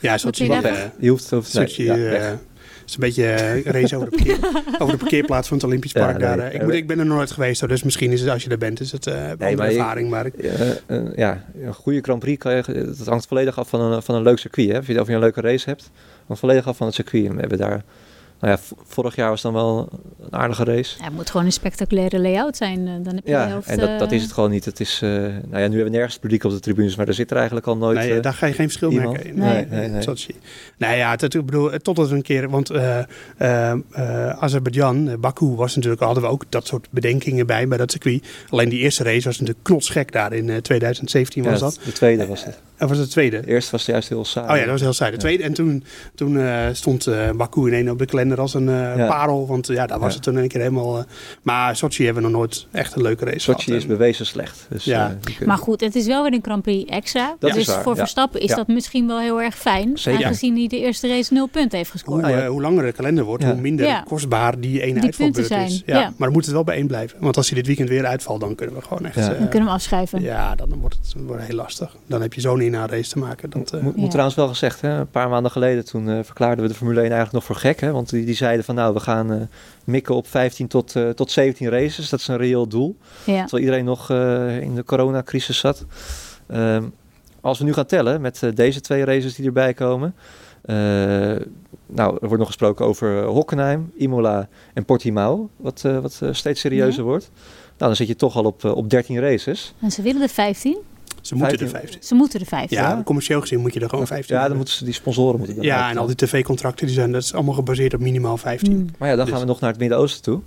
Ja, 0.00 0.18
Sochi, 0.18 0.44
je 0.44 0.52
eh? 0.54 0.84
Je 0.98 1.08
hoeft... 1.10 1.30
nee, 1.30 1.42
Sochi 1.42 1.84
ja, 1.84 1.94
eh, 1.96 2.32
is 2.86 2.94
een 2.94 3.00
beetje 3.00 3.24
eh, 3.32 3.62
race 3.64 3.96
over 3.96 4.10
de, 4.10 4.16
parkeer, 4.16 4.38
over 4.82 4.92
de 4.92 4.98
parkeerplaats 4.98 5.48
van 5.48 5.56
het 5.56 5.66
Olympisch 5.66 5.92
Ja, 5.92 6.00
Park. 6.04 6.18
nee, 6.18 6.36
daar, 6.36 6.54
ik, 6.54 6.62
moet, 6.62 6.72
ik 6.72 6.86
ben 6.86 6.98
er 6.98 7.06
nooit 7.06 7.30
geweest, 7.30 7.68
dus 7.68 7.82
misschien 7.82 8.12
is 8.12 8.20
het 8.20 8.30
als 8.30 8.44
je 8.44 8.50
er 8.50 8.58
bent, 8.58 8.80
is 8.80 8.92
het 8.92 9.06
eh 9.06 9.14
maar 9.38 9.50
je- 9.50 9.56
ervaring. 9.56 10.10
Maar 10.10 10.26
ik, 10.26 10.34
ja, 11.16 11.44
een 11.62 11.74
goede 11.74 12.00
Grand 12.00 12.18
Prix 12.20 12.38
kan 12.42 12.54
je, 12.56 12.62
dat 12.98 13.06
hangt 13.06 13.26
volledig 13.26 13.58
af 13.58 13.68
van 13.68 13.80
een, 13.80 14.02
van 14.02 14.14
een 14.14 14.22
leuk 14.22 14.38
circuit. 14.38 14.70
Hè? 14.72 14.78
Of, 14.78 14.86
je, 14.86 15.00
of 15.00 15.06
je 15.06 15.12
een 15.12 15.20
leuke 15.20 15.40
race 15.40 15.68
hebt, 15.68 15.90
hangt 16.26 16.40
volledig 16.40 16.66
af 16.66 16.76
van 16.76 16.86
het 16.86 16.94
circuit. 16.94 17.32
We 17.32 17.40
hebben 17.40 17.58
daar, 17.58 17.84
nou 18.40 18.52
ja, 18.52 18.76
vorig 18.86 19.14
jaar 19.16 19.28
was 19.30 19.42
dan 19.42 19.52
wel 19.52 19.88
een 20.20 20.32
aardige 20.32 20.64
race. 20.64 20.94
Ja, 20.98 21.04
het 21.04 21.12
moet 21.14 21.30
gewoon 21.30 21.46
een 21.46 21.52
spectaculaire 21.52 22.18
layout 22.20 22.56
zijn. 22.56 22.78
eh, 22.86 22.92
Dan 23.02 23.14
heb 23.14 23.14
je 23.14 23.20
de 23.24 23.30
Ja, 23.30 23.46
helft... 23.46 23.68
en 23.68 23.78
dat, 23.78 23.98
dat 23.98 24.10
eh, 24.10 24.16
is 24.16 24.22
het 24.22 24.32
gewoon 24.32 24.50
niet. 24.50 24.64
Het 24.64 24.80
is, 24.80 25.00
eh, 25.02 25.10
nou 25.10 25.22
ja, 25.50 25.56
nu 25.56 25.60
hebben 25.60 25.84
we 25.84 25.90
nergens 25.90 26.18
publiek 26.18 26.44
op 26.44 26.50
de 26.50 26.60
tribunes, 26.60 26.96
maar 26.96 27.08
er 27.08 27.14
zit 27.14 27.30
er 27.30 27.36
eigenlijk 27.36 27.66
al 27.66 27.76
nooit... 27.76 27.98
nee, 27.98 28.20
daar 28.20 28.34
ga 28.34 28.46
je 28.46 28.52
geen 28.52 28.66
verschil 28.66 28.90
iemand? 28.92 29.12
merken. 29.12 29.30
in. 29.30 29.38
Nee. 29.38 29.66
Nee, 29.66 29.88
nee, 29.88 30.04
nee. 30.06 30.36
Nou 30.78 30.96
ja, 30.96 31.10
het, 31.10 31.34
ik 31.34 31.44
bedoel, 31.46 31.70
tot 31.82 31.96
het 31.96 32.10
een 32.10 32.22
keer, 32.22 32.50
want 32.50 32.70
eh, 32.70 33.00
Azerbeidzjan, 34.38 35.20
Baku 35.20 35.46
was 35.46 35.74
natuurlijk, 35.74 36.02
hadden 36.02 36.22
we 36.22 36.28
ook 36.28 36.44
dat 36.48 36.66
soort 36.66 36.86
bedenkingen 36.90 37.46
bij, 37.46 37.68
bij 37.68 37.78
dat 37.78 37.90
circuit. 37.90 38.26
Alleen 38.50 38.68
die 38.68 38.78
eerste 38.78 39.02
race 39.04 39.24
was 39.24 39.38
natuurlijk 39.40 39.64
knotsgek 39.64 40.12
daar 40.12 40.32
in 40.32 40.50
eh, 40.50 40.56
2017 40.56 41.42
was 41.44 41.52
ja, 41.52 41.58
dat. 41.58 41.78
De 41.84 41.92
tweede 41.92 42.26
was 42.26 42.44
het. 42.44 42.60
Of 42.80 42.88
was 42.88 42.96
het 42.98 43.06
de 43.06 43.12
tweede? 43.12 43.40
De 43.40 43.46
eerste 43.46 43.70
was 43.70 43.86
juist 43.86 44.08
heel 44.08 44.24
saai. 44.24 44.48
Oh 44.50 44.54
ja, 44.56 44.60
dat 44.62 44.70
was 44.70 44.80
heel 44.80 44.92
saai. 44.92 45.10
De 45.10 45.16
Ja. 45.16 45.22
tweede. 45.22 45.42
En 45.42 45.52
toen, 45.52 45.84
toen 46.14 46.38
eh, 46.40 46.66
stond 46.72 47.06
eh, 47.06 47.30
Baku 47.30 47.66
in 47.66 47.72
één 47.72 47.88
op 47.88 47.98
de 47.98 48.06
kalender 48.06 48.27
als 48.36 48.54
een 48.54 48.68
eh, 48.68 48.96
Ja. 48.96 49.06
parel. 49.06 49.46
Want 49.46 49.66
ja, 49.66 49.86
daar 49.86 49.98
was 49.98 50.14
het 50.14 50.22
toen 50.22 50.36
een 50.36 50.48
keer 50.48 50.60
helemaal... 50.60 50.98
eh, 50.98 51.04
maar 51.42 51.76
Sochi 51.76 52.04
hebben 52.04 52.22
we 52.22 52.28
nog 52.28 52.38
nooit 52.38 52.66
echt 52.70 52.94
een 52.96 53.02
leuke 53.02 53.24
race 53.24 53.38
Sochi 53.38 53.62
gehad. 53.64 53.80
is 53.80 53.86
bewezen 53.86 54.26
slecht. 54.26 54.66
Dus, 54.70 54.84
Ja. 54.84 55.16
eh, 55.40 55.46
Maar 55.46 55.58
goed, 55.58 55.80
het 55.80 55.94
is 55.94 56.06
wel 56.06 56.22
weer 56.22 56.32
een 56.32 56.42
Grand 56.42 56.62
Prix 56.62 56.90
extra. 56.90 57.36
Dat 57.38 57.50
is 57.50 57.56
dus 57.56 57.66
waar, 57.66 57.82
voor 57.82 57.92
ja. 57.92 57.98
Verstappen 57.98 58.40
is 58.40 58.48
Ja. 58.50 58.56
dat 58.56 58.66
misschien 58.68 59.06
wel 59.06 59.18
heel 59.20 59.42
erg 59.42 59.56
fijn. 59.56 59.98
Zeker. 59.98 60.24
Aangezien 60.24 60.56
hij 60.56 60.66
de 60.66 60.78
eerste 60.78 61.08
race 61.08 61.32
nul 61.32 61.46
punten 61.46 61.78
heeft 61.78 61.90
Hoe, 61.90 62.00
gescoord. 62.00 62.22
Nou 62.22 62.34
ja. 62.36 62.42
eh, 62.42 62.48
hoe 62.48 62.60
langer 62.60 62.84
de 62.84 62.92
kalender 62.92 63.24
wordt, 63.24 63.42
Ja. 63.42 63.52
hoe 63.52 63.60
minder 63.60 63.86
Ja. 63.86 64.04
kostbaar 64.08 64.60
die 64.60 64.80
ene 64.82 64.94
Die 64.94 65.02
uitvalbeurt 65.02 65.48
punten 65.48 65.66
is. 65.66 65.82
Ja. 65.86 65.98
ja. 65.98 66.04
Maar 66.04 66.14
dan 66.18 66.32
moet 66.32 66.44
het 66.44 66.54
wel 66.54 66.64
bij 66.64 66.76
één 66.76 66.86
blijven. 66.86 67.16
Want 67.20 67.36
als 67.36 67.46
hij 67.48 67.56
dit 67.56 67.66
weekend 67.66 67.88
weer 67.88 68.06
uitvalt, 68.06 68.40
dan 68.40 68.54
kunnen 68.54 68.74
we 68.76 68.82
gewoon 68.82 69.06
echt... 69.06 69.14
Ja. 69.16 69.22
eh, 69.22 69.28
Dan 69.28 69.36
kunnen 69.36 69.52
we 69.52 69.58
hem 69.58 69.68
afschrijven. 69.68 70.22
ja, 70.22 70.54
dan 70.54 70.68
wordt 70.80 70.96
het 71.02 71.14
wordt 71.26 71.42
heel 71.46 71.56
lastig. 71.56 71.96
Dan 72.06 72.22
heb 72.22 72.32
je 72.34 72.40
zo'n 72.40 72.60
in 72.60 72.74
race 72.74 73.10
te 73.10 73.18
maken. 73.18 73.50
Dat, 73.50 73.72
eh, 73.72 73.80
Moet, 73.80 73.94
moet 73.94 74.04
Ja. 74.04 74.08
trouwens 74.10 74.36
wel 74.36 74.48
gezegd, 74.48 74.80
hè, 74.80 74.90
een 74.98 75.10
paar 75.10 75.28
maanden 75.28 75.50
geleden 75.52 75.84
toen 75.84 76.08
eh, 76.08 76.18
verklaarden 76.22 76.62
we 76.64 76.70
de 76.70 76.76
Formule 76.76 76.96
1 77.00 77.04
eigenlijk 77.12 77.32
nog 77.34 77.44
voor 77.44 77.56
gek. 77.56 77.80
Hè, 77.80 77.92
want 77.92 78.10
die, 78.18 78.26
die 78.26 78.34
zeiden 78.36 78.64
van 78.64 78.74
nou, 78.74 78.94
we 78.94 79.00
gaan 79.00 79.32
eh, 79.32 79.40
mikken 79.84 80.14
op 80.14 80.26
15 80.26 80.66
tot, 80.66 80.96
eh, 80.96 81.08
tot 81.08 81.30
17 81.30 81.68
races. 81.68 82.08
Dat 82.08 82.20
is 82.20 82.28
een 82.28 82.36
reëel 82.36 82.66
doel. 82.68 82.96
Ja. 83.24 83.40
Terwijl 83.40 83.62
iedereen 83.64 83.84
nog 83.84 84.10
eh, 84.10 84.60
in 84.60 84.74
de 84.74 84.84
coronacrisis 84.84 85.58
zat. 85.58 85.84
Ehm, 86.46 86.84
als 87.40 87.58
we 87.58 87.64
nu 87.64 87.72
gaan 87.72 87.86
tellen 87.86 88.20
met 88.20 88.42
deze 88.54 88.80
twee 88.80 89.04
races 89.04 89.34
die 89.34 89.46
erbij 89.46 89.74
komen. 89.74 90.14
nou, 91.86 92.16
er 92.20 92.26
wordt 92.26 92.38
nog 92.38 92.46
gesproken 92.46 92.86
over 92.86 93.22
Hockenheim, 93.24 93.92
Imola 93.96 94.48
en 94.74 94.84
Portimao. 94.84 95.48
Wat, 95.56 95.80
wat 95.82 96.22
steeds 96.30 96.60
serieuzer 96.60 97.02
Ja. 97.02 97.08
wordt. 97.08 97.30
Nou, 97.78 97.90
dan 97.90 97.96
zit 97.96 98.08
je 98.08 98.16
toch 98.16 98.36
al 98.36 98.44
op, 98.44 98.64
op 98.64 98.90
13 98.90 99.20
races. 99.20 99.74
En 99.80 99.90
ze 99.90 100.02
willen 100.02 100.20
de 100.20 100.28
15. 100.28 100.78
Ze 101.28 101.34
moeten 101.34 101.58
15. 101.58 101.76
er 101.76 101.82
15. 101.82 102.02
Ze 102.08 102.14
moeten 102.14 102.38
de 102.38 102.44
15. 102.44 102.76
Ja, 102.78 103.02
commercieel 103.04 103.40
gezien 103.40 103.60
moet 103.60 103.74
je 103.74 103.80
er 103.80 103.88
gewoon 103.88 104.06
15 104.06 104.26
Ja, 104.26 104.30
dan 104.32 104.40
hebben. 104.40 104.56
moeten 104.56 104.74
ze 104.74 104.84
die 104.84 104.94
sponsoren 104.94 105.38
moeten 105.38 105.56
dan 105.56 105.64
Ja, 105.64 105.90
en 105.90 105.96
al 105.96 106.06
die 106.06 106.14
tv-contracten 106.16 106.86
die 106.86 106.94
zijn 106.94 107.12
dat 107.12 107.22
is 107.22 107.34
allemaal 107.34 107.54
gebaseerd 107.54 107.94
op 107.94 108.00
minimaal 108.00 108.36
15. 108.36 108.76
Mm. 108.76 108.86
Maar 108.98 109.08
ja, 109.08 109.14
dan 109.16 109.24
Dus- 109.24 109.34
gaan 109.34 109.42
we 109.42 109.48
nog 109.48 109.60
naar 109.60 109.70
het 109.70 109.78
Midden-Oosten 109.80 110.22
toe. 110.22 110.40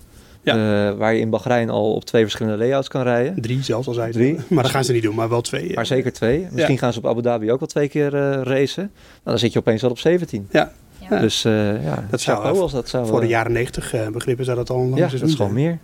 Ja. 0.43 0.53
Eh, 0.89 0.97
waar 0.97 1.13
je 1.13 1.19
in 1.19 1.29
Bahrein 1.29 1.69
al 1.69 1.93
op 1.93 2.05
twee 2.05 2.21
verschillende 2.21 2.57
layouts 2.57 2.87
kan 2.87 3.01
rijden. 3.03 3.41
Drie 3.41 3.63
zelfs 3.63 3.87
al 3.87 3.93
zei. 3.93 4.11
Drie. 4.11 4.37
Maar 4.47 4.63
dat 4.63 4.71
gaan 4.71 4.83
ze 4.83 4.91
niet 4.91 5.03
doen, 5.03 5.15
maar 5.15 5.29
wel 5.29 5.41
twee. 5.41 5.73
Maar 5.73 5.85
zeker 5.85 6.13
twee. 6.13 6.47
Misschien 6.51 6.77
gaan 6.77 6.93
ze 6.93 6.99
op 6.99 7.05
Abu 7.07 7.21
Dhabi 7.21 7.51
ook 7.51 7.59
wel 7.59 7.67
twee 7.67 7.87
keer 7.87 8.15
eh, 8.15 8.41
racen. 8.43 8.83
Nou, 8.93 9.19
dan 9.23 9.39
zit 9.39 9.53
je 9.53 9.59
opeens 9.59 9.83
al 9.83 9.89
op 9.89 9.99
17. 9.99 10.47
Ja, 10.51 10.71
Ja. 11.09 11.19
Dus 11.19 11.45
eh 11.45 11.83
ja, 11.83 12.05
Dat 12.09 12.21
zou, 12.21 12.59
als 12.59 12.71
dat 12.71 12.89
zou... 12.89 13.07
voor 13.07 13.21
de 13.21 13.27
jaren 13.27 13.51
90 13.51 13.93
eh, 13.93 14.07
begrippen 14.07 14.45
zou 14.45 14.57
dat 14.57 14.69
al 14.69 14.75
een 14.77 14.89
lang 14.89 14.97
Ja, 15.01 15.07
dat 15.19 15.29
is 15.29 15.35
gewoon 15.35 15.53
meer. 15.53 15.79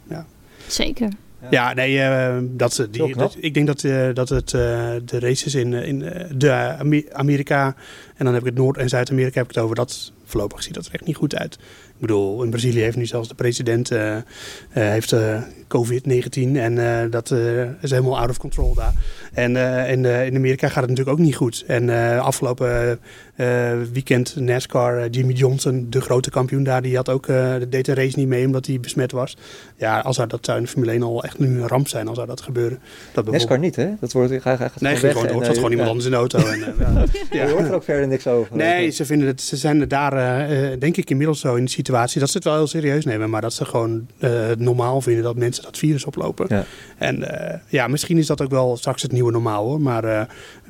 Zeker. 0.67 1.09
Ja, 1.49 1.73
nee, 1.73 1.99
eh, 1.99 2.37
dat, 2.41 2.87
die, 2.91 3.15
dat, 3.15 3.37
ik 3.39 3.53
denk 3.53 3.67
dat, 3.67 3.83
eh, 3.83 4.07
dat 4.13 4.29
het, 4.29 4.53
eh, 4.53 4.61
de 5.05 5.19
races 5.19 5.55
in, 5.55 5.73
in 5.73 5.99
de 6.37 6.51
Ame- 6.79 7.05
Amerika 7.13 7.75
en 8.15 8.25
dan 8.25 8.33
heb 8.33 8.41
ik 8.43 8.49
het 8.49 8.57
Noord- 8.57 8.77
en 8.77 8.89
Zuid-Amerika 8.89 9.39
heb 9.39 9.49
ik 9.49 9.55
het 9.55 9.63
over, 9.63 9.75
dat 9.75 10.11
voorlopig 10.25 10.63
ziet 10.63 10.73
dat 10.73 10.85
er 10.85 10.93
echt 10.93 11.05
niet 11.05 11.15
goed 11.15 11.35
uit. 11.35 11.53
Ik 11.87 12.03
bedoel, 12.03 12.43
in 12.43 12.49
Brazilië 12.49 12.79
heeft 12.81 12.97
nu 12.97 13.05
zelfs 13.05 13.27
de 13.27 13.35
president 13.35 13.89
heeft, 14.69 15.11
eh, 15.11 15.41
COVID-19 15.67 16.55
en 16.57 17.09
dat 17.11 17.31
is 17.81 17.89
helemaal 17.91 18.17
out 18.19 18.29
of 18.29 18.37
control 18.37 18.73
daar. 18.73 18.93
En 19.37 19.55
eh, 19.55 19.91
in, 19.91 20.05
eh, 20.05 20.25
in 20.25 20.35
Amerika 20.35 20.67
gaat 20.67 20.81
het 20.81 20.89
natuurlijk 20.89 21.17
ook 21.17 21.25
niet 21.25 21.35
goed. 21.35 21.63
En 21.67 21.89
eh, 21.89 22.25
afgelopen 22.25 22.99
weekend 23.93 24.35
NASCAR, 24.35 25.09
Jimmy 25.09 25.33
Johnson, 25.33 25.87
de 25.89 26.01
grote 26.01 26.29
kampioen 26.29 26.63
daar, 26.63 26.81
die 26.81 26.95
had 26.95 27.09
ook, 27.09 27.27
eh, 27.27 27.53
deed 27.69 27.87
een 27.87 27.95
race 27.95 28.19
niet 28.19 28.27
mee 28.27 28.45
omdat 28.45 28.65
hij 28.65 28.79
besmet 28.79 29.11
was. 29.11 29.37
Ja, 29.75 29.99
als 29.99 30.15
zou 30.15 30.27
dat 30.27 30.45
zou 30.45 30.57
in 30.57 30.63
de 30.63 30.69
Formule 30.69 30.91
1 30.91 31.03
al 31.03 31.23
echt 31.23 31.39
nu 31.39 31.61
een 31.61 31.67
ramp 31.67 31.87
zijn 31.87 32.07
als 32.07 32.15
zou 32.15 32.27
dat 32.27 32.41
gebeuren. 32.41 32.79
Dat 33.13 33.31
NASCAR 33.31 33.59
niet, 33.59 33.75
hè? 33.75 33.89
Dat 33.99 34.11
wordt, 34.11 34.29
hij 34.29 34.39
gaat 34.39 34.81
Nee, 34.81 34.95
gewoon 34.95 35.27
gewoon 35.27 35.43
en, 35.43 35.71
iemand 35.71 35.87
anders 35.87 36.05
in 36.05 36.11
de 36.11 36.17
auto. 36.17 36.37
En, 36.39 36.59
ja. 37.31 37.45
Je 37.45 37.51
hoort 37.51 37.67
er 37.67 37.73
ook 37.73 37.83
verder 37.83 38.07
niks 38.07 38.27
over. 38.27 38.55
Nee, 38.55 38.89
ze, 38.89 39.05
vinden 39.05 39.27
het, 39.27 39.41
ze 39.41 39.57
zijn 39.57 39.81
er 39.81 39.87
daar, 39.87 40.47
denk 40.79 40.97
ik, 40.97 41.09
inmiddels 41.09 41.39
zo 41.39 41.55
in 41.55 41.65
de 41.65 41.71
situatie 41.71 42.19
dat 42.19 42.29
ze 42.29 42.35
het 42.37 42.45
wel 42.45 42.55
heel 42.55 42.67
serieus 42.67 43.05
nemen. 43.05 43.29
Maar 43.29 43.41
dat 43.41 43.53
ze 43.53 43.65
gewoon 43.65 44.07
normaal 44.57 45.01
vinden 45.01 45.23
dat 45.23 45.35
mensen 45.35 45.63
dat 45.63 45.77
virus 45.77 46.05
oplopen. 46.05 46.45
Ja. 46.49 46.63
En 46.97 47.27
ja, 47.67 47.87
misschien 47.87 48.17
is 48.17 48.27
dat 48.27 48.41
ook 48.41 48.51
wel 48.51 48.77
straks 48.77 49.01
het 49.01 49.11
nieuwe 49.11 49.26
normaal 49.31 49.65
hoor. 49.65 49.81
Maar 49.81 50.03
eh 50.03 50.21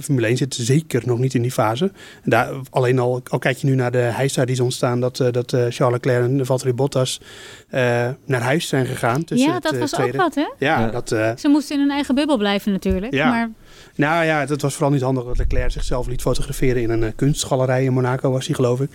Formule 0.01 0.27
1 0.27 0.37
zit 0.37 0.55
zeker 0.55 1.01
nog 1.05 1.19
niet 1.19 1.33
in 1.33 1.41
die 1.41 1.51
fase. 1.51 1.85
En 2.23 2.29
daar, 2.29 2.49
alleen 2.69 2.99
al, 2.99 3.21
al 3.29 3.39
kijk 3.39 3.57
je 3.57 3.67
nu 3.67 3.75
naar 3.75 3.91
de 3.91 3.97
heisa 3.97 4.45
die 4.45 4.53
is 4.55 4.59
ontstaan. 4.61 4.99
Dat, 4.99 5.19
eh, 5.19 5.31
dat 5.31 5.53
eh, 5.53 5.65
Charles 5.69 5.91
Leclerc 6.03 6.23
en 6.23 6.45
Valtteri 6.45 6.73
Bottas 6.73 7.21
eh, 7.69 7.81
naar 8.25 8.41
huis 8.41 8.67
zijn 8.67 8.85
gegaan. 8.85 9.23
tussen 9.23 9.49
ja, 9.51 9.59
dat 9.59 9.77
was 9.77 9.99
ook 9.99 10.15
wat, 10.15 10.35
hè? 10.35 10.41
Ja, 10.57 10.79
Ja. 10.79 10.87
dat... 10.89 11.11
eh, 11.11 11.31
Ze 11.37 11.47
moesten 11.47 11.75
in 11.75 11.81
hun 11.81 11.91
eigen 11.91 12.15
bubbel 12.15 12.37
blijven 12.37 12.71
natuurlijk. 12.71 13.13
Ja. 13.13 13.29
Maar 13.29 13.49
Nou 13.95 14.25
ja, 14.25 14.39
het 14.45 14.61
was 14.61 14.73
vooral 14.73 14.91
niet 14.91 15.01
handig 15.01 15.23
dat 15.23 15.37
Leclerc 15.37 15.71
zichzelf 15.71 16.07
liet 16.07 16.21
fotograferen 16.21 16.81
in 16.81 16.89
een 16.89 17.15
kunstgalerij 17.15 17.83
in 17.83 17.93
Monaco 17.93 18.31
was 18.31 18.45
hij 18.45 18.55
geloof 18.55 18.79
ik. 18.81 18.89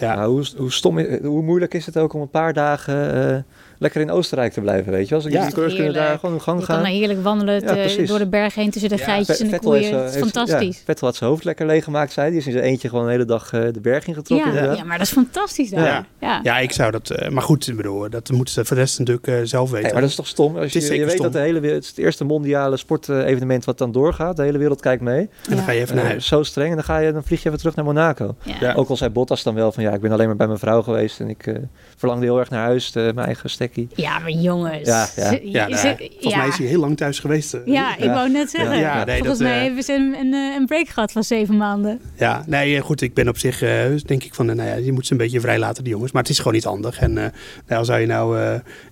Ja, 0.00 0.14
Nou, 0.14 0.30
hoe, 0.30 0.46
hoe, 0.56 0.72
stom, 0.72 0.98
is- 0.98 1.20
hoe 1.22 1.42
moeilijk 1.42 1.74
is 1.74 1.86
het 1.86 1.96
ook 1.98 2.12
om 2.12 2.20
een 2.20 2.30
paar 2.30 2.52
dagen 2.52 3.34
eh, 3.34 3.38
lekker 3.78 4.00
in 4.00 4.10
Oostenrijk 4.10 4.52
te 4.52 4.60
blijven, 4.60 4.92
weet 4.92 5.08
je? 5.08 5.14
Als 5.14 5.24
Ja. 5.24 5.30
die 5.42 5.50
coureurs 5.52 5.74
kunnen 5.74 5.92
daar 5.94 6.14
gewoon 6.18 6.30
hun 6.30 6.40
gang 6.40 6.60
je 6.60 6.66
kan 6.66 6.74
gaan. 6.74 6.84
daar 6.84 6.92
heerlijk 6.92 7.22
wandelen 7.22 7.60
Ja, 7.60 7.72
precies. 7.72 8.08
door 8.08 8.18
de 8.18 8.26
berg 8.28 8.54
heen 8.54 8.70
tussen 8.70 8.90
de 8.90 8.96
Ja, 8.96 9.04
geitjes 9.04 9.40
en 9.40 9.50
de 9.50 9.58
koeien. 9.58 9.84
zo- 9.84 9.96
Het 9.98 10.08
is 10.08 10.14
heeft- 10.14 10.30
fantastisch. 10.30 10.76
Ja, 10.76 10.82
Vettel 10.84 11.06
had 11.06 11.16
zijn 11.16 11.30
hoofd 11.30 11.44
lekker 11.44 11.66
leeggemaakt, 11.66 12.12
zei 12.12 12.20
hij. 12.26 12.30
Die 12.34 12.40
is 12.40 12.46
in 12.46 12.52
zijn 12.58 12.64
eentje 12.64 12.88
gewoon 12.88 13.04
de 13.04 13.10
hele 13.10 13.24
dag 13.24 13.52
eh, 13.52 13.60
de 13.72 13.80
berg 13.80 14.06
ingetrokken. 14.06 14.54
Ja, 14.54 14.72
ja, 14.72 14.84
maar 14.84 14.98
dat 14.98 15.06
is 15.06 15.12
fantastisch 15.12 15.70
daar. 15.70 15.84
Ja. 15.84 16.06
Ja. 16.20 16.40
ja, 16.42 16.58
ik 16.58 16.72
zou 16.72 16.90
dat... 16.90 17.10
eh, 17.10 17.28
maar 17.28 17.42
goed, 17.42 17.68
ik 17.68 17.76
bedoel, 17.76 18.10
dat 18.10 18.30
moeten 18.30 18.54
ze 18.54 18.64
voor 18.64 18.76
de 18.76 18.82
rest 18.82 18.98
natuurlijk 18.98 19.26
eh, 19.26 19.34
zelf 19.42 19.70
weten. 19.70 19.82
Hey, 19.84 19.92
maar 19.92 20.00
dat 20.00 20.10
is 20.10 20.16
toch 20.16 20.26
stom? 20.26 20.56
Als 20.56 20.72
je, 20.72 20.78
is 20.78 20.88
je 20.88 20.98
weet 20.98 21.10
stom. 21.10 21.22
dat 21.22 21.32
de 21.32 21.38
hele 21.38 21.60
wereld, 21.60 21.76
het 21.76 21.84
is 21.84 21.90
het 21.96 21.98
eerste 22.04 22.24
mondiale 22.24 22.76
sportevenement 22.76 23.64
wat 23.64 23.78
dan 23.78 23.92
doorgaat. 23.92 24.36
De 24.36 24.42
hele 24.42 24.58
wereld 24.58 24.80
kijkt 24.80 25.02
mee. 25.02 25.20
En 25.48 25.56
dan 25.56 25.64
ga 25.64 25.72
je 25.72 25.80
even 25.80 25.94
naar 25.94 26.04
Eh, 26.04 26.10
huis. 26.10 26.26
zo 26.26 26.42
streng. 26.42 26.68
En 26.68 26.74
dan, 26.74 26.84
ga 26.84 26.98
je, 26.98 27.12
dan 27.12 27.24
vlieg 27.24 27.40
je 27.42 27.46
even 27.46 27.58
terug 27.60 27.74
naar 27.76 27.84
Monaco. 27.84 28.34
Ja. 28.42 28.54
Ja. 28.60 28.74
Ook 28.74 28.88
al 28.88 28.96
zei 28.96 29.10
Bottas 29.10 29.42
dan 29.42 29.54
wel 29.54 29.72
van 29.72 29.82
ja, 29.82 29.92
ik 29.92 30.00
ben 30.00 30.12
alleen 30.12 30.26
maar 30.26 30.36
bij 30.36 30.46
mijn 30.46 30.58
vrouw 30.58 30.82
geweest. 30.82 31.20
En 31.20 31.28
ik 31.28 31.46
eh, 31.46 31.54
verlangde 31.98 32.24
heel 32.26 32.38
erg 32.38 32.50
naar 32.50 32.64
huis, 32.64 32.92
eh, 32.94 33.02
mijn 33.02 33.26
eigen 33.26 33.50
stekkie. 33.50 33.88
Ja, 33.94 34.18
maar 34.18 34.30
jongens. 34.30 34.88
Ja, 34.88 35.08
ja. 35.16 35.30
Nou, 35.68 35.76
volgens 35.96 36.20
ja. 36.20 36.36
mij 36.38 36.48
is 36.48 36.58
hij 36.58 36.66
heel 36.66 36.80
lang 36.80 36.96
thuis 36.96 37.18
geweest. 37.18 37.54
eh. 37.54 37.60
Ja, 37.64 37.96
ik 37.96 38.04
wou 38.04 38.30
net 38.30 38.50
zeggen. 38.50 38.76
Ja, 38.76 38.98
Ja, 38.98 39.04
nee, 39.04 39.16
Volgens 39.18 39.38
dat, 39.38 39.48
mij 39.48 39.56
eh, 39.58 39.64
hebben 39.64 39.82
ze 39.82 39.92
een, 39.94 40.14
een, 40.18 40.32
een 40.32 40.66
break 40.66 40.88
gehad 40.88 41.12
van 41.12 41.24
zeven 41.24 41.56
maanden. 41.56 42.00
Ja, 42.16 42.42
nee, 42.46 42.80
goed, 42.80 43.00
ik 43.00 43.14
ben 43.14 43.28
op 43.28 43.38
zich, 43.38 43.62
eh, 43.62 43.82
denk 44.06 44.24
ik 44.24 44.34
van, 44.34 44.46
nou 44.46 44.62
ja, 44.62 44.74
je 44.74 44.92
moet 44.92 45.06
ze 45.06 45.12
een 45.12 45.18
beetje 45.18 45.40
vrij 45.40 45.58
laten, 45.58 45.84
die 45.84 45.92
jongens. 45.92 46.12
Maar 46.12 46.22
het 46.22 46.30
is 46.30 46.38
gewoon 46.38 46.52
niet 46.52 46.64
handig. 46.64 46.98
En 46.98 47.18
eh 47.18 47.24
nou, 47.66 47.84
zou 47.84 48.00
je 48.00 48.06
nou 48.06 48.38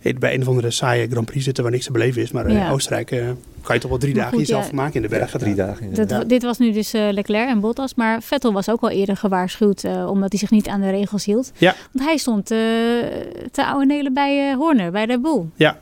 eh, 0.02 0.14
bij 0.18 0.34
een 0.34 0.40
of 0.40 0.48
andere 0.48 0.70
saaie 0.70 1.08
Grand 1.10 1.26
Prix 1.26 1.44
zitten 1.44 1.62
waar 1.62 1.72
niks 1.72 1.84
te 1.84 1.92
beleven 1.92 2.22
is. 2.22 2.30
Maar 2.32 2.46
eh, 2.46 2.52
Ja. 2.54 2.70
Oostenrijk 2.70 3.08
kan 3.62 3.74
je 3.74 3.80
toch 3.80 3.90
wel 3.90 3.98
drie 4.00 4.12
Maar 4.14 4.22
dagen 4.22 4.38
goed, 4.38 4.46
jezelf 4.46 4.62
ja. 4.62 4.68
vermaken 4.68 4.94
in 4.94 5.02
de 5.02 5.08
Ja, 5.14 5.18
bergen. 5.18 5.38
drie 5.40 5.54
dagen. 5.54 6.06
Dat. 6.06 6.28
Dit 6.28 6.42
was 6.42 6.58
nu 6.58 6.72
dus 6.72 6.92
Leclerc 6.92 7.48
en 7.48 7.60
Bottas. 7.60 7.94
Maar 7.94 8.22
Vettel 8.22 8.52
was 8.52 8.70
ook 8.70 8.80
al 8.80 8.90
eerder 8.90 9.16
gewaarschuwd 9.16 9.84
eh, 9.84 10.06
omdat 10.10 10.30
hij 10.30 10.38
zich 10.38 10.50
niet 10.50 10.68
aan 10.68 10.80
de 10.80 10.90
regels 10.90 11.24
hield. 11.24 11.52
Ja. 11.58 11.74
Want 11.92 12.04
hij 12.08 12.16
stond 12.16 12.50
eh, 12.50 12.58
te 13.50 13.66
ouwenelen 13.66 14.14
bij 14.14 14.50
eh, 14.50 14.56
Horner, 14.56 14.90
bij 14.90 15.04
Red 15.04 15.22
Bull. 15.22 15.44
Ja, 15.54 15.76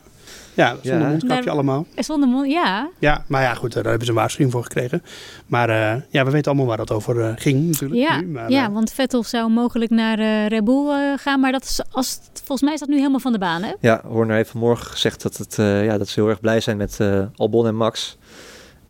ja 0.53 0.75
zonder 0.81 1.01
Ja. 1.01 1.07
mondkapje 1.07 1.43
Daar- 1.43 1.53
allemaal. 1.53 1.85
Er 1.95 2.03
een 2.09 2.29
mond, 2.29 2.51
ja. 2.51 2.89
Ja, 2.99 3.23
maar 3.27 3.41
ja, 3.41 3.53
goed, 3.53 3.69
eh, 3.69 3.75
daar 3.75 3.85
hebben 3.89 4.05
ze 4.05 4.09
een 4.11 4.17
waarschuwing 4.17 4.51
voor 4.53 4.63
gekregen. 4.63 5.03
Maar 5.47 5.69
eh, 5.69 6.01
ja, 6.09 6.25
we 6.25 6.31
weten 6.31 6.47
allemaal 6.51 6.67
waar 6.67 6.77
dat 6.77 6.91
over 6.91 7.21
eh, 7.21 7.31
ging 7.35 7.65
natuurlijk. 7.67 8.01
Ja, 8.01 8.19
nu, 8.19 8.27
maar, 8.27 8.49
ja, 8.51 8.65
eh, 8.65 8.73
want 8.73 8.91
Vettel 8.91 9.23
zou 9.23 9.49
mogelijk 9.49 9.91
naar 9.91 10.19
eh 10.19 10.47
Red 10.47 10.63
Bull 10.63 10.87
eh, 10.89 11.17
gaan. 11.17 11.39
Maar 11.39 11.51
dat 11.51 11.63
is, 11.63 11.81
als, 11.91 12.19
volgens 12.33 12.61
mij 12.61 12.73
is 12.73 12.79
dat 12.79 12.89
nu 12.89 12.95
helemaal 12.97 13.19
van 13.19 13.31
de 13.31 13.37
baan, 13.39 13.63
hè? 13.63 13.71
Ja, 13.79 14.01
Horner 14.07 14.35
heeft 14.35 14.49
vanmorgen 14.49 14.85
gezegd 14.85 15.21
dat, 15.21 15.37
het, 15.37 15.59
eh, 15.59 15.85
ja, 15.85 15.97
dat 15.97 16.07
ze 16.07 16.19
heel 16.19 16.29
erg 16.29 16.39
blij 16.39 16.59
zijn 16.59 16.77
met 16.77 16.99
eh, 16.99 17.21
Albon 17.35 17.67
en 17.67 17.75
Max. 17.75 18.17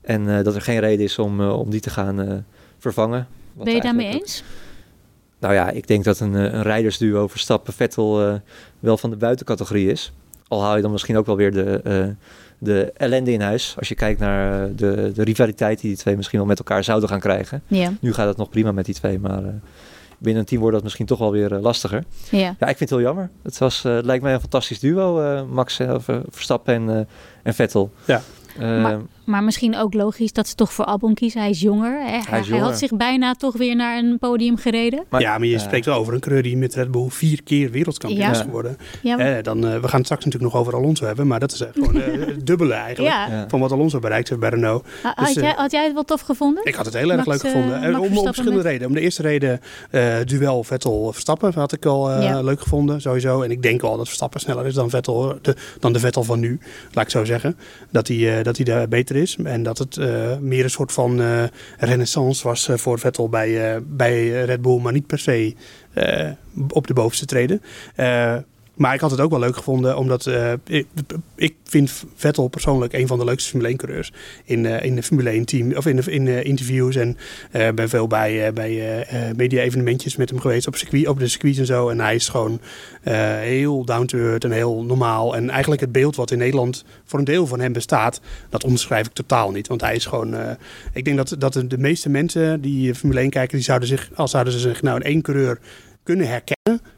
En 0.01 0.37
eh, 0.37 0.43
dat 0.43 0.55
er 0.55 0.61
geen 0.61 0.79
reden 0.79 1.05
is 1.05 1.19
om, 1.19 1.41
eh, 1.41 1.59
om 1.59 1.69
die 1.69 1.79
te 1.79 1.89
gaan 1.89 2.21
eh, 2.21 2.33
vervangen. 2.79 3.27
Wat 3.53 3.65
Ben 3.65 3.73
je 3.75 3.81
daarmee 3.81 4.19
eens? 4.21 4.43
Nou 5.39 5.53
ja, 5.53 5.69
ik 5.69 5.87
denk 5.87 6.03
dat 6.03 6.19
een, 6.19 6.35
eh, 6.35 6.41
een 6.43 6.61
rijdersduo 6.61 7.27
Verstappen-Vettel 7.27 8.27
eh, 8.27 8.33
wel 8.79 8.97
van 8.97 9.09
de 9.09 9.15
buitencategorie 9.15 9.91
is. 9.91 10.13
Al 10.47 10.61
haal 10.63 10.75
je 10.75 10.81
dan 10.81 10.91
misschien 10.91 11.17
ook 11.17 11.25
wel 11.25 11.35
weer 11.35 11.51
de, 11.51 11.81
eh, 11.83 12.05
de 12.57 12.91
ellende 12.97 13.31
in 13.31 13.41
huis. 13.41 13.75
Als 13.77 13.87
je 13.87 13.95
kijkt 13.95 14.19
naar 14.19 14.75
de, 14.75 15.11
de 15.15 15.23
rivaliteit 15.23 15.79
die 15.81 15.89
die 15.89 15.99
twee 15.99 16.15
misschien 16.15 16.37
wel 16.39 16.47
met 16.47 16.57
elkaar 16.59 16.83
zouden 16.83 17.09
gaan 17.09 17.19
krijgen. 17.19 17.61
Ja. 17.67 17.93
Nu 17.99 18.13
gaat 18.13 18.27
het 18.27 18.37
nog 18.37 18.49
prima 18.49 18.71
met 18.71 18.85
die 18.85 18.95
twee, 18.95 19.19
maar 19.19 19.41
binnen 20.17 20.41
een 20.41 20.47
team 20.47 20.59
wordt 20.59 20.75
dat 20.75 20.83
misschien 20.83 21.05
toch 21.05 21.19
wel 21.19 21.31
weer 21.31 21.49
lastiger. 21.49 22.03
ja. 22.31 22.37
Ja, 22.59 22.67
ik 22.67 22.77
vind 22.77 22.79
het 22.79 22.89
heel 22.89 23.01
jammer. 23.01 23.29
Het, 23.43 23.57
was, 23.57 23.83
eh, 23.85 23.95
het 23.95 24.05
lijkt 24.05 24.23
mij 24.23 24.33
een 24.33 24.39
fantastisch 24.39 24.79
duo, 24.79 25.21
eh, 25.21 25.43
Max 25.43 25.79
Verstappen 26.29 26.73
en, 26.73 26.89
eh, 26.89 27.05
en 27.43 27.53
Vettel. 27.53 27.91
Ja. 28.05 28.21
Eh, 28.59 28.81
Maar- 28.81 28.99
Maar 29.25 29.43
misschien 29.43 29.75
ook 29.77 29.93
logisch 29.93 30.33
dat 30.33 30.47
ze 30.47 30.55
toch 30.55 30.73
voor 30.73 30.85
Albon 30.85 31.13
kiezen. 31.13 31.41
Hij 31.41 31.49
is 31.49 31.61
jonger. 31.61 31.99
Hè? 32.05 32.19
Hij, 32.29 32.39
is 32.39 32.49
hij 32.49 32.59
had 32.59 32.77
zich 32.77 32.91
bijna 32.95 33.33
toch 33.33 33.57
weer 33.57 33.75
naar 33.75 33.97
een 33.97 34.17
podium 34.19 34.57
gereden. 34.57 35.03
maar- 35.09 35.21
ja, 35.21 35.37
maar 35.37 35.47
je 35.47 35.59
spreekt 35.59 35.85
wel 35.85 35.97
over 35.97 36.13
een 36.13 36.19
coureur 36.19 36.43
die 36.43 36.57
met 36.57 36.73
Red 36.75 36.91
Bull 36.91 37.09
vier 37.09 37.43
keer 37.43 37.71
wereldkampioen 37.71 38.21
Ja. 38.23 38.31
is 38.31 38.39
geworden. 38.39 38.77
Ja, 39.01 39.15
maar- 39.17 39.37
Eh, 39.37 39.43
dan, 39.43 39.57
eh, 39.65 39.79
we 39.79 39.87
gaan 39.87 39.97
het 39.97 40.05
straks 40.05 40.25
natuurlijk 40.25 40.53
nog 40.53 40.61
over 40.61 40.75
Alonso 40.75 41.05
hebben, 41.05 41.27
maar 41.27 41.39
dat 41.39 41.51
is 41.51 41.61
eh, 41.61 41.67
gewoon 41.73 42.01
eh, 42.01 42.25
het 42.27 42.47
dubbele 42.47 42.73
eigenlijk. 42.73 43.13
ja. 43.15 43.27
ja. 43.27 43.45
Van 43.47 43.59
wat 43.59 43.71
Alonso 43.71 43.99
bereikt 43.99 44.29
heeft 44.29 44.41
bij 44.41 44.49
Renault. 44.49 44.85
Ha- 45.03 45.13
Had, 45.15 45.25
Dus, 45.27 45.35
eh, 45.35 45.43
jij, 45.43 45.53
had 45.57 45.71
jij 45.71 45.83
het 45.83 45.93
wel 45.93 46.03
tof 46.03 46.21
gevonden? 46.21 46.65
Ik 46.65 46.75
had 46.75 46.85
het 46.85 46.93
heel 46.93 47.11
erg 47.11 47.25
Max, 47.25 47.27
leuk 47.43 47.51
gevonden. 47.51 47.77
Om, 47.77 47.83
om 47.85 47.91
Verstappen 47.93 48.23
verschillende 48.23 48.55
met- 48.57 48.65
redenen. 48.65 48.87
Om 48.87 48.93
de 48.93 49.01
eerste 49.01 49.21
reden, 49.21 49.59
eh, 49.91 50.15
duel 50.25 50.63
Vettel-Verstappen 50.63 51.53
had 51.53 51.71
ik 51.73 51.85
al 51.85 52.11
eh, 52.11 52.23
Ja. 52.23 52.41
leuk 52.41 52.61
gevonden, 52.61 53.01
sowieso. 53.01 53.41
En 53.41 53.51
ik 53.51 53.61
denk 53.61 53.81
wel 53.81 53.97
dat 53.97 54.05
Verstappen 54.05 54.39
sneller 54.39 54.65
is 54.65 54.73
dan, 54.73 54.89
Vettel, 54.89 55.37
de, 55.41 55.55
dan 55.79 55.93
de 55.93 55.99
Vettel 55.99 56.23
van 56.23 56.39
nu, 56.39 56.59
laat 56.91 57.03
ik 57.05 57.11
zo 57.11 57.25
zeggen. 57.25 57.57
Dat 57.89 58.07
hij, 58.07 58.37
eh, 58.37 58.43
dat 58.43 58.55
hij 58.55 58.65
daar 58.65 58.87
beter 58.87 59.14
is. 59.15 59.37
En 59.43 59.63
dat 59.63 59.77
het 59.77 59.97
eh, 59.97 60.37
meer 60.37 60.63
een 60.63 60.69
soort 60.69 60.91
van 60.91 61.21
eh, 61.21 61.43
renaissance 61.77 62.47
was 62.47 62.67
eh, 62.67 62.77
voor 62.77 62.99
Vettel 62.99 63.29
bij, 63.29 63.81
bij 63.83 64.43
Red 64.45 64.61
Bull, 64.61 64.79
maar 64.79 64.93
niet 64.93 65.07
per 65.07 65.19
se 65.19 65.55
op 66.69 66.87
de 66.87 66.93
bovenste 66.93 67.25
treden. 67.25 67.61
Eh, 68.75 68.81
Maar 68.81 68.93
ik 68.93 68.99
had 68.99 69.11
het 69.11 69.19
ook 69.19 69.29
wel 69.29 69.39
leuk 69.39 69.55
gevonden, 69.55 69.97
omdat 69.97 70.25
uh, 70.25 70.53
ik, 71.35 71.55
vind 71.63 72.03
Vettel 72.15 72.47
persoonlijk 72.47 72.93
een 72.93 73.07
van 73.07 73.19
de 73.19 73.25
leukste 73.25 73.49
Formule 73.49 73.69
1 73.69 73.77
coureurs 73.77 74.11
in, 74.43 74.63
uh, 74.63 74.83
in 74.83 74.95
de 74.95 75.03
Formule 75.03 75.29
1 75.29 75.45
team 75.45 75.73
of 75.75 75.85
in, 75.85 76.07
in 76.07 76.27
interviews. 76.45 76.95
En 76.95 77.17
ben 77.75 77.89
veel 77.89 78.07
bij, 78.07 78.53
bij 78.53 79.05
media 79.35 79.61
evenementjes 79.61 80.15
met 80.15 80.29
hem 80.29 80.39
geweest 80.39 80.67
op, 80.67 80.75
circuit, 80.75 81.07
op 81.07 81.19
de 81.19 81.27
circuit 81.27 81.57
en 81.57 81.65
zo. 81.65 81.89
En 81.89 81.99
hij 81.99 82.15
is 82.15 82.29
gewoon 82.29 82.59
heel 83.39 83.85
down 83.85 84.05
to 84.05 84.17
earth 84.17 84.43
en 84.43 84.51
heel 84.51 84.83
normaal. 84.83 85.35
En 85.35 85.49
eigenlijk 85.49 85.81
het 85.81 85.91
beeld 85.91 86.15
wat 86.15 86.31
in 86.31 86.37
Nederland 86.37 86.85
voor 87.05 87.19
een 87.19 87.25
deel 87.25 87.47
van 87.47 87.59
hem 87.59 87.73
bestaat, 87.73 88.21
dat 88.49 88.63
onderschrijf 88.63 89.05
ik 89.05 89.13
totaal 89.13 89.51
niet. 89.51 89.67
Want 89.67 89.81
hij 89.81 89.95
is 89.95 90.05
gewoon, 90.05 90.35
ik 90.93 91.05
denk 91.05 91.17
dat, 91.17 91.35
dat 91.39 91.53
de, 91.53 91.67
de 91.67 91.77
meeste 91.77 92.09
mensen 92.09 92.61
die 92.61 92.95
Formule 92.95 93.19
1 93.19 93.29
kijken, 93.29 93.55
die 93.55 93.65
zouden 93.65 93.87
zich, 93.87 94.09
als 94.15 94.31
zouden 94.31 94.53
ze 94.53 94.59
zich 94.59 94.81
nou 94.81 94.95
in 94.95 95.05
één 95.05 95.21
coureur 95.21 95.59
kunnen 96.03 96.27
herkennen 96.27 96.54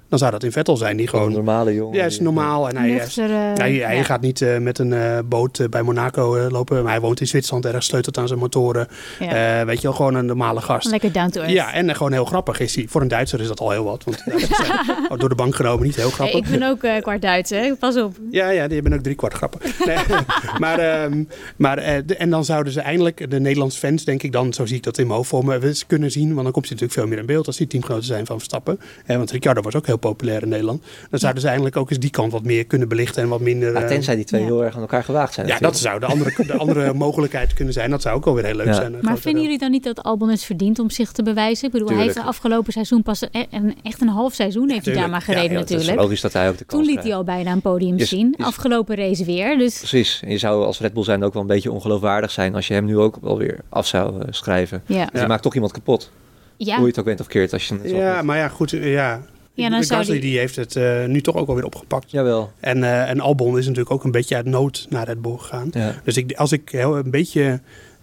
dan 0.10 0.20
zou 0.20 0.32
dat 0.32 0.43
in 0.43 0.52
Vettel 0.52 0.78
zijn. 0.78 0.98
Die 0.98 1.08
gewoon, 1.08 1.28
een 1.28 1.34
normale 1.34 1.74
jongen. 1.74 1.98
Ja, 1.98 2.06
is 2.06 2.20
normaal. 2.20 2.70
En 2.70 2.78
hij, 2.78 3.08
hij, 3.56 3.74
hij 3.74 4.04
gaat 4.04 4.22
niet 4.22 4.41
uh, 4.41 4.58
met 4.58 4.80
een 4.80 4.91
uh, 4.91 5.20
boot 5.26 5.60
uh, 5.60 5.67
bij 5.67 5.82
Monaco 5.82 6.50
lopen. 6.50 6.84
Maar 6.84 6.91
hij 6.91 7.02
woont 7.02 7.20
in 7.20 7.28
Zwitserland 7.28 7.65
ergens, 7.65 7.86
sleutelt 7.86 8.17
aan 8.17 8.28
zijn 8.28 8.39
motoren. 8.39 8.88
Ja. 9.20 9.65
weet 9.65 9.82
je 9.82 9.88
wel, 9.88 9.96
gewoon 9.96 10.15
een 10.15 10.26
normale 10.26 10.62
gast. 10.62 10.89
Lekker 10.89 11.12
down 11.12 11.30
to 11.30 11.39
earth. 11.39 11.54
Ja, 11.54 11.74
en 11.74 11.96
gewoon 11.96 12.12
heel 12.12 12.26
grappig 12.26 12.60
is 12.60 12.76
hij. 12.76 12.86
Voor 12.88 13.02
een 13.02 13.08
Duitser 13.08 13.41
is 13.41 13.48
dat 13.48 13.60
al 13.60 13.72
heel 13.72 13.84
wat. 13.84 14.04
Want 14.04 14.24
oh, 15.10 15.20
door 15.20 15.30
de 15.30 15.36
bank 15.36 15.56
genomen 15.56 15.86
niet 15.86 15.96
heel 15.96 16.10
grappig. 16.10 16.39
Hey, 16.39 16.54
ik 16.54 16.60
ben 16.60 16.70
ook 16.70 17.02
kwart 17.02 17.22
Duits, 17.22 17.50
hè? 17.50 17.76
Pas 17.76 17.98
op. 17.98 18.15
Ja, 18.32 18.50
ja, 18.50 18.63
je 18.63 18.82
bent 18.82 18.96
ook 18.96 19.02
drie 19.02 19.15
kwart 19.15 19.34
grappig. 19.34 19.86
Nee, 19.86 19.98
maar 20.63 21.04
um, 21.04 21.28
maar 21.56 21.78
en 21.78 22.30
dan 22.30 22.46
zouden 22.46 22.74
ze 22.74 22.82
eindelijk, 22.82 23.32
de 23.32 23.39
Nederlandse 23.39 23.80
fans, 23.80 24.04
denk 24.04 24.24
ik 24.24 24.32
dan, 24.32 24.54
zo 24.54 24.65
zie 24.65 24.78
ik 24.78 24.84
dat 24.84 24.98
in 24.98 25.06
mijn 25.06 25.17
hoofd 25.17 25.30
voor 25.30 25.46
me, 25.46 25.76
kunnen 25.88 26.12
zien. 26.12 26.34
Want 26.34 26.43
dan 26.43 26.52
komt 26.52 26.65
hij 26.65 26.74
natuurlijk 26.74 27.00
veel 27.00 27.08
meer 27.08 27.17
in 27.17 27.26
beeld 27.26 27.48
als 27.48 27.58
die 27.58 27.67
teamgenoten 27.67 28.06
zijn 28.06 28.26
van 28.26 28.38
Verstappen. 28.38 28.80
want 29.06 29.32
Ricciardo 29.32 29.62
was 29.62 29.76
ook 29.76 29.86
heel 29.86 29.97
populair 30.00 30.42
in 30.42 30.50
Nederland. 30.50 30.84
Dan 31.10 31.20
zouden 31.20 31.42
ze 31.42 31.48
eigenlijk 31.48 31.78
ook 31.78 31.90
eens 31.90 32.00
die 32.00 32.10
kant 32.10 32.32
wat 32.32 32.44
meer 32.44 32.66
kunnen 32.66 32.88
belichten 32.88 33.24
en 33.24 33.30
wat 33.30 33.40
minder... 33.40 33.74
Maar 33.74 33.88
tenzij 33.88 34.16
die 34.16 34.26
twee 34.26 34.44
heel 34.44 34.64
erg 34.64 34.76
aan 34.76 34.82
elkaar 34.82 35.04
gewaagd 35.04 35.34
zijn. 35.34 35.48
Ja, 35.48 35.58
dat 35.60 35.78
zou 35.78 36.00
de 36.00 36.06
andere, 36.06 36.46
de 36.46 36.58
andere 36.58 36.94
mogelijkheid 37.06 37.54
kunnen 37.54 37.74
zijn. 37.74 37.90
Dat 37.90 38.02
zou 38.02 38.16
ook 38.16 38.26
alweer 38.26 38.46
heel 38.46 38.56
leuk 38.56 38.74
zijn. 38.74 38.96
Maar 39.02 39.18
vinden 39.18 39.42
jullie 39.44 39.58
dan 39.58 39.72
niet 39.72 39.84
dat 39.84 40.04
Albon 40.04 40.30
het 40.30 40.44
verdient 40.44 40.80
om 40.80 40.90
zich 40.90 41.12
te 41.12 41.24
bewijzen? 41.24 41.66
Ik 41.66 41.72
bedoel, 41.72 41.88
hij 41.88 42.02
heeft 42.02 42.16
de 42.16 42.24
afgelopen 42.24 42.74
seizoen 42.74 43.04
pas 43.04 43.22
een, 43.32 43.76
echt 43.84 44.02
een 44.02 44.08
half 44.08 44.34
seizoen 44.34 44.70
heeft 44.70 44.86
hij 44.86 44.96
daar 44.96 45.10
maar 45.10 45.22
gereden 45.22 45.54
natuurlijk. 45.54 45.90
Is 45.90 45.96
logisch 45.96 46.22
dat 46.22 46.34
hij 46.34 46.50
ook 46.50 46.58
de 46.58 46.66
Toen 46.66 46.86
liet 46.86 47.04
hij 47.04 47.16
al 47.16 47.24
bijna 47.24 47.52
een 47.52 47.62
podium 47.62 48.00
zien. 48.00 48.36
Afgelopen 48.38 48.96
race 48.96 49.26
weer. 49.26 49.58
Dus... 49.58 49.78
Precies. 49.78 50.20
En 50.24 50.32
je 50.32 50.38
zou 50.38 50.66
als 50.66 50.80
Red 50.80 50.94
Bull 50.94 51.04
zijn 51.04 51.24
ook 51.24 51.34
wel 51.34 51.42
een 51.42 51.48
beetje 51.48 51.72
ongeloofwaardig 51.72 52.32
zijn 52.32 52.56
als 52.56 52.68
je 52.68 52.74
hem 52.74 52.86
nu 52.86 52.98
ook 52.98 53.18
wel 53.22 53.38
weer 53.38 53.60
af 53.70 53.88
zou 53.88 54.16
uh, 54.16 54.22
schrijven. 54.30 54.84
Ja. 54.86 55.06
Dus 55.12 55.22
je 55.22 55.28
maakt 55.28 55.44
toch 55.44 55.54
iemand 55.54 55.72
kapot. 55.72 56.12
Ja. 56.58 56.76
Hoe 56.76 56.84
je 56.84 56.90
het 56.90 57.00
ook 57.00 57.06
bent 57.06 57.20
of 57.20 57.28
keert. 57.28 57.54
Als 57.54 57.68
je 57.68 57.80
ja, 57.84 58.22
maar 58.22 58.38
ja, 58.38 58.48
goed. 58.48 58.70
Ja, 58.70 59.22
ja, 59.58 59.70
dan 59.70 59.84
Gasly 59.84 60.13
die... 60.13 60.22
die... 60.22 60.38
heeft 60.38 60.56
het 60.56 60.76
uh, 60.76 61.06
nu 61.06 61.22
toch 61.22 61.36
ook 61.36 61.48
alweer 61.48 61.65
opgepakt. 61.65 62.12
Jawel. 62.12 62.52
En, 62.60 62.78
uh, 62.78 63.10
en 63.10 63.20
Albon 63.20 63.58
is 63.58 63.65
natuurlijk 63.65 63.91
ook 63.91 64.04
een 64.04 64.12
beetje 64.12 64.36
uit 64.36 64.46
nood 64.46 64.86
naar 64.89 65.06
Red 65.06 65.22
Bull 65.22 65.38
gegaan. 65.38 65.67
Ja. 65.72 65.96
Dus 66.04 66.17
ik, 66.17 66.34
als 66.34 66.52
ik 66.52 66.70
heel, 66.70 66.98
een 66.98 67.12
beetje 67.12 67.62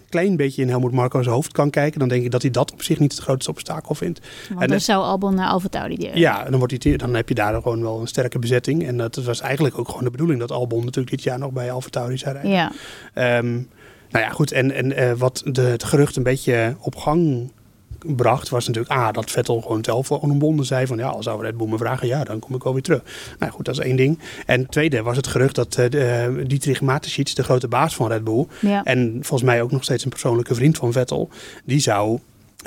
klein 0.08 0.36
beetje 0.36 0.62
in 0.62 0.68
Helmut 0.68 0.92
Marco's 0.92 1.26
hoofd 1.26 1.52
kan 1.52 1.70
kijken, 1.70 1.98
dan 1.98 2.08
denk 2.08 2.24
ik 2.24 2.30
dat 2.30 2.42
hij 2.42 2.50
dat 2.50 2.72
op 2.72 2.82
zich 2.82 2.98
niet 2.98 3.12
het 3.12 3.20
grootste 3.20 3.50
obstakel 3.50 3.94
vindt. 3.94 4.20
Want 4.48 4.62
en 4.62 4.68
dan 4.68 4.80
zou 4.80 5.02
Albon 5.02 5.34
naar 5.34 5.48
Alfa 5.48 5.68
delen. 5.70 6.18
Ja, 6.18 6.44
dan, 6.44 6.58
wordt 6.58 6.84
hij, 6.84 6.96
dan 6.96 7.14
heb 7.14 7.28
je 7.28 7.34
daar 7.34 7.54
gewoon 7.62 7.82
wel 7.82 8.00
een 8.00 8.06
sterke 8.06 8.38
bezetting. 8.38 8.86
En 8.86 8.96
dat 8.96 9.16
was 9.16 9.40
eigenlijk 9.40 9.78
ook 9.78 9.88
gewoon 9.88 10.04
de 10.04 10.10
bedoeling 10.10 10.40
dat 10.40 10.52
Albon 10.52 10.84
natuurlijk 10.84 11.10
dit 11.10 11.22
jaar 11.22 11.38
nog 11.38 11.50
bij 11.50 11.72
Alfa 11.72 11.88
Tauri 11.88 12.18
zou 12.18 12.34
rijden. 12.34 12.50
Ja. 12.50 13.38
Um, 13.38 13.68
nou 14.10 14.24
ja, 14.24 14.30
goed. 14.30 14.52
En, 14.52 14.70
en 14.72 14.98
uh, 14.98 15.12
wat 15.12 15.42
de, 15.46 15.62
het 15.62 15.84
gerucht 15.84 16.16
een 16.16 16.22
beetje 16.22 16.76
op 16.80 16.96
gang 16.96 17.50
bracht, 18.06 18.48
was 18.48 18.66
natuurlijk 18.66 18.94
A, 18.94 19.12
dat 19.12 19.30
Vettel 19.30 19.60
gewoon 19.60 19.84
zelf 19.84 20.08
bonden 20.38 20.66
zei 20.66 20.86
van 20.86 20.98
ja, 20.98 21.08
als 21.08 21.24
zou 21.24 21.42
Red 21.42 21.56
Bull 21.56 21.68
me 21.68 21.78
vragen, 21.78 22.06
ja, 22.06 22.24
dan 22.24 22.38
kom 22.38 22.54
ik 22.54 22.62
wel 22.62 22.72
weer 22.72 22.82
terug. 22.82 23.02
Nou 23.38 23.52
goed, 23.52 23.64
dat 23.64 23.78
is 23.78 23.84
één 23.84 23.96
ding. 23.96 24.18
En 24.46 24.66
tweede 24.66 25.02
was 25.02 25.16
het 25.16 25.26
gerucht 25.26 25.54
dat 25.54 25.76
uh, 25.78 25.86
de, 25.88 26.42
Dietrich 26.46 26.80
Mateschitz, 26.80 27.32
de 27.32 27.42
grote 27.44 27.68
baas 27.68 27.94
van 27.94 28.08
Red 28.08 28.24
Bull, 28.24 28.46
en 28.84 29.12
volgens 29.12 29.42
mij 29.42 29.62
ook 29.62 29.70
nog 29.70 29.82
steeds 29.84 30.04
een 30.04 30.10
persoonlijke 30.10 30.54
vriend 30.54 30.76
van 30.76 30.92
Vettel, 30.92 31.28
die 31.64 31.80
zou 31.80 32.18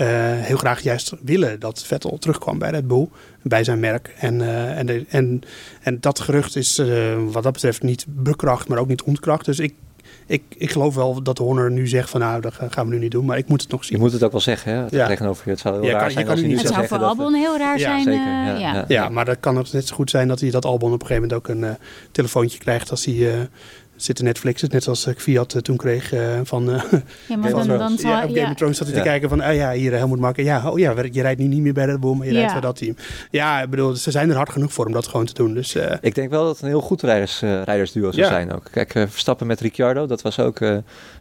uh, 0.02 0.08
heel 0.22 0.58
graag 0.58 0.82
juist 0.82 1.14
willen 1.22 1.60
dat 1.60 1.84
Vettel 1.84 2.18
terugkwam 2.18 2.60
bij 2.60 2.70
Red 2.70 2.88
Bull, 2.88 3.08
bij 3.42 3.64
zijn 3.64 3.80
merk. 3.80 4.16
En, 4.20 4.40
uh, 4.40 4.78
en, 4.78 5.06
en, 5.10 5.42
en 5.82 5.98
dat 6.00 6.20
gerucht 6.20 6.56
is 6.56 6.80
uh, 6.80 7.16
wat 7.32 7.44
dat 7.44 7.54
betreft 7.54 7.82
niet 7.82 8.06
bekracht, 8.08 8.68
maar 8.68 8.78
ook 8.78 8.88
niet 8.88 9.02
ontkracht. 9.02 9.46
Dus 9.46 9.60
ik 9.60 9.74
ik, 10.28 10.44
ik 10.58 10.72
geloof 10.72 10.96
wel 10.96 11.24
dat 11.24 11.38
Horner 11.38 11.72
nu 11.72 11.88
zegt 11.88 12.10
van 12.10 12.20
nou, 12.20 12.42
dat 12.42 12.54
gaan 12.70 12.88
we 12.88 12.94
nu 12.94 13.00
niet 13.00 13.12
doen. 13.12 13.26
Maar 13.26 13.38
ik 13.38 13.48
moet 13.48 13.62
het 13.62 13.72
nog 13.72 13.86
zien. 13.86 13.98
Je 13.98 14.04
moet 14.04 14.14
het 14.14 14.24
ook 14.24 14.32
wel 14.32 14.42
zeggen, 14.42 14.74
hè? 14.74 14.86
Ja. 14.90 15.08
Tegenover 15.08 15.44
je. 15.46 15.52
Het 15.52 15.60
zou 15.60 15.82
heel 15.82 15.92
raar 15.92 16.02
kan, 16.02 16.12
zijn 16.12 16.28
als 16.30 16.40
hij 16.40 16.50
nu 16.50 16.58
Het 16.58 16.68
zou 16.68 16.88
voor 16.88 16.98
Albon 16.98 17.34
heel 17.34 17.58
raar 17.58 17.80
zijn. 17.80 18.04
Zeker, 18.04 18.20
uh, 18.20 18.60
ja, 18.60 18.86
ja. 18.88 19.10
maar 19.10 19.26
dat 19.26 19.38
kan 19.40 19.58
het 19.58 19.74
net 19.74 19.88
zo 19.88 19.96
goed 19.96 20.10
zijn 20.10 20.28
dat 20.28 20.40
hij 20.40 20.50
dat 20.50 20.66
Albon 20.66 20.94
op 20.94 21.02
een 21.02 21.08
gegeven 21.08 21.28
moment 21.30 21.50
ook 21.50 21.56
een 21.56 21.64
uh, 21.64 21.72
telefoontje 22.12 22.60
krijgt 22.60 22.92
als 22.92 23.06
hij 23.06 23.14
uh, 23.14 23.34
zitten 23.98 24.26
Netflix, 24.26 24.62
net 24.62 24.84
zoals 24.84 25.06
ik 25.06 25.20
Fiat 25.20 25.54
uh, 25.54 25.62
toen 25.62 25.78
kreeg 25.78 26.14
uh, 26.14 26.40
van... 26.44 26.70
Uh, 26.70 26.84
ja, 27.28 27.38
maar 27.38 27.50
dan, 27.50 27.68
dan 27.68 27.98
zal, 27.98 28.12
ja, 28.12 28.24
op 28.24 28.36
Game 28.36 28.50
of 28.50 28.56
Thrones 28.56 28.78
zat 28.78 28.88
hij 28.88 28.96
te 28.96 29.04
kijken 29.04 29.30
van, 29.30 29.44
oh 29.44 29.54
ja, 29.54 29.72
hier 29.72 29.94
Helmut 29.94 30.20
Marko. 30.20 30.42
Ja, 30.42 30.70
oh 30.70 30.80
ja, 30.80 30.94
je 31.12 31.22
rijdt 31.22 31.40
nu 31.40 31.48
niet 31.48 31.62
meer 31.62 31.74
bij 31.74 31.86
Red 31.86 32.00
Bull, 32.00 32.16
maar 32.16 32.28
je 32.28 32.34
rijdt 32.34 32.52
bij 32.52 32.62
dat 32.62 32.76
team. 32.76 32.96
Ja, 33.32 33.62
ik 33.62 33.70
bedoel, 33.70 33.96
ze 33.96 34.12
zijn 34.12 34.30
er 34.30 34.36
hard 34.36 34.50
genoeg 34.50 34.74
voor 34.74 34.86
om 34.86 34.92
dat 34.92 35.08
gewoon 35.08 35.26
te 35.26 35.34
doen. 35.34 35.54
Dus, 35.54 35.76
ik 36.02 36.16
denk 36.16 36.30
wel 36.30 36.44
dat 36.44 36.54
het 36.54 36.62
een 36.62 36.68
heel 36.68 36.82
goed 36.82 37.02
rijders, 37.02 37.40
rijdersduo 37.40 38.12
zou 38.12 38.28
zijn 38.28 38.54
ook. 38.54 38.64
Kijk, 38.72 38.92
Verstappen 38.92 39.48
met 39.48 39.60
Ricciardo, 39.60 40.06
dat 40.06 40.22
was 40.22 40.40
ook... 40.40 40.60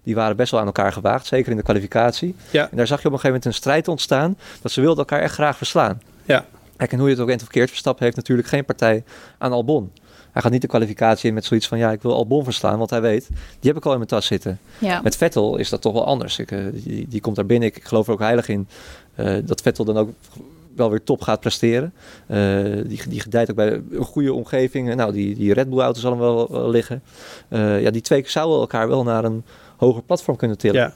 die 0.03 0.15
waren 0.15 0.37
best 0.37 0.51
wel 0.51 0.61
aan 0.61 0.67
elkaar 0.67 0.93
gewaagd, 0.93 1.27
zeker 1.27 1.51
in 1.51 1.57
de 1.57 1.63
kwalificatie. 1.63 2.35
Ja. 2.51 2.69
En 2.71 2.77
daar 2.77 2.87
zag 2.87 3.03
je 3.03 3.07
op 3.07 3.13
een 3.13 3.19
gegeven 3.19 3.29
moment 3.29 3.45
een 3.45 3.55
strijd 3.55 3.89
ontstaan, 3.89 4.39
dat 4.63 4.73
ze 4.73 4.81
wilden 4.81 4.99
elkaar 4.99 5.21
echt 5.21 5.35
graag 5.35 5.57
verslaan. 5.57 6.01
Ja. 6.25 6.45
Kijk, 6.77 6.93
en 6.93 6.99
hoe 6.99 7.09
je 7.09 7.15
het 7.15 7.23
ook 7.23 7.31
of 7.31 7.39
verkeerd, 7.39 7.69
Verstappen 7.69 8.05
heeft 8.05 8.17
natuurlijk 8.17 8.49
geen 8.49 8.65
partij 8.65 9.05
aan 9.39 9.53
Albon. 9.53 9.93
Hij 10.37 10.45
gaat 10.45 10.55
niet 10.55 10.63
de 10.63 10.69
kwalificatie 10.69 11.29
in 11.29 11.35
met 11.35 11.45
zoiets 11.45 11.69
van 11.69 11.79
ja, 11.79 11.93
ik 11.93 12.03
wil 12.03 12.15
Albon 12.15 12.45
verslaan, 12.45 12.79
want 12.79 12.91
hij 12.91 13.01
weet, 13.01 13.29
die 13.29 13.71
heb 13.71 13.77
ik 13.77 13.85
al 13.85 13.91
in 13.91 13.97
mijn 13.97 14.09
tas 14.09 14.27
zitten. 14.27 14.59
Ja. 14.79 15.01
Met 15.03 15.17
Vettel 15.17 15.57
is 15.57 15.69
dat 15.69 15.81
toch 15.81 15.93
wel 15.93 16.05
anders. 16.05 16.39
Ik, 16.39 16.51
uh, 16.51 16.65
die, 16.73 17.09
die, 17.09 17.21
komt 17.21 17.37
daar 17.37 17.47
binnen. 17.47 17.69
Ik, 17.69 17.85
geloof 17.85 18.07
er 18.07 18.13
ook 18.13 18.19
heilig 18.19 18.49
in 18.49 18.69
uh, 19.17 19.37
dat 19.45 19.61
Vettel 19.61 19.85
dan 19.85 19.97
ook 19.97 20.11
wel 20.75 20.91
weer 20.91 21.03
top 21.03 21.21
gaat 21.21 21.41
presteren. 21.41 21.93
Uh, 22.27 22.63
die, 22.87 23.09
die 23.09 23.21
gedijt 23.21 23.51
ook 23.51 23.57
bij 23.57 23.83
een 23.91 24.05
goede 24.05 24.33
omgeving. 24.33 24.95
Nou, 24.95 25.13
die, 25.13 25.35
die 25.35 25.53
Red 25.53 25.71
Bull 25.71 25.81
auto 25.81 26.01
zal 26.01 26.11
hem 26.11 26.21
wel, 26.21 26.51
wel 26.51 26.71
liggen. 26.71 27.03
ja, 27.49 27.91
die 27.91 28.03
twee 28.03 28.23
zouden 28.27 28.61
elkaar 28.61 28.89
wel 28.89 29.03
naar 29.03 29.25
een 29.25 29.45
hoger 29.77 30.03
platform 30.03 30.37
kunnen 30.37 30.59
tillen. 30.59 30.81
Ja. 30.81 30.93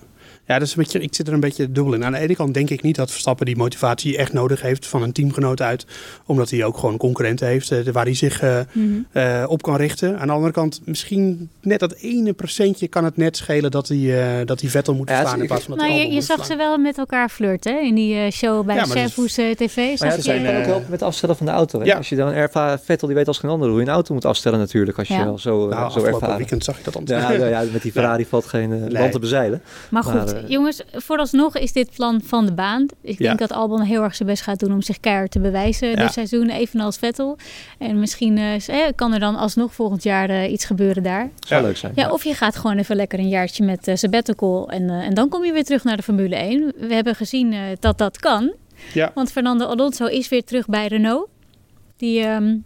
Ja, 0.50 0.58
dat 0.58 0.66
is 0.66 0.74
een 0.76 0.82
beetje, 0.82 1.00
ik 1.00 1.14
zit 1.14 1.26
er 1.26 1.32
een 1.32 1.40
beetje 1.40 1.72
dubbel 1.72 1.94
in. 1.94 2.04
Aan 2.04 2.12
de 2.12 2.18
ene 2.18 2.34
kant 2.34 2.54
denk 2.54 2.70
ik 2.70 2.82
niet 2.82 2.96
dat 2.96 3.10
Verstappen 3.10 3.46
die 3.46 3.56
motivatie 3.56 4.16
echt 4.16 4.32
nodig 4.32 4.62
heeft 4.62 4.86
van 4.86 5.02
een 5.02 5.12
teamgenoot 5.12 5.62
uit. 5.62 5.86
Omdat 6.26 6.50
hij 6.50 6.64
ook 6.64 6.78
gewoon 6.78 6.96
concurrenten 6.96 7.46
heeft 7.46 7.70
uh, 7.70 7.86
waar 7.92 8.04
hij 8.04 8.14
zich 8.14 8.42
uh, 8.42 8.60
mm 8.72 9.06
-hmm. 9.12 9.44
op 9.46 9.62
kan 9.62 9.76
richten. 9.76 10.18
Aan 10.18 10.26
de 10.26 10.32
andere 10.32 10.52
kant, 10.52 10.80
misschien 10.84 11.50
net 11.60 11.80
dat 11.80 11.92
ene 11.92 12.32
procentje 12.32 12.88
kan 12.88 13.04
het 13.04 13.16
net 13.16 13.36
schelen 13.36 13.70
dat 13.70 13.88
hij, 13.88 14.44
dat 14.44 14.60
hij 14.60 14.70
Vettel 14.70 14.94
moet 14.94 15.08
ja, 15.08 15.16
verslaan. 15.16 15.40
In 15.40 15.46
plaats 15.46 15.64
van 15.64 15.76
dat 15.76 15.86
nou, 15.86 16.00
je, 16.00 16.12
je 16.12 16.20
zag 16.20 16.46
ze 16.46 16.56
wel 16.56 16.78
met 16.78 16.98
elkaar 16.98 17.28
flirten 17.28 17.82
in 17.82 17.94
die 17.94 18.30
show 18.30 18.66
bij 18.66 18.74
ja, 18.74 18.84
Servus 18.84 19.34
dus, 19.34 19.54
TV. 19.56 19.76
Maar 19.76 20.08
ja, 20.08 20.20
ze 20.20 20.40
kan 20.42 20.56
ook 20.56 20.64
helpen 20.64 20.90
met 20.90 21.02
afstellen 21.02 21.36
van 21.36 21.46
de 21.46 21.52
auto. 21.52 21.84
Ja. 21.84 21.96
Als 21.96 22.08
je 22.08 22.16
dan 22.16 22.32
ervaart, 22.32 22.82
Vettel 22.84 23.06
die 23.06 23.16
weet 23.16 23.28
als 23.28 23.38
geen 23.38 23.50
ander 23.50 23.68
hoe 23.68 23.80
je 23.80 23.86
een 23.86 23.92
auto 23.92 24.14
moet 24.14 24.24
afstellen 24.24 24.58
natuurlijk. 24.58 24.98
Als 24.98 25.08
je 25.08 25.14
ja. 25.14 25.36
zo, 25.36 25.68
nou, 25.68 25.90
zo 25.90 26.04
ervaren. 26.04 26.36
weekend 26.36 26.64
zag 26.64 26.76
je 26.76 26.84
dat 26.84 26.92
dan. 27.02 27.02
Ja, 27.06 27.32
ja, 27.32 27.64
met 27.72 27.82
die 27.82 27.92
Ferrari 27.92 28.26
valt 28.26 28.46
geen 28.46 28.92
land 28.92 29.12
te 29.12 29.18
bezeilen. 29.18 29.62
Maar 29.90 30.04
goed, 30.04 30.39
jongens, 30.48 30.83
voor 30.90 31.03
vooralsnog 31.03 31.57
is 31.57 31.72
dit 31.72 31.90
plan 31.94 32.20
van 32.24 32.46
de 32.46 32.53
baan. 32.53 32.87
Ik 33.00 33.18
denk 33.18 33.38
dat 33.38 33.53
Albon 33.53 33.81
heel 33.81 34.03
erg 34.03 34.14
zijn 34.14 34.29
best 34.29 34.42
gaat 34.42 34.59
doen 34.59 34.72
om 34.72 34.83
zich 34.83 35.00
keihard 35.00 35.31
te 35.31 35.40
bewijzen 35.40 35.96
dit 35.96 36.12
seizoen, 36.12 36.50
evenals 36.50 36.96
Vettel. 36.96 37.37
En 37.79 37.98
misschien 37.98 38.37
uh, 38.37 38.55
kan 38.94 39.12
er 39.12 39.20
dan 39.20 39.37
alsnog 39.37 39.74
volgend 39.74 40.03
jaar 40.03 40.31
uh, 40.31 40.53
iets 40.53 40.64
gebeuren 40.64 41.03
daar. 41.03 41.31
Zou 41.46 41.62
leuk 41.62 41.76
zijn. 41.76 41.92
Ja, 41.94 42.11
of 42.11 42.24
je 42.24 42.35
gaat 42.35 42.57
gewoon 42.57 42.79
even 42.79 42.96
lekker 42.96 43.18
een 43.18 43.29
jaartje 43.29 43.64
met 43.64 43.88
uh, 43.88 43.94
sabbatical 43.94 44.70
en, 44.70 44.90
en 44.90 45.14
dan 45.14 45.29
kom 45.29 45.44
je 45.44 45.53
weer 45.53 45.64
terug 45.64 45.85
naar 45.85 45.96
de 45.96 46.03
Formule 46.03 46.37
1. 46.37 46.72
We 46.76 46.94
hebben 46.94 47.14
gezien 47.14 47.55
dat 47.81 47.98
dat 47.98 48.18
kan. 48.18 48.53
Ja. 48.92 49.11
Want 49.14 49.33
Fernando 49.33 49.66
Alonso 49.66 50.07
is 50.07 50.29
weer 50.29 50.44
terug 50.44 50.66
bij 50.66 50.87
Renault. 50.87 51.29
Die 51.96 52.26
um, 52.26 52.64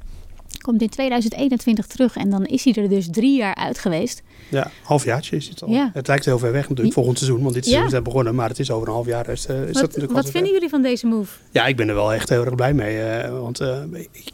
komt 0.64 0.82
in 0.82 0.88
2021 0.88 1.86
terug 1.86 2.16
en 2.16 2.30
dan 2.30 2.44
is 2.44 2.64
hij 2.64 2.74
er 2.74 2.88
dus 2.88 3.08
drie 3.10 3.36
jaar 3.36 3.54
uit 3.54 3.78
geweest. 3.78 4.22
Ja, 4.48 4.70
halfjaartje 4.82 5.36
is 5.36 5.48
het 5.48 5.62
al. 5.62 5.70
Ja. 5.70 5.90
Het 5.92 6.06
lijkt 6.06 6.24
heel 6.24 6.38
ver 6.38 6.52
weg 6.52 6.68
natuurlijk 6.68 6.94
volgend 6.94 7.18
seizoen, 7.18 7.42
want 7.42 7.54
dit 7.54 7.64
seizoen 7.64 7.86
is 7.86 7.92
net 7.92 8.02
begonnen, 8.02 8.34
maar 8.34 8.48
het 8.48 8.58
is 8.58 8.70
over 8.70 8.88
een 8.88 8.94
half 8.94 9.06
jaar. 9.06 9.28
Is, 9.28 9.46
uh, 9.46 9.56
is 9.56 9.64
wat, 9.64 9.74
dat 9.74 9.82
natuurlijk 9.82 10.12
wat 10.12 10.30
vinden 10.30 10.52
jullie 10.52 10.68
van 10.68 10.82
deze 10.82 11.06
move? 11.06 11.36
Ja, 11.50 11.66
ik 11.66 11.76
ben 11.76 11.88
er 11.88 11.94
wel 11.94 12.12
echt 12.12 12.28
heel 12.28 12.44
erg 12.44 12.54
blij 12.54 12.74
mee. 12.74 12.96
Uh, 12.96 13.40
want 13.40 13.58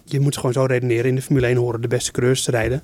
je 0.05 0.21
moet 0.21 0.37
gewoon 0.37 0.53
zo 0.53 0.65
redeneren, 0.65 1.05
in 1.05 1.15
de 1.15 1.23
Formule 1.23 1.47
1 1.47 1.57
horen 1.57 1.81
de 1.81 1.89
beste 1.89 2.11
coureurs 2.11 2.43
te 2.43 2.51
rijden 2.51 2.83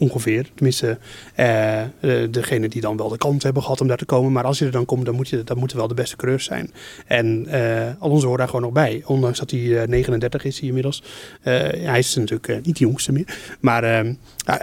ongeveer. 0.00 0.50
Tenminste, 0.54 0.98
uh, 1.36 1.82
degene 2.30 2.68
die 2.68 2.80
dan 2.80 2.96
wel 2.96 3.08
de 3.08 3.18
kans 3.18 3.42
hebben 3.42 3.62
gehad 3.62 3.80
om 3.80 3.88
daar 3.88 3.96
te 3.96 4.04
komen. 4.04 4.32
Maar 4.32 4.44
als 4.44 4.58
je 4.58 4.64
er 4.64 4.70
dan 4.70 4.84
komt, 4.84 5.04
dan, 5.04 5.14
moet 5.14 5.28
je, 5.28 5.44
dan 5.44 5.58
moeten 5.58 5.76
wel 5.76 5.88
de 5.88 5.94
beste 5.94 6.16
coureurs 6.16 6.44
zijn. 6.44 6.72
En 7.06 7.46
uh, 7.48 7.88
Alonso 7.98 8.26
hoort 8.26 8.38
daar 8.38 8.46
gewoon 8.46 8.62
nog 8.62 8.72
bij. 8.72 9.02
Ondanks 9.04 9.38
dat 9.38 9.50
hij 9.50 9.86
39 9.86 10.44
is 10.44 10.58
hij 10.58 10.68
inmiddels. 10.68 11.02
hij 11.42 11.98
is 11.98 12.14
natuurlijk 12.14 12.64
niet 12.66 12.78
de 12.78 12.84
jongste 12.84 13.12
meer. 13.12 13.38
Maar, 13.60 13.84
ehm, 13.84 14.14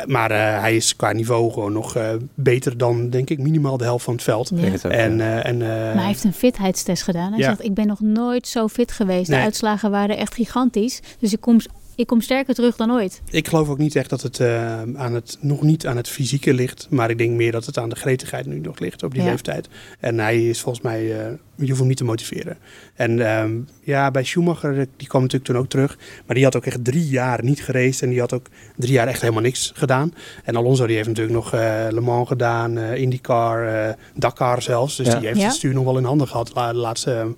maar 0.05 0.59
hij 0.61 0.75
is 0.75 0.95
qua 0.95 1.11
niveau 1.11 1.51
gewoon 1.51 1.73
nog 1.73 1.97
beter 2.33 2.77
dan, 2.77 3.09
denk 3.09 3.29
ik, 3.29 3.39
minimaal 3.39 3.77
de 3.77 3.83
helft 3.83 4.03
van 4.03 4.13
het 4.13 4.23
veld. 4.23 4.51
En, 4.81 5.21
en, 5.43 5.57
maar 5.57 5.95
hij 5.95 6.05
heeft 6.05 6.23
een 6.23 6.33
fitheidstest 6.33 7.03
gedaan. 7.03 7.33
Hij 7.33 7.43
zegt, 7.43 7.63
ik 7.63 7.73
ben 7.73 7.87
nog 7.87 7.99
nooit 7.99 8.47
zo 8.47 8.67
fit 8.67 8.91
geweest. 8.91 9.29
De 9.29 9.35
uitslagen 9.35 9.91
waren 9.91 10.17
echt 10.17 10.33
gigantisch. 10.33 11.01
Dus 11.19 11.33
ik 11.33 11.41
kom 11.41 11.59
ik 11.97 12.07
kom 12.07 12.21
sterker 12.21 12.53
terug 12.53 12.75
dan 12.75 12.91
ooit. 12.91 13.21
Ik 13.29 13.47
geloof 13.47 13.69
ook 13.69 13.77
niet 13.77 13.95
echt 13.95 14.09
dat 14.09 14.21
het, 14.21 14.39
uh, 14.39 14.81
aan 14.81 15.13
het 15.13 15.37
nog 15.39 15.61
niet 15.61 15.87
aan 15.87 15.97
het 15.97 16.09
fysieke 16.09 16.53
ligt. 16.53 16.87
Maar 16.89 17.09
ik 17.09 17.17
denk 17.17 17.31
meer 17.31 17.51
dat 17.51 17.65
het 17.65 17.77
aan 17.77 17.89
de 17.89 17.95
gretigheid 17.95 18.45
nu 18.45 18.59
nog 18.59 18.79
ligt 18.79 19.03
op 19.03 19.13
die 19.13 19.23
ja. 19.23 19.29
leeftijd. 19.29 19.67
En 19.99 20.19
hij 20.19 20.49
is 20.49 20.61
volgens 20.61 20.83
mij, 20.83 21.03
uh, 21.03 21.15
je 21.55 21.67
hoeft 21.67 21.77
hem 21.77 21.87
niet 21.87 21.97
te 21.97 22.03
motiveren. 22.03 22.57
En 22.95 23.39
um, 23.39 23.67
ja, 23.81 24.11
bij 24.11 24.23
Schumacher, 24.23 24.87
die 24.97 25.07
kwam 25.07 25.21
natuurlijk 25.21 25.51
toen 25.51 25.61
ook 25.61 25.69
terug. 25.69 25.97
Maar 26.25 26.35
die 26.35 26.43
had 26.43 26.55
ook 26.55 26.65
echt 26.65 26.83
drie 26.83 27.07
jaar 27.07 27.43
niet 27.43 27.63
geraced. 27.63 28.01
En 28.01 28.09
die 28.09 28.19
had 28.19 28.33
ook 28.33 28.47
drie 28.75 28.93
jaar 28.93 29.07
echt 29.07 29.21
helemaal 29.21 29.41
niks 29.41 29.71
gedaan. 29.75 30.13
En 30.43 30.55
Alonso 30.55 30.85
die 30.85 30.95
heeft 30.95 31.07
natuurlijk 31.07 31.35
nog 31.35 31.53
uh, 31.53 31.59
Le 31.89 32.01
Mans 32.01 32.27
gedaan, 32.27 32.77
IndyCar, 32.77 33.95
Dakar 34.15 34.61
zelfs. 34.61 34.95
Dus 34.95 35.07
ja. 35.07 35.15
die 35.15 35.27
heeft 35.27 35.39
ja. 35.39 35.45
het 35.45 35.55
stuur 35.55 35.73
nog 35.73 35.83
wel 35.83 35.97
in 35.97 36.03
handen 36.03 36.27
gehad 36.27 36.51
de 36.53 36.73
laatste 36.73 37.35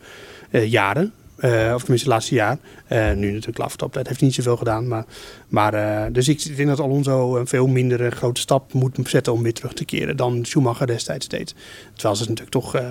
jaren. 0.51 1.14
Uh, 1.42 1.72
of 1.74 1.80
tenminste, 1.80 1.92
het 1.92 2.06
laatste 2.06 2.36
jaar. 2.36 2.58
Uh, 2.92 3.12
nu 3.12 3.28
natuurlijk 3.28 3.58
Laftop, 3.58 3.94
dat 3.94 4.08
heeft 4.08 4.22
niet 4.22 4.34
zoveel 4.34 4.58
gedaan. 4.58 4.88
Maar, 4.88 5.06
maar 5.48 5.74
uh, 5.74 6.14
dus 6.14 6.28
ik 6.28 6.56
denk 6.56 6.70
dat 6.70 6.80
Alonso 6.80 7.38
een 7.38 7.48
veel 7.48 7.68
minder 7.68 8.12
grote 8.12 8.42
stap 8.42 8.74
moet 8.74 8.98
zetten 9.04 9.34
om 9.34 9.44
weer 9.44 9.54
terug 9.54 9.74
te 9.74 9.86
keren 9.86 10.18
dan 10.18 10.46
Schumacher 10.46 10.88
destijds 10.88 11.28
deed. 11.28 11.56
Terwijl 11.94 12.16
ze 12.16 12.22
natuurlijk 12.22 12.52
toch. 12.52 12.82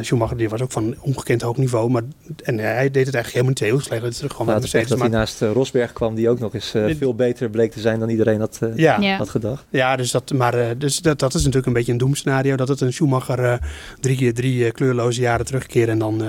Schumacher 0.00 0.36
die 0.36 0.48
was 0.48 0.60
ook 0.60 0.72
van 0.72 0.94
ongekend 1.00 1.42
hoog 1.42 1.56
niveau. 1.56 1.90
Maar, 1.90 2.02
en 2.42 2.58
hij 2.58 2.90
deed 2.90 3.06
het 3.06 3.14
eigenlijk 3.14 3.26
helemaal 3.26 3.48
niet 3.48 3.58
heel 3.58 3.80
slecht. 3.80 4.02
Het 4.02 4.12
is 4.12 4.20
gewoon 4.20 4.46
nou, 4.46 4.60
het 4.60 4.88
dat 4.88 4.98
hij 4.98 5.08
naast 5.08 5.40
Rosberg 5.40 5.92
kwam, 5.92 6.14
die 6.14 6.28
ook 6.28 6.38
nog 6.38 6.54
eens 6.54 6.70
veel 6.70 7.14
beter 7.14 7.50
bleek 7.50 7.72
te 7.72 7.80
zijn 7.80 7.98
dan 7.98 8.08
iedereen 8.08 8.40
had, 8.40 8.60
ja. 8.74 9.00
Ja. 9.00 9.16
had 9.16 9.28
gedacht. 9.28 9.64
Ja, 9.70 9.96
dus, 9.96 10.10
dat, 10.10 10.32
maar, 10.32 10.78
dus 10.78 10.98
dat, 10.98 11.18
dat 11.18 11.34
is 11.34 11.40
natuurlijk 11.40 11.66
een 11.66 11.72
beetje 11.72 11.92
een 11.92 11.98
doemscenario. 11.98 12.56
Dat 12.56 12.68
het 12.68 12.80
een 12.80 12.92
Schumacher 12.92 13.60
drie 14.00 14.16
keer 14.16 14.34
drie 14.34 14.72
kleurloze 14.72 15.20
jaren 15.20 15.46
terugkeren 15.46 15.88
en 15.88 15.98
dan 15.98 16.22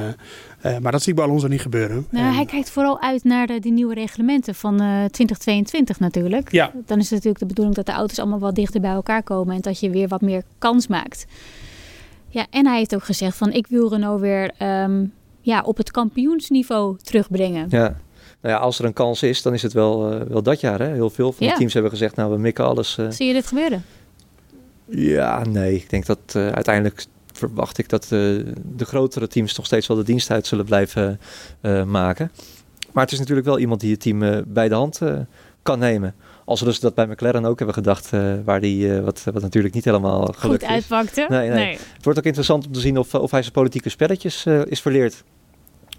uh, 0.65 0.77
maar 0.77 0.91
dat 0.91 1.01
zie 1.01 1.11
ik 1.11 1.15
bij 1.15 1.27
Alonso 1.27 1.47
niet 1.47 1.61
gebeuren. 1.61 2.07
Nou, 2.09 2.25
en... 2.25 2.33
Hij 2.33 2.45
kijkt 2.45 2.69
vooral 2.69 3.01
uit 3.01 3.23
naar 3.23 3.47
de, 3.47 3.59
die 3.59 3.71
nieuwe 3.71 3.93
reglementen 3.93 4.55
van 4.55 4.73
uh, 4.73 5.05
2022 5.05 5.99
natuurlijk. 5.99 6.51
Ja. 6.51 6.71
Dan 6.85 6.97
is 6.97 7.03
het 7.03 7.11
natuurlijk 7.11 7.39
de 7.39 7.45
bedoeling 7.45 7.75
dat 7.75 7.85
de 7.85 7.91
auto's 7.91 8.19
allemaal 8.19 8.39
wat 8.39 8.55
dichter 8.55 8.81
bij 8.81 8.91
elkaar 8.91 9.23
komen 9.23 9.55
en 9.55 9.61
dat 9.61 9.79
je 9.79 9.89
weer 9.89 10.07
wat 10.07 10.21
meer 10.21 10.43
kans 10.57 10.87
maakt. 10.87 11.25
Ja, 12.33 12.45
en 12.49 12.65
hij 12.65 12.77
heeft 12.77 12.95
ook 12.95 13.03
gezegd 13.03 13.37
van 13.37 13.51
ik 13.51 13.67
wil 13.67 13.89
Renault 13.89 14.21
weer 14.21 14.51
um, 14.61 15.13
ja, 15.41 15.61
op 15.61 15.77
het 15.77 15.91
kampioensniveau 15.91 16.97
terugbrengen. 17.01 17.67
Ja. 17.69 17.97
Nou 18.41 18.55
ja, 18.55 18.57
als 18.57 18.79
er 18.79 18.85
een 18.85 18.93
kans 18.93 19.23
is, 19.23 19.41
dan 19.41 19.53
is 19.53 19.61
het 19.61 19.73
wel, 19.73 20.13
uh, 20.13 20.21
wel 20.21 20.43
dat 20.43 20.59
jaar. 20.59 20.79
Hè? 20.79 20.93
Heel 20.93 21.09
veel 21.09 21.31
van 21.31 21.47
de 21.47 21.53
teams 21.53 21.73
hebben 21.73 21.91
gezegd, 21.91 22.15
nou 22.15 22.31
we 22.31 22.37
mikken 22.37 22.65
alles. 22.65 22.97
Uh... 22.97 23.09
Zie 23.09 23.27
je 23.27 23.33
dit 23.33 23.47
gebeuren? 23.47 23.83
Ja, 24.85 25.45
nee. 25.45 25.75
Ik 25.75 25.89
denk 25.89 26.05
dat 26.05 26.19
uh, 26.37 26.47
uiteindelijk 26.47 27.05
verwacht 27.31 27.77
ik 27.77 27.89
dat 27.89 28.03
de, 28.03 28.43
eh, 28.47 28.53
de 28.75 28.85
grotere 28.85 29.27
teams 29.27 29.55
nog 29.55 29.65
steeds 29.65 29.87
wel 29.87 29.97
de 29.97 30.03
dienst 30.03 30.31
uit 30.31 30.47
zullen 30.47 30.65
blijven 30.65 31.19
maken. 31.85 32.31
Maar 32.91 33.03
het 33.03 33.13
is 33.13 33.19
natuurlijk 33.19 33.47
wel 33.47 33.59
iemand 33.59 33.79
die 33.79 33.91
het 33.91 34.01
team 34.01 34.43
bij 34.47 34.69
de 34.69 34.75
hand 34.75 34.99
kan 35.61 35.79
nemen. 35.79 36.15
Als 36.45 36.59
we 36.59 36.65
dus 36.65 36.79
dat 36.79 36.95
bij 36.95 37.05
McLaren 37.07 37.45
ook 37.45 37.57
hebben 37.57 37.75
gedacht, 37.75 38.09
waar 38.45 38.59
die, 38.59 39.01
wat, 39.01 39.23
wat 39.23 39.41
natuurlijk 39.41 39.73
niet 39.73 39.85
helemaal 39.85 40.21
gelukt 40.21 40.63
Goed 40.63 40.71
uitpakte. 40.71 41.25
Nee, 41.29 41.49
nee. 41.49 41.57
nee, 41.57 41.77
Het 41.93 42.03
wordt 42.03 42.19
ook 42.19 42.25
interessant 42.25 42.65
om 42.65 42.71
te 42.71 42.79
zien 42.79 42.97
of, 42.97 43.15
of 43.15 43.31
hij 43.31 43.41
zijn 43.41 43.53
politieke 43.53 43.89
spelletjes 43.89 44.45
is 44.45 44.81
verleerd. 44.81 45.23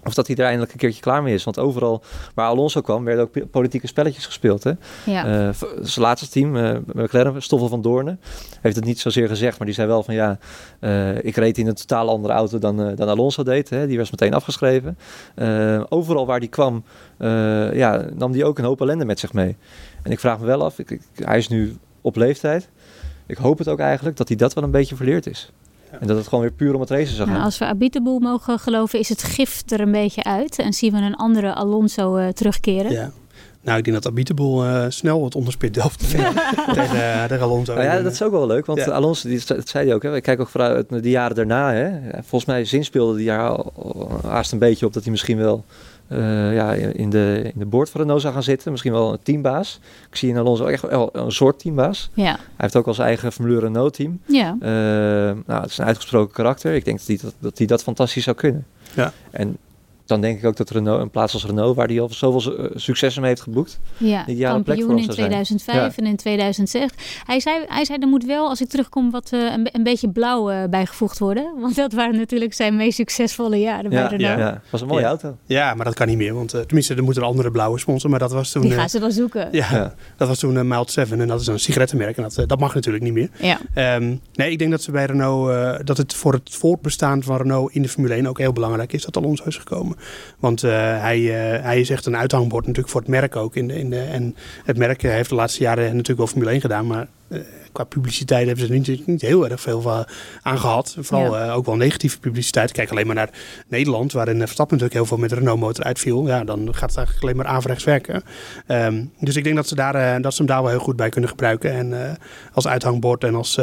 Of 0.05 0.13
dat 0.13 0.27
hij 0.27 0.35
er 0.35 0.45
eindelijk 0.45 0.71
een 0.71 0.77
keertje 0.77 1.01
klaar 1.01 1.23
mee 1.23 1.33
is. 1.33 1.43
Want 1.43 1.59
overal 1.59 2.03
waar 2.33 2.47
Alonso 2.47 2.81
kwam, 2.81 3.03
werden 3.03 3.23
ook 3.23 3.51
politieke 3.51 3.87
spelletjes 3.87 4.25
gespeeld. 4.25 4.63
Hè? 4.63 4.71
Ja. 5.05 5.47
Uh, 5.47 5.53
zijn 5.81 6.05
laatste 6.05 6.29
team, 6.29 6.55
uh, 6.55 6.77
McLaren, 6.93 7.41
Stoffel 7.41 7.69
van 7.69 7.81
Doornen, 7.81 8.19
heeft 8.61 8.75
het 8.75 8.85
niet 8.85 8.99
zozeer 8.99 9.27
gezegd. 9.27 9.57
Maar 9.57 9.67
die 9.67 9.75
zei 9.75 9.87
wel 9.87 10.03
van 10.03 10.13
ja, 10.13 10.37
uh, 10.79 11.23
ik 11.23 11.35
reed 11.35 11.57
in 11.57 11.67
een 11.67 11.73
totaal 11.73 12.09
andere 12.09 12.33
auto 12.33 12.59
dan, 12.59 12.95
dan 12.95 13.09
Alonso 13.09 13.43
deed. 13.43 13.69
Hè? 13.69 13.87
Die 13.87 13.97
was 13.97 14.11
meteen 14.11 14.33
afgeschreven. 14.33 14.97
overal 15.89 16.25
waar 16.25 16.39
die 16.39 16.49
kwam, 16.49 16.83
ja, 17.73 18.05
nam 18.13 18.31
die 18.31 18.45
ook 18.45 18.57
een 18.57 18.65
hoop 18.65 18.81
ellende 18.81 19.05
met 19.05 19.19
zich 19.19 19.33
mee. 19.33 19.55
En 20.03 20.11
ik 20.11 20.19
vraag 20.19 20.39
me 20.39 20.45
wel 20.45 20.63
af, 20.63 20.79
ik, 20.79 20.89
ik, 20.91 21.01
hij 21.15 21.37
is 21.37 21.47
nu 21.47 21.75
op 22.01 22.15
leeftijd. 22.15 22.69
Ik 23.25 23.37
hoop 23.37 23.57
het 23.57 23.67
ook 23.67 23.79
eigenlijk 23.79 24.17
dat 24.17 24.27
hij 24.27 24.37
dat 24.37 24.53
wel 24.53 24.63
een 24.63 24.71
beetje 24.71 24.95
verleerd 24.95 25.27
is. 25.27 25.51
En 25.99 26.07
dat 26.07 26.17
het 26.17 26.27
gewoon 26.27 26.43
weer 26.43 26.53
puur 26.53 26.73
om 26.73 26.79
het 26.79 26.89
racen 26.89 27.15
zou 27.15 27.27
gaan. 27.27 27.33
Nou, 27.33 27.45
als 27.45 27.57
we 27.57 27.65
Abiteboel 27.65 28.19
mogen 28.19 28.59
geloven, 28.59 28.99
is 28.99 29.09
het 29.09 29.23
gif 29.23 29.63
er 29.67 29.79
een 29.79 29.91
beetje 29.91 30.23
uit. 30.23 30.59
En 30.59 30.73
zien 30.73 30.91
we 30.91 30.97
een 30.97 31.15
andere 31.15 31.53
Alonso 31.53 32.17
uh, 32.17 32.27
terugkeren. 32.27 32.91
Ja. 32.91 33.11
Nou, 33.61 33.77
ik 33.77 33.83
denk 33.83 33.95
dat 33.95 34.11
Abiteboel 34.11 34.65
uh, 34.65 34.85
snel 34.89 35.23
het 35.23 35.35
onderspit 35.35 35.73
delft 35.73 35.99
tegen, 36.09 36.35
uh, 36.95 37.23
tegen 37.23 37.41
Alonso. 37.43 37.73
Nou 37.73 37.85
ja, 37.85 38.01
dat 38.01 38.11
is 38.11 38.21
ook 38.21 38.31
wel 38.31 38.47
leuk, 38.47 38.65
want 38.65 38.79
ja. 38.79 38.91
Alonso, 38.91 39.27
die, 39.29 39.41
dat 39.45 39.67
zei 39.67 39.85
hij 39.85 39.95
ook, 39.95 40.03
hè, 40.03 40.15
ik 40.15 40.23
kijk 40.23 40.39
ook 40.39 40.49
vooruit 40.49 40.89
naar 40.89 41.01
die 41.01 41.11
jaren 41.11 41.35
daarna. 41.35 41.73
Hè. 41.73 41.89
Volgens 42.13 42.45
mij 42.45 42.65
zinspeelde 42.65 43.15
die 43.15 43.25
jaar 43.25 43.59
haast 44.25 44.51
een 44.51 44.59
beetje 44.59 44.85
op 44.85 44.93
dat 44.93 45.03
hij 45.03 45.11
misschien 45.11 45.37
wel 45.37 45.65
uh, 46.09 46.53
ja, 46.53 46.73
in, 46.73 47.09
de, 47.09 47.41
in 47.53 47.59
de 47.59 47.65
boord 47.65 47.89
van 47.89 48.01
Renault 48.01 48.21
zou 48.21 48.33
gaan 48.33 48.43
zitten. 48.43 48.71
Misschien 48.71 48.91
wel 48.91 49.11
een 49.11 49.19
teambaas. 49.23 49.79
Ik 50.09 50.15
zie 50.15 50.29
in 50.29 50.37
Alonso 50.37 50.65
echt 50.65 50.81
wel 50.81 51.09
een 51.13 51.31
soort 51.31 51.59
teambaas. 51.59 52.09
Ja. 52.13 52.23
Hij 52.23 52.39
heeft 52.57 52.75
ook 52.75 52.87
al 52.87 52.93
zijn 52.93 53.07
eigen 53.07 53.31
Formule 53.31 53.59
Renault 53.59 53.93
team. 53.93 54.19
Ja. 54.25 54.55
Uh, 54.61 54.67
nou, 55.45 55.61
het 55.61 55.69
is 55.69 55.77
een 55.77 55.85
uitgesproken 55.85 56.33
karakter. 56.33 56.73
Ik 56.73 56.85
denk 56.85 56.97
dat 56.97 57.07
hij 57.07 57.19
dat, 57.21 57.33
dat, 57.39 57.57
hij 57.57 57.67
dat 57.67 57.83
fantastisch 57.83 58.23
zou 58.23 58.35
kunnen. 58.35 58.65
Ja. 58.93 59.13
En 59.31 59.57
dan 60.05 60.21
denk 60.21 60.37
ik 60.39 60.45
ook 60.45 60.55
dat 60.55 60.69
Renault, 60.69 61.01
een 61.01 61.09
plaats 61.09 61.33
als 61.33 61.45
Renault, 61.45 61.75
waar 61.75 61.87
hij 61.87 62.01
al 62.01 62.09
zoveel 62.09 62.59
uh, 62.59 62.65
successen 62.75 63.21
mee 63.21 63.29
heeft 63.29 63.41
geboekt. 63.41 63.79
Ja, 63.97 64.23
kampioen 64.39 64.97
in 64.97 65.07
2005 65.07 65.95
ja. 65.95 66.03
en 66.03 66.09
in 66.09 66.15
2006. 66.15 66.89
Hij 67.25 67.39
zei, 67.39 67.65
hij 67.67 67.85
zei, 67.85 67.99
er 68.01 68.07
moet 68.07 68.25
wel, 68.25 68.47
als 68.49 68.61
ik 68.61 68.67
terugkom, 68.67 69.11
wat 69.11 69.31
uh, 69.33 69.51
een, 69.51 69.69
een, 69.71 69.83
beetje 69.83 70.09
blauw 70.09 70.51
uh, 70.51 70.63
bijgevoegd 70.69 71.19
worden. 71.19 71.53
Want 71.61 71.75
dat 71.75 71.93
waren 71.93 72.15
natuurlijk 72.15 72.53
zijn 72.53 72.75
meest 72.75 72.95
succesvolle 72.95 73.59
jaren 73.59 73.91
ja, 73.91 74.07
bij 74.07 74.17
Renault. 74.17 74.39
Ja, 74.39 74.47
ja, 74.47 74.61
was 74.69 74.81
een 74.81 74.87
mooie 74.87 75.05
auto. 75.05 75.37
Ja, 75.45 75.73
maar 75.73 75.85
dat 75.85 75.93
kan 75.93 76.07
niet 76.07 76.17
meer. 76.17 76.33
Want 76.33 76.49
tenminste, 76.49 76.95
er 76.95 77.03
moeten 77.03 77.21
een 77.21 77.27
andere 77.27 77.51
blauwe 77.51 77.79
sponsor. 77.79 78.09
Maar 78.09 78.19
dat 78.19 78.31
was 78.31 78.51
toen... 78.51 78.61
Die 78.61 78.71
gaan 78.71 78.89
ze 78.89 78.99
wel 78.99 79.11
zoeken. 79.11 79.47
Ja, 79.51 79.93
dat 80.17 80.27
was 80.27 80.39
toen 80.39 80.55
uh, 80.55 80.61
Mild 80.61 80.91
7 80.91 81.21
en 81.21 81.27
dat 81.27 81.41
is 81.41 81.47
een 81.47 81.59
sigarettenmerk. 81.59 82.17
En 82.17 82.23
dat, 82.23 82.43
dat 82.47 82.59
mag 82.59 82.73
natuurlijk 82.73 83.03
niet 83.03 83.13
meer. 83.13 83.29
Ja. 83.39 83.95
Um, 83.95 84.21
nee, 84.33 84.51
ik 84.51 84.59
denk 84.59 84.71
dat 84.71 84.81
ze 84.81 84.91
bij 84.91 85.05
Renault, 85.05 85.87
dat 85.87 85.97
het 85.97 86.13
voor 86.13 86.33
het 86.33 86.49
voortbestaan 86.51 87.23
van 87.23 87.37
Renault 87.37 87.73
in 87.73 87.81
de 87.81 87.89
Formule 87.89 88.13
1 88.13 88.27
ook 88.27 88.37
heel 88.37 88.53
belangrijk 88.53 88.93
is 88.93 89.05
dat 89.05 89.17
Alonso 89.17 89.43
is 89.45 89.57
gekomen. 89.57 89.94
Want 90.39 90.63
uh, 90.63 90.71
hij, 91.01 91.19
uh, 91.19 91.63
hij 91.63 91.79
is 91.79 91.89
echt 91.89 92.05
een 92.05 92.17
uithangbord 92.17 92.65
natuurlijk 92.65 92.93
voor 92.93 93.01
het 93.01 93.09
merk 93.09 93.35
ook. 93.35 93.55
In 93.55 93.67
de, 93.67 93.79
in 93.79 93.89
de, 93.89 93.99
en 93.99 94.35
het 94.63 94.77
merk 94.77 95.01
heeft 95.01 95.29
de 95.29 95.35
laatste 95.35 95.63
jaren 95.63 95.83
natuurlijk 95.83 96.17
wel 96.17 96.27
Formule 96.27 96.51
1 96.51 96.61
gedaan, 96.61 96.87
maar 96.87 97.07
uh, 97.27 97.39
qua 97.71 97.83
publiciteit 97.83 98.47
hebben 98.47 98.65
ze 98.65 98.73
er 98.73 98.79
niet, 98.79 99.07
niet 99.07 99.21
heel 99.21 99.49
erg 99.49 99.61
veel 99.61 99.81
van 99.81 100.05
aan 100.41 100.59
gehad. 100.59 100.97
Vooral 100.99 101.35
ja. 101.35 101.51
ook 101.51 101.65
wel 101.65 101.75
negatieve 101.75 102.19
publiciteit. 102.19 102.71
Kijk 102.71 102.91
alleen 102.91 103.05
maar 103.05 103.15
naar 103.15 103.29
Nederland, 103.67 104.11
waarin 104.11 104.37
Verstappen 104.37 104.77
natuurlijk 104.77 104.93
heel 104.93 105.05
veel 105.05 105.17
met 105.17 105.29
de 105.29 105.35
Renault 105.35 105.59
motor 105.59 105.83
uitviel. 105.83 106.27
Ja, 106.27 106.43
dan 106.43 106.59
gaat 106.75 106.89
het 106.89 106.97
eigenlijk 106.97 107.21
alleen 107.21 107.35
maar 107.35 107.45
averechts 107.45 107.83
werken. 107.83 108.23
Um, 108.67 109.11
dus 109.19 109.35
ik 109.35 109.43
denk 109.43 109.55
dat 109.55 109.67
ze, 109.67 109.75
daar, 109.75 110.21
dat 110.21 110.31
ze 110.33 110.37
hem 110.37 110.47
daar 110.47 110.61
wel 110.61 110.71
heel 110.71 110.79
goed 110.79 110.95
bij 110.95 111.09
kunnen 111.09 111.29
gebruiken. 111.29 111.71
En 111.71 112.17
als 112.53 112.67
uithangbord 112.67 113.23
en 113.23 113.35
als... 113.35 113.59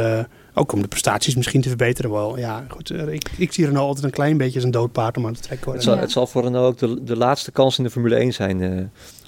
Ook 0.54 0.72
om 0.72 0.82
de 0.82 0.88
prestaties 0.88 1.34
misschien 1.34 1.60
te 1.60 1.68
verbeteren. 1.68 2.10
Wel, 2.10 2.38
ja, 2.38 2.64
goed. 2.68 2.90
Ik, 2.90 3.30
ik 3.36 3.52
zie 3.52 3.66
Renault 3.66 3.86
altijd 3.86 4.04
een 4.04 4.10
klein 4.10 4.36
beetje 4.36 4.54
als 4.54 4.64
een 4.64 4.70
doodpaard 4.70 5.16
om 5.16 5.26
aan 5.26 5.32
te 5.32 5.40
trekken. 5.40 5.72
Het 5.72 5.82
zal, 5.82 5.94
ja. 5.94 6.00
het 6.00 6.10
zal 6.10 6.26
voor 6.26 6.42
Renault 6.42 6.66
ook 6.66 6.78
de, 6.78 7.04
de 7.04 7.16
laatste 7.16 7.50
kans 7.50 7.78
in 7.78 7.84
de 7.84 7.90
Formule 7.90 8.14
1 8.14 8.32
zijn. 8.32 8.60
Uh, 8.60 8.80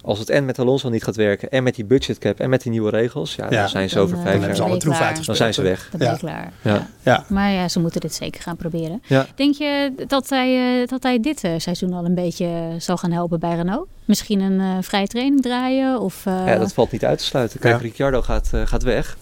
als 0.03 0.19
het 0.19 0.31
en 0.31 0.45
met 0.45 0.59
Alonso 0.59 0.89
niet 0.89 1.05
gaat 1.05 1.17
werken, 1.17 1.51
en 1.51 1.63
met 1.63 1.75
die 1.75 1.85
budgetcap, 1.85 2.41
en 2.41 2.51
met 2.51 2.63
die 2.63 2.71
nieuwe 2.71 2.91
regels, 2.91 3.35
ja, 3.35 3.47
ja. 3.51 3.61
dan 3.61 3.69
zijn 3.69 3.89
ze 3.89 3.99
over 3.99 4.19
vijf 4.19 4.47
jaar. 4.47 4.57
Dan, 4.57 4.79
dan 5.25 5.37
zijn 5.37 5.55
ze 5.55 5.63
weg. 5.63 5.89
Dan 5.91 5.99
ben 5.99 6.11
je 6.11 6.19
klaar. 6.19 6.53
Ja. 6.63 6.89
Ja. 7.03 7.25
Maar 7.29 7.51
ja, 7.51 7.69
ze 7.69 7.81
moeten 7.81 8.01
dit 8.01 8.15
zeker 8.15 8.43
gaan 8.43 8.57
proberen. 8.57 9.03
Ja. 9.07 9.27
Denk 9.35 9.55
je 9.55 9.93
dat 10.07 10.29
hij, 10.29 10.87
dat 10.87 11.03
hij 11.03 11.21
dit 11.21 11.45
uh, 11.45 11.53
seizoen 11.57 11.93
al 11.93 12.05
een 12.05 12.15
beetje 12.15 12.75
zal 12.79 12.97
gaan 12.97 13.13
helpen 13.13 13.41
bij 13.41 13.55
Renault? 13.55 13.89
Misschien 14.05 14.41
een 14.41 14.61
uh, 14.61 14.77
vrije 14.81 15.07
training 15.07 15.43
draaien? 15.43 16.01
Of, 16.01 16.25
ja, 16.25 16.59
dat 16.59 16.73
valt 16.73 16.91
niet 16.91 17.05
uit 17.05 17.19
te 17.19 17.25
sluiten. 17.25 17.61
Kijk, 17.61 17.81
Ricciardo 17.81 18.23
gaat, 18.23 18.51
gaat 18.65 18.83
weg 18.83 19.17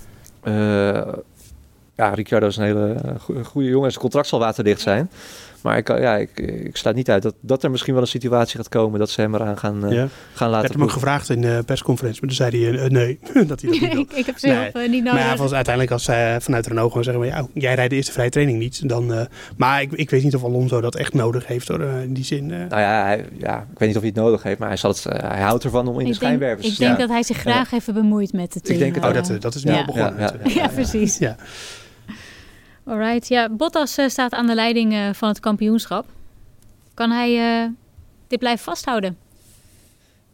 ja, 1.96 2.14
Ricciardo 2.14 2.46
is 2.46 2.56
een 2.56 2.64
hele 2.64 2.96
goede 3.42 3.68
jongen. 3.68 3.90
Zijn 3.90 4.02
contract 4.02 4.28
zal 4.28 4.38
waterdicht 4.38 4.80
zijn. 4.80 5.10
Maar 5.62 5.76
ik, 5.76 5.88
ja, 5.88 6.16
ik, 6.16 6.38
ik 6.40 6.76
sluit 6.76 6.96
niet 6.96 7.10
uit 7.10 7.22
dat, 7.22 7.34
dat 7.40 7.62
er 7.62 7.70
misschien 7.70 7.92
wel 7.92 8.02
een 8.02 8.08
situatie 8.08 8.56
gaat 8.56 8.68
komen 8.68 8.98
dat 8.98 9.10
ze 9.10 9.20
hem 9.20 9.34
eraan 9.34 9.58
gaan, 9.58 9.84
uh, 9.84 9.92
ja. 9.92 10.08
gaan 10.34 10.50
laten. 10.50 10.64
Ik 10.64 10.70
heb 10.70 10.80
hem 10.80 10.82
ook 10.82 10.94
gevraagd 10.94 11.30
in 11.30 11.40
de 11.40 11.62
persconferentie, 11.66 12.20
maar 12.20 12.36
toen 12.36 12.46
zei 12.46 12.64
hij 12.64 12.84
uh, 12.84 12.90
nee. 12.90 13.18
dat 13.46 13.60
hij 13.60 13.70
dat 13.70 13.80
niet 13.80 13.82
ik, 13.82 14.12
ik 14.12 14.26
heb 14.26 14.38
zelf 14.38 14.72
nee. 14.72 14.84
uh, 14.84 14.90
niet 14.90 15.04
nodig. 15.04 15.20
Maar 15.20 15.30
ja, 15.30 15.36
was 15.36 15.52
uiteindelijk 15.52 15.94
als 15.94 16.04
zij 16.04 16.40
vanuit 16.40 16.66
Renault 16.66 16.88
gewoon 16.88 17.04
zeggen, 17.04 17.24
ja, 17.24 17.46
jij 17.54 17.74
rijdt 17.74 17.90
de 17.90 17.96
eerste 17.96 18.12
vrije 18.12 18.30
training 18.30 18.58
niet. 18.58 18.88
Dan, 18.88 19.28
maar 19.56 19.82
ik, 19.82 19.92
ik 19.92 20.10
weet 20.10 20.22
niet 20.22 20.34
of 20.34 20.44
Alonso 20.44 20.80
dat 20.80 20.94
echt 20.94 21.14
nodig 21.14 21.46
heeft 21.46 21.68
hoor, 21.68 21.80
in 21.80 22.12
die 22.12 22.24
zin. 22.24 22.46
Nou 22.46 22.80
ja, 22.80 23.04
hij, 23.04 23.24
ja, 23.38 23.66
ik 23.72 23.78
weet 23.78 23.88
niet 23.88 23.96
of 23.96 24.02
hij 24.02 24.12
het 24.14 24.22
nodig 24.22 24.42
heeft, 24.42 24.58
maar 24.58 24.68
hij, 24.68 24.76
zal 24.76 24.90
het, 24.90 25.04
hij 25.04 25.40
houdt 25.40 25.64
ervan 25.64 25.88
om 25.88 25.94
in 25.94 26.00
ik 26.00 26.06
de 26.06 26.14
schijnwerpers 26.14 26.68
Ik 26.68 26.78
denk 26.78 26.98
dat 26.98 27.08
hij 27.08 27.22
zich 27.22 27.36
graag 27.36 27.72
even 27.72 27.94
bemoeit 27.94 28.32
met 28.32 28.54
het 28.54 28.64
team. 28.64 28.74
Ik 28.74 28.82
denk 28.82 28.94
het 28.94 29.04
oh, 29.04 29.28
dat, 29.28 29.42
dat 29.42 29.54
is 29.54 29.64
nu 29.64 29.72
al 29.72 29.84
begonnen. 29.84 30.30
Ja, 30.44 30.68
precies. 30.68 31.18
Ja. 31.18 31.36
Alright, 32.84 33.28
ja, 33.28 33.48
Bottas 33.48 33.98
uh, 33.98 34.08
staat 34.08 34.32
aan 34.32 34.46
de 34.46 34.54
leiding 34.54 34.92
uh, 34.92 35.12
van 35.12 35.28
het 35.28 35.40
kampioenschap. 35.40 36.06
Kan 36.94 37.10
hij 37.10 37.62
uh, 37.64 37.70
dit 38.26 38.38
blijven 38.38 38.64
vasthouden? 38.64 39.18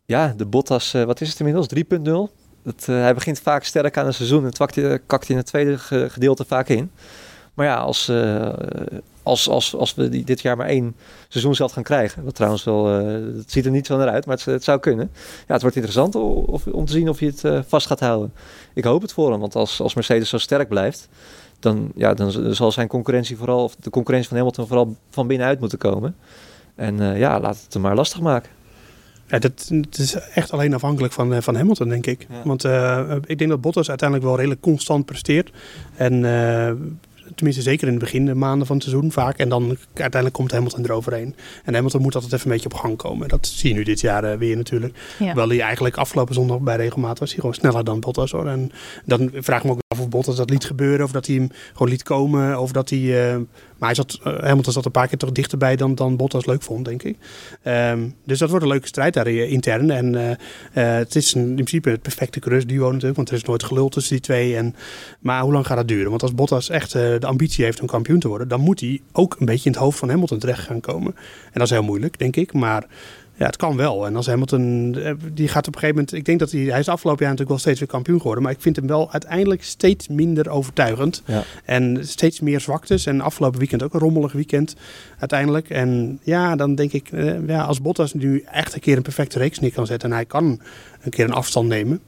Ja, 0.07 0.35
de 0.37 0.47
Bottas, 0.47 0.93
wat 0.93 1.21
is 1.21 1.29
het 1.29 1.41
inmiddels? 1.41 1.69
3.0. 1.75 2.85
hij 2.85 3.15
begint 3.15 3.41
vaak 3.41 3.65
sterk 3.65 3.97
aan 3.97 4.07
een 4.07 4.15
seizoen 4.15 4.45
en 4.45 4.53
kakt 4.53 4.75
hij 4.75 5.01
in 5.27 5.37
het 5.37 5.47
tweede 5.47 5.79
gedeelte 6.09 6.45
vaak 6.45 6.69
in. 6.69 6.91
Maar 7.59 7.67
ja, 7.67 7.77
als, 7.77 8.09
uh, 8.09 8.53
als, 9.23 9.49
als, 9.49 9.75
als 9.75 9.95
we 9.95 10.25
dit 10.25 10.41
jaar 10.41 10.57
maar 10.57 10.67
één 10.67 10.97
seizoen 11.29 11.55
zelf 11.55 11.73
gaan 11.73 11.83
krijgen. 11.83 12.25
Wat 12.25 12.35
trouwens 12.35 12.65
wel, 12.65 13.01
uh, 13.01 13.37
het 13.37 13.53
ziet 13.53 13.65
er 13.65 13.71
niet 13.71 13.87
zo 13.87 13.97
naar 13.97 14.09
uit, 14.09 14.27
maar 14.27 14.37
het, 14.37 14.45
het, 14.45 14.65
zou 14.65 14.81
kunnen. 14.81 15.11
Ja, 15.47 15.53
het 15.53 15.61
wordt 15.61 15.77
interessant 15.77 16.15
of, 16.15 16.67
om 16.67 16.85
te 16.87 16.93
zien 16.93 17.09
of 17.09 17.21
je 17.21 17.27
het 17.27 17.45
uh, 17.45 17.61
vast 17.67 17.87
gaat 17.87 18.01
houden. 18.01 18.33
Ik 18.75 18.85
hoop 18.85 19.03
het 19.03 19.13
voor 19.13 19.31
hem, 19.31 19.41
want 19.41 19.55
als, 19.55 19.81
als 19.81 19.95
Mercedes 19.95 20.29
zo 20.29 20.39
sterk 20.39 20.69
blijft, 20.69 21.09
dan, 21.61 21.91
ja, 21.95 22.15
dan 22.15 22.55
zal 22.55 22.73
zijn 22.73 22.89
concurrentie 22.89 23.37
vooral, 23.37 23.65
of 23.65 23.77
de 23.77 23.91
concurrentie 23.91 24.29
van 24.29 24.39
Hamilton 24.39 24.67
vooral 24.67 24.97
van 25.11 25.27
binnenuit 25.27 25.61
moeten 25.61 25.79
komen. 25.79 26.17
En 26.75 27.01
uh, 27.01 27.19
ja, 27.19 27.41
laat 27.41 27.61
het 27.65 27.73
hem 27.73 27.83
maar 27.83 27.95
lastig 27.95 28.21
maken. 28.21 28.51
Ja, 29.27 29.39
dat, 29.39 29.71
het 29.81 29.99
is 29.99 30.15
echt 30.15 30.53
alleen 30.53 30.75
afhankelijk 30.75 31.13
van, 31.13 31.43
van 31.43 31.57
Hamilton, 31.57 31.89
denk 31.89 32.07
ik. 32.07 32.27
Ja. 32.29 32.43
Want 32.45 32.65
uh, 32.65 33.15
ik 33.27 33.39
denk 33.39 33.51
dat 33.51 33.61
Bottas 33.61 33.89
uiteindelijk 33.89 34.29
wel 34.29 34.37
redelijk 34.37 34.61
constant 34.61 35.05
presteert. 35.05 35.51
En 35.97 36.13
uh, 36.13 36.71
tenminste 37.35 37.63
zeker 37.63 37.87
in 37.87 37.93
het 37.93 38.03
begin 38.03 38.27
de 38.27 38.35
maanden 38.35 38.67
van 38.67 38.77
het 38.77 38.85
seizoen 38.85 39.13
vaak. 39.13 39.39
En 39.39 39.49
dan 39.49 39.77
uiteindelijk 39.87 40.35
komt 40.35 40.51
Hamilton 40.53 40.85
eroverheen. 40.85 41.35
En 41.65 41.75
Hamilton 41.75 42.03
moet 42.03 42.15
altijd 42.15 42.33
even 42.33 42.47
een 42.47 42.53
beetje 42.53 42.71
op 42.71 42.75
gang 42.75 42.97
komen. 42.97 43.29
Dat 43.29 43.47
zie 43.47 43.71
je 43.71 43.77
nu 43.77 43.83
dit 43.83 44.01
jaar 44.01 44.25
uh, 44.25 44.39
weer 44.39 44.57
natuurlijk. 44.57 44.97
Ja. 45.19 45.27
Terwijl 45.27 45.49
hij 45.49 45.61
eigenlijk 45.61 45.97
afgelopen 45.97 46.35
zondag 46.35 46.59
bij 46.59 46.77
regelmaat 46.77 47.19
was 47.19 47.31
hij 47.31 47.39
gewoon 47.39 47.55
sneller 47.55 47.85
dan 47.85 48.01
Bottas. 48.01 48.31
Hoor. 48.31 48.47
En 48.47 48.73
dan 49.05 49.31
vraag 49.33 49.59
ik 49.59 49.65
me 49.65 49.71
ook 49.71 49.88
of 50.01 50.09
Bottas 50.09 50.37
dat 50.37 50.51
liet 50.51 50.65
gebeuren. 50.65 51.05
Of 51.05 51.13
dat 51.13 51.27
hij 51.27 51.37
hem 51.37 51.49
gewoon 51.73 51.89
liet 51.89 52.03
komen. 52.03 52.61
Of 52.61 52.73
dat 52.73 52.91
hij... 52.91 52.99
Uh, 52.99 53.37
maar 53.79 53.89
hij 53.89 53.95
zat, 53.95 54.21
uh, 54.27 54.39
Hamilton 54.39 54.73
zat 54.73 54.85
een 54.85 54.91
paar 54.91 55.09
keer 55.09 55.19
toch 55.19 55.33
dichterbij 55.33 55.77
dan, 55.77 55.95
dan 55.95 56.17
Bottas 56.17 56.47
leuk 56.47 56.63
vond, 56.63 56.85
denk 56.85 57.03
ik. 57.03 57.17
Um, 57.65 58.15
dus 58.25 58.39
dat 58.39 58.49
wordt 58.49 58.65
een 58.65 58.71
leuke 58.71 58.87
strijd 58.87 59.15
daar 59.15 59.27
intern. 59.27 59.91
En 59.91 60.39
het 60.73 61.17
is 61.17 61.35
in 61.35 61.55
principe 61.55 61.91
het 61.91 62.03
perfecte 62.03 62.41
coureursduo 62.41 62.87
natuurlijk. 62.87 63.17
Want 63.17 63.29
er 63.29 63.35
is 63.35 63.45
nooit 63.45 63.63
gelul 63.63 63.89
tussen 63.89 64.13
die 64.13 64.23
twee. 64.23 64.57
En, 64.57 64.75
maar 65.21 65.43
hoe 65.43 65.53
lang 65.53 65.67
gaat 65.67 65.77
dat 65.77 65.89
duren? 65.89 66.11
Want 66.11 66.23
als 66.23 66.35
Bottas 66.35 66.69
echt 66.69 66.93
de 66.93 67.19
ambitie 67.27 67.65
heeft 67.65 67.81
om 67.81 67.87
kampioen 67.87 68.19
te 68.19 68.29
worden... 68.29 68.49
dan 68.49 68.61
moet 68.61 68.81
hij 68.81 69.01
ook 69.13 69.37
een 69.39 69.47
beetje 69.47 69.67
in 69.67 69.73
het 69.73 69.81
hoofd 69.81 69.99
van 69.99 70.09
Hamilton 70.09 70.39
terecht 70.39 70.67
gaan 70.67 70.81
komen. 70.81 71.15
En 71.45 71.53
dat 71.53 71.63
is 71.63 71.71
heel 71.71 71.83
moeilijk, 71.83 72.19
denk 72.19 72.37
ik. 72.37 72.53
Maar 72.53 72.87
ja, 73.39 73.47
het 73.47 73.57
kan 73.57 73.77
wel. 73.77 74.07
En 74.07 74.17
als 74.17 74.27
Hamilton, 74.27 74.97
die 75.33 75.49
gaat 75.49 75.67
op 75.67 75.75
een 75.75 75.81
gegeven 75.81 75.95
moment... 75.95 76.13
Ik 76.13 76.25
denk 76.25 76.39
dat 76.39 76.51
hij, 76.51 76.61
hij 76.61 76.79
is 76.79 76.89
afgelopen 76.89 77.23
jaar 77.25 77.31
natuurlijk 77.31 77.49
wel 77.49 77.59
steeds 77.59 77.79
weer 77.79 77.89
kampioen 77.89 78.19
geworden. 78.19 78.43
Maar 78.43 78.53
ik 78.53 78.61
vind 78.61 78.77
hem 78.77 78.87
wel 78.87 79.13
uiteindelijk 79.13 79.65
steeds 79.65 80.09
minder 80.09 80.49
overtuigend. 80.51 81.23
Ja. 81.27 81.43
En 81.65 82.07
steeds 82.07 82.41
meer 82.41 82.61
zwaktes. 82.61 83.07
En 83.07 83.21
afgelopen 83.21 83.59
weekend 83.59 83.83
ook 83.83 83.95
een 83.95 84.01
rommelig 84.01 84.33
weekend 84.33 84.77
uiteindelijk. 85.19 85.71
En 85.71 86.21
ja, 86.23 86.57
dan 86.57 86.75
denk 86.75 86.93
ik, 86.93 87.11
ja, 87.47 87.63
als 87.63 87.81
Bottas 87.81 88.15
nu 88.15 88.45
echt 88.53 88.75
een 88.75 88.81
keer 88.81 88.97
een 88.97 89.03
perfecte 89.03 89.39
reeks 89.39 89.59
neer 89.59 89.73
kan 89.73 89.87
zetten... 89.87 90.09
en 90.09 90.15
hij 90.15 90.25
kan 90.25 90.61
een 91.03 91.11
keer 91.11 91.25
een 91.25 91.33
afstand 91.33 91.69
nemen... 91.69 92.01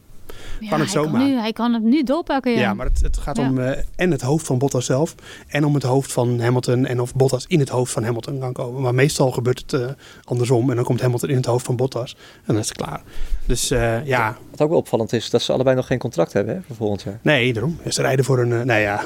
Ja, 0.61 0.69
kan 0.69 0.81
het 0.81 0.95
hij. 0.95 1.03
Kan 1.03 1.27
nu, 1.27 1.37
hij 1.37 1.53
kan 1.53 1.73
het 1.73 1.83
nu 1.83 2.03
doorpakken. 2.03 2.53
Ja, 2.53 2.59
ja 2.59 2.75
maar 2.75 2.87
het, 2.87 3.01
het 3.01 3.19
gaat 3.19 3.37
ja. 3.37 3.49
om 3.49 3.59
uh, 3.59 3.71
en 3.97 4.11
het 4.11 4.21
hoofd 4.21 4.47
van 4.47 4.59
Bottas 4.59 4.85
zelf 4.85 5.15
en 5.47 5.65
om 5.65 5.75
het 5.75 5.83
hoofd 5.83 6.13
van 6.13 6.41
Hamilton 6.41 6.87
en 6.87 7.01
of 7.01 7.15
Bottas 7.15 7.45
in 7.49 7.59
het 7.59 7.69
hoofd 7.69 7.93
van 7.93 8.05
Hamilton 8.05 8.39
kan 8.39 8.53
komen. 8.53 8.83
Maar 8.83 8.95
meestal 8.95 9.31
gebeurt 9.31 9.59
het 9.59 9.81
uh, 9.81 9.87
andersom 10.25 10.71
en 10.71 10.77
dan 10.77 10.85
komt 10.85 11.01
Hamilton 11.01 11.29
in 11.29 11.37
het 11.37 11.47
hoofd 11.47 11.67
van 11.67 11.77
Bottas 11.77 12.17
en 12.37 12.43
dan 12.47 12.59
is 12.59 12.69
het 12.69 12.77
klaar. 12.77 13.03
Dus 13.47 13.71
uh, 13.71 14.07
ja. 14.07 14.37
Wat 14.51 14.61
ook 14.61 14.69
wel 14.69 14.79
opvallend 14.79 15.13
is, 15.13 15.31
dat 15.31 15.43
ze 15.43 15.53
allebei 15.53 15.77
nog 15.77 15.87
geen 15.87 15.99
contract 15.99 16.33
hebben 16.33 16.55
hè, 16.55 16.61
voor 16.67 16.77
volgend 16.77 17.03
jaar. 17.03 17.19
Nee, 17.23 17.53
daarom. 17.53 17.79
Ze 17.89 18.03
rijden 18.03 18.25
voor 18.25 18.39
een, 18.39 18.67
nou 18.67 18.81
ja, 18.81 19.05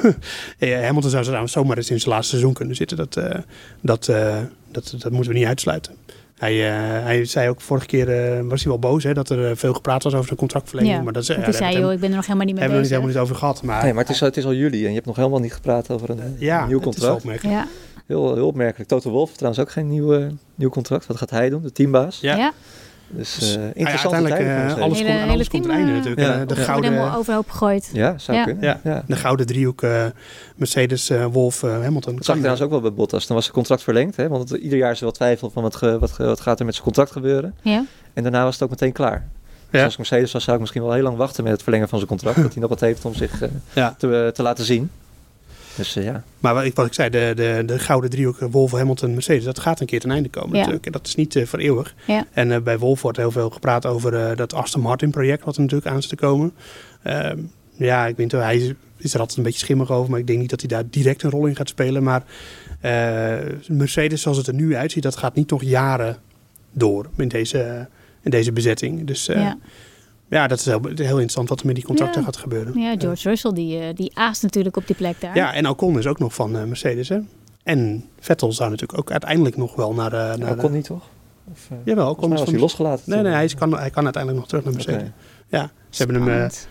Hamilton 0.58 1.10
zou 1.10 1.24
trouwens 1.24 1.52
zomaar 1.52 1.76
eens 1.76 1.90
in 1.90 2.00
zijn 2.00 2.14
laatste 2.14 2.30
seizoen 2.30 2.54
kunnen 2.54 2.76
zitten. 2.76 2.96
Dat, 2.96 3.14
dat, 3.80 4.06
dat, 4.70 4.94
dat 4.98 5.12
moeten 5.12 5.32
we 5.32 5.38
niet 5.38 5.46
uitsluiten. 5.46 5.94
Hij, 6.38 6.54
uh, 6.54 7.04
hij 7.04 7.24
zei 7.24 7.48
ook 7.48 7.60
vorige 7.60 7.86
keer, 7.86 8.36
uh, 8.38 8.48
was 8.48 8.62
hij 8.62 8.70
wel 8.70 8.78
boos, 8.78 9.04
hè, 9.04 9.14
dat 9.14 9.30
er 9.30 9.50
uh, 9.50 9.56
veel 9.56 9.74
gepraat 9.74 10.02
was 10.02 10.12
over 10.12 10.26
zijn 10.26 10.38
contractverlenging. 10.38 10.96
Ja, 10.96 11.02
maar 11.02 11.12
dat 11.12 11.22
is, 11.22 11.28
ja, 11.28 11.40
hij 11.40 11.52
zei, 11.52 11.78
joh, 11.78 11.92
ik 11.92 12.00
ben 12.00 12.10
er 12.10 12.16
nog 12.16 12.26
helemaal 12.26 12.46
niet 12.46 12.54
mee 12.54 12.64
hebben 12.64 12.80
bezig. 12.80 12.92
Hebben 12.96 13.12
we 13.12 13.18
het 13.18 13.18
helemaal 13.18 13.18
niet 13.18 13.18
over 13.18 13.36
gehad. 13.36 13.62
Maar, 13.62 13.82
nee, 13.82 13.92
maar 13.92 14.02
het 14.04 14.12
is, 14.12 14.20
het 14.20 14.36
is 14.36 14.44
al 14.44 14.54
juli 14.54 14.82
en 14.82 14.88
je 14.88 14.94
hebt 14.94 15.06
nog 15.06 15.16
helemaal 15.16 15.40
niet 15.40 15.52
gepraat 15.52 15.90
over 15.90 16.10
een, 16.10 16.36
ja, 16.38 16.62
een 16.62 16.68
nieuw 16.68 16.80
contract. 16.80 17.06
Het 17.06 17.16
is 17.16 17.22
opmerkelijk. 17.22 17.56
Ja. 17.56 17.66
Heel, 18.06 18.34
heel 18.34 18.46
opmerkelijk. 18.46 18.88
Toto 18.88 19.10
Wolff 19.10 19.26
heeft 19.26 19.38
trouwens 19.38 19.64
ook 19.64 19.70
geen 19.72 19.88
nieuw, 19.88 20.30
nieuw 20.54 20.68
contract. 20.68 21.06
Wat 21.06 21.16
gaat 21.16 21.30
hij 21.30 21.50
doen, 21.50 21.62
de 21.62 21.72
teambaas? 21.72 22.18
Ja. 22.20 22.52
Ja. 23.14 23.18
Dus, 23.18 23.56
uh, 23.56 23.62
ja, 23.64 23.70
interessante 23.74 24.16
uiteindelijk 24.16 24.76
uh, 24.76 24.82
alles, 24.82 24.98
hele, 24.98 25.08
komt, 25.10 25.20
hele 25.20 25.32
alles 25.32 25.48
komt 25.48 25.62
team, 25.62 25.74
einde 25.76 25.92
natuurlijk. 25.92 26.20
ja. 26.20 26.40
Uh, 26.40 26.46
de 26.48 26.54
ja. 26.54 26.62
gouden, 26.62 26.92
helemaal 26.92 27.16
overhoop 27.18 27.50
gegooid. 27.50 27.90
Ja, 27.92 28.18
zou 28.18 28.38
Ja. 28.38 28.44
kunnen. 28.44 28.64
ja, 28.64 28.80
Ja. 28.84 29.02
de 29.06 29.16
gouden 29.16 29.46
driehoek 29.46 29.82
uh, 29.82 30.04
Mercedes, 30.56 31.10
uh, 31.10 31.24
Wolf, 31.24 31.62
uh, 31.62 31.70
Hamilton. 31.82 32.14
Dat 32.16 32.24
zag 32.24 32.34
je 32.34 32.40
trouwens 32.40 32.66
ook 32.66 32.72
wel 32.72 32.80
bij 32.80 32.92
Bottas. 32.92 33.26
Dan 33.26 33.34
was 33.36 33.44
zijn 33.44 33.56
contract 33.56 33.82
verlengd. 33.82 34.16
Hè? 34.16 34.28
Want 34.28 34.50
het, 34.50 34.60
ieder 34.60 34.78
jaar 34.78 34.90
is 34.90 34.96
er 34.98 35.04
wel 35.04 35.12
twijfel 35.12 35.50
van 35.50 35.62
wat, 35.62 35.76
ge, 35.76 35.98
wat, 35.98 36.12
ge, 36.12 36.24
wat 36.24 36.40
gaat 36.40 36.58
er 36.58 36.64
met 36.64 36.74
zijn 36.74 36.86
contract 36.86 37.10
gebeuren. 37.10 37.54
Ja. 37.62 37.84
En 38.14 38.22
daarna 38.22 38.44
was 38.44 38.54
het 38.54 38.62
ook 38.62 38.70
meteen 38.70 38.92
klaar. 38.92 39.26
Dus 39.70 39.80
Ja. 39.80 39.86
als 39.86 39.96
Mercedes 39.96 40.32
was, 40.32 40.42
zou 40.42 40.54
ik 40.54 40.60
misschien 40.60 40.82
wel 40.82 40.92
heel 40.92 41.02
lang 41.02 41.16
wachten 41.16 41.42
met 41.42 41.52
het 41.52 41.62
verlengen 41.62 41.88
van 41.88 41.98
zijn 41.98 42.10
contract. 42.10 42.36
dat 42.42 42.52
hij 42.52 42.60
nog 42.60 42.70
wat 42.70 42.80
heeft 42.80 43.04
om 43.04 43.14
zich 43.14 43.42
eh, 43.42 43.48
Ja. 43.72 43.94
te, 43.98 44.30
te 44.34 44.42
laten 44.42 44.64
zien. 44.64 44.90
Dus 45.76 45.96
eh, 45.96 46.04
ja, 46.04 46.24
Maar 46.38 46.54
wat 46.54 46.64
ik, 46.64 46.74
wat 46.74 46.86
ik 46.86 46.92
zei, 46.94 47.10
de, 47.10 47.32
de, 47.36 47.62
de 47.66 47.78
gouden 47.78 48.10
driehoek 48.10 48.40
uh, 48.40 48.48
Wolf, 48.50 48.72
Hamilton, 48.72 49.12
Mercedes, 49.12 49.44
dat 49.44 49.58
gaat 49.58 49.80
een 49.80 49.86
keer 49.86 50.00
ten 50.00 50.10
einde 50.10 50.28
komen 50.28 50.50
Ja. 50.50 50.56
natuurlijk. 50.56 50.86
En 50.86 50.92
dat 50.92 51.06
is 51.06 51.14
niet 51.14 51.34
uh, 51.34 51.46
voor 51.46 51.58
eeuwig. 51.58 51.94
Ja. 52.06 52.26
En 52.32 52.50
uh, 52.50 52.58
bij 52.58 52.78
Wolf 52.78 53.02
wordt 53.02 53.18
heel 53.18 53.30
veel 53.30 53.50
gepraat 53.50 53.86
over 53.86 54.12
uh, 54.30 54.36
dat 54.36 54.54
Aston 54.54 54.82
Martin 54.82 55.10
project 55.10 55.44
wat 55.44 55.56
er 55.56 55.62
natuurlijk 55.62 55.90
aan 55.90 56.00
zit 56.00 56.10
te 56.10 56.16
komen. 56.16 56.52
Ehm, 57.02 57.38
ja, 57.72 58.06
ik 58.06 58.16
weet 58.16 58.32
niet, 58.32 58.42
hij 58.42 58.56
is, 58.56 58.72
is 58.96 59.14
er 59.14 59.20
altijd 59.20 59.38
een 59.38 59.44
beetje 59.44 59.58
schimmig 59.58 59.90
over, 59.90 60.10
maar 60.10 60.20
ik 60.20 60.26
denk 60.26 60.38
niet 60.38 60.50
dat 60.50 60.60
hij 60.60 60.68
daar 60.68 60.84
direct 60.90 61.22
een 61.22 61.30
rol 61.30 61.46
in 61.46 61.56
gaat 61.56 61.68
spelen. 61.68 62.02
Maar 62.02 62.24
eh, 62.80 63.38
Mercedes, 63.68 64.22
zoals 64.22 64.36
het 64.36 64.46
er 64.46 64.54
nu 64.54 64.76
uitziet, 64.76 65.02
dat 65.02 65.16
gaat 65.16 65.34
niet 65.34 65.50
nog 65.50 65.62
jaren 65.62 66.16
door 66.72 67.06
in 67.16 67.28
deze, 67.28 67.88
in 68.22 68.30
deze 68.30 68.52
bezetting. 68.52 69.06
Dus 69.06 69.28
eh, 69.28 69.36
ja. 69.36 69.58
Ja. 70.28 70.46
dat 70.46 70.58
is 70.58 70.64
heel, 70.64 70.80
heel 70.82 70.96
interessant 70.96 71.48
wat 71.48 71.60
er 71.60 71.66
met 71.66 71.74
die 71.74 71.84
contracten 71.84 72.20
Ja. 72.20 72.26
gaat 72.26 72.36
gebeuren. 72.36 72.80
ja, 72.80 72.94
George 72.98 73.28
Russell 73.28 73.52
die, 73.52 73.78
eh, 73.80 73.94
die 73.94 74.10
aast 74.14 74.42
natuurlijk 74.42 74.76
op 74.76 74.86
die 74.86 74.96
plek 74.96 75.20
daar. 75.20 75.36
Ja, 75.36 75.54
en 75.54 75.68
Ocon 75.68 75.98
is 75.98 76.06
ook 76.06 76.18
nog 76.18 76.34
van 76.34 76.56
eh, 76.56 76.64
Mercedes, 76.64 77.08
hè? 77.08 77.18
En 77.62 78.04
Vettel 78.20 78.52
zou 78.52 78.70
natuurlijk 78.70 78.98
ook 78.98 79.10
uiteindelijk 79.10 79.56
nog 79.56 79.74
wel 79.74 79.94
naar... 79.94 80.12
eh 80.12 80.18
naar 80.36 80.48
dat 80.48 80.56
kon 80.56 80.72
niet 80.72 80.84
toch? 80.84 81.08
Of, 81.52 81.68
uh, 81.72 81.78
Jawel, 81.84 82.16
mij 82.28 82.42
is 82.42 82.50
hij 82.50 82.58
losgelaten. 82.58 83.10
Nee, 83.10 83.22
nee, 83.22 83.32
hij, 83.32 83.44
is, 83.44 83.54
kan, 83.54 83.76
hij 83.78 83.90
kan 83.90 84.04
uiteindelijk 84.04 84.42
nog 84.42 84.48
terug 84.48 84.64
naar 84.64 84.74
Mercedes. 84.74 85.08
Ja, 85.48 85.70
ze 85.88 86.02
hebben 86.02 86.22
hem 86.22 86.28
eh, 86.28 86.50
Spannend. 86.50 86.68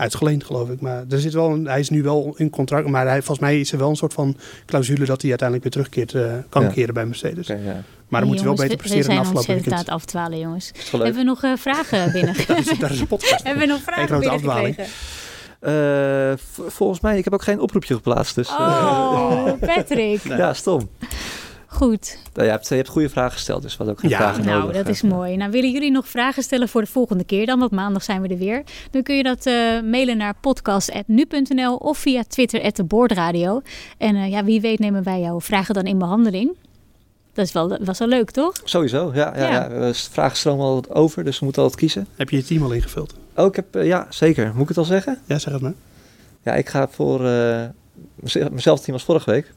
Eh, 0.00 0.06
uitgeleend, 0.06 0.44
geloof 0.44 0.68
ik. 0.70 0.80
Maar 0.80 1.04
er 1.10 1.20
zit 1.20 1.32
wel 1.32 1.50
een, 1.50 1.66
hij 1.66 1.80
is 1.80 1.88
nu 1.90 2.02
wel 2.02 2.34
in 2.36 2.50
contract, 2.50 2.88
maar 2.88 3.06
hij, 3.06 3.16
volgens 3.16 3.38
mij 3.38 3.60
is 3.60 3.72
er 3.72 3.78
wel 3.78 3.88
een 3.88 3.96
soort 3.96 4.12
van 4.12 4.36
clausule 4.66 5.04
dat 5.04 5.20
hij 5.20 5.30
uiteindelijk 5.30 5.74
weer 5.74 5.84
terugkeert, 5.84 6.14
eh, 6.14 6.38
kan 6.48 6.62
Ja. 6.62 6.68
keren 6.68 6.94
bij 6.94 7.06
Mercedes. 7.06 7.50
Oké, 7.50 7.60
ja. 7.64 7.82
Maar 8.08 8.20
dan 8.20 8.28
moet 8.28 8.40
wel 8.40 8.44
Jongens, 8.54 8.60
beter 8.62 8.76
we- 8.76 8.82
we 8.82 8.88
presteren 8.88 9.04
dan 9.06 9.14
zijn 9.14 9.18
afgelopen 9.36 9.48
aan 9.54 9.60
weekend. 9.60 9.78
het 9.86 9.88
afdwalen, 9.94 10.38
jongens. 10.38 10.70
Is 10.74 10.80
het 10.80 10.90
wel 10.90 11.00
leuk? 11.00 11.14
Hebben 11.14 11.24
we 11.34 11.40
nog 11.42 11.42
eh, 11.42 11.62
vragen 11.62 12.12
binnen? 12.20 12.34
Dat 12.46 12.58
is, 12.58 12.78
dat 12.78 12.90
is 12.90 13.00
een 13.00 13.06
podcast. 13.06 13.42
Hebben 13.42 13.62
we 13.66 13.72
nog 13.72 13.80
vragen 13.82 14.06
grote 14.06 14.28
binnengekregen? 14.28 14.84
afdwaling. 14.84 14.88
Eh, 15.60 16.32
v- 16.52 16.72
volgens 16.74 17.00
mij, 17.00 17.18
ik 17.18 17.24
heb 17.24 17.32
ook 17.32 17.42
geen 17.42 17.60
oproepje 17.60 17.94
geplaatst. 17.94 18.34
Dus, 18.34 18.48
eh, 18.48 18.54
Oh, 18.58 19.52
Patrick. 19.74 20.20
ja, 20.22 20.54
stom. 20.54 20.90
Goed. 21.72 22.18
Nou, 22.34 22.46
je, 22.46 22.52
hebt, 22.52 22.68
je 22.68 22.74
hebt 22.74 22.88
goede 22.88 23.08
vragen 23.08 23.32
gesteld, 23.32 23.62
dus 23.62 23.76
wat 23.76 23.88
ook 23.88 24.00
geen 24.00 24.10
Ja, 24.10 24.16
vragen 24.16 24.44
Nou, 24.44 24.60
nodig. 24.60 24.76
dat 24.76 24.88
is 24.88 25.02
mooi. 25.02 25.36
Nou, 25.36 25.50
willen 25.50 25.70
jullie 25.70 25.90
nog 25.90 26.08
vragen 26.08 26.42
stellen 26.42 26.68
voor 26.68 26.80
de 26.80 26.86
volgende 26.86 27.24
keer 27.24 27.46
dan? 27.46 27.58
Want 27.58 27.70
maandag 27.70 28.02
zijn 28.02 28.22
we 28.22 28.28
er 28.28 28.38
weer. 28.38 28.62
Dan 28.90 29.02
kun 29.02 29.16
je 29.16 29.22
dat 29.22 29.46
eh, 29.46 29.54
mailen 29.82 30.16
naar 30.16 30.34
podcast.nu.nl 30.40 31.76
of 31.76 31.98
via 31.98 32.22
Twitter 32.28 32.72
de 32.72 32.84
Boordradio. 32.84 33.62
En 33.98 34.16
eh, 34.16 34.30
ja, 34.30 34.44
wie 34.44 34.60
weet 34.60 34.78
nemen 34.78 35.02
wij 35.02 35.20
jouw 35.20 35.40
vragen 35.40 35.74
dan 35.74 35.84
in 35.84 35.98
behandeling. 35.98 36.56
Dat 37.32 37.46
is 37.46 37.52
wel, 37.52 37.78
was 37.80 37.98
wel 37.98 38.08
leuk, 38.08 38.30
toch? 38.30 38.52
Sowieso, 38.64 39.10
ja. 39.14 39.32
ja, 39.36 39.50
Ja. 39.50 39.70
ja. 39.86 39.92
Vragen 39.94 40.36
stromen 40.36 40.64
al 40.64 40.84
over, 40.88 41.24
dus 41.24 41.38
we 41.38 41.44
moeten 41.44 41.62
altijd 41.62 41.80
kiezen. 41.80 42.06
Heb 42.16 42.30
je 42.30 42.36
je 42.36 42.44
team 42.44 42.62
al 42.62 42.72
ingevuld? 42.72 43.14
Oh, 43.36 43.46
ik 43.46 43.56
heb, 43.56 43.76
eh, 43.76 43.86
ja, 43.86 44.06
zeker. 44.08 44.52
Moet 44.52 44.62
ik 44.62 44.68
het 44.68 44.78
al 44.78 44.84
zeggen? 44.84 45.18
Ja, 45.26 45.38
zeg 45.38 45.52
het 45.52 45.62
maar. 45.62 45.74
Ja, 46.42 46.54
ik 46.54 46.68
ga 46.68 46.88
voor 46.88 47.26
eh 47.26 47.64
meze- 48.14 48.48
mezelf 48.52 48.80
team 48.80 48.92
als 48.92 49.04
vorige 49.04 49.30
week. 49.30 49.52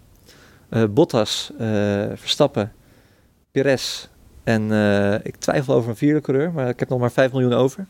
Eh, 0.69 0.83
Bottas, 0.89 1.51
eh, 1.59 2.03
Verstappen, 2.15 2.71
Perez 3.51 4.07
en 4.43 4.71
eh, 4.71 5.13
ik 5.23 5.35
twijfel 5.35 5.73
over 5.73 5.89
een 5.89 5.95
vierde 5.95 6.21
coureur, 6.21 6.51
maar 6.51 6.69
ik 6.69 6.79
heb 6.79 6.89
nog 6.89 6.99
maar 6.99 7.11
5 7.11 7.31
miljoen 7.31 7.53
over. 7.53 7.85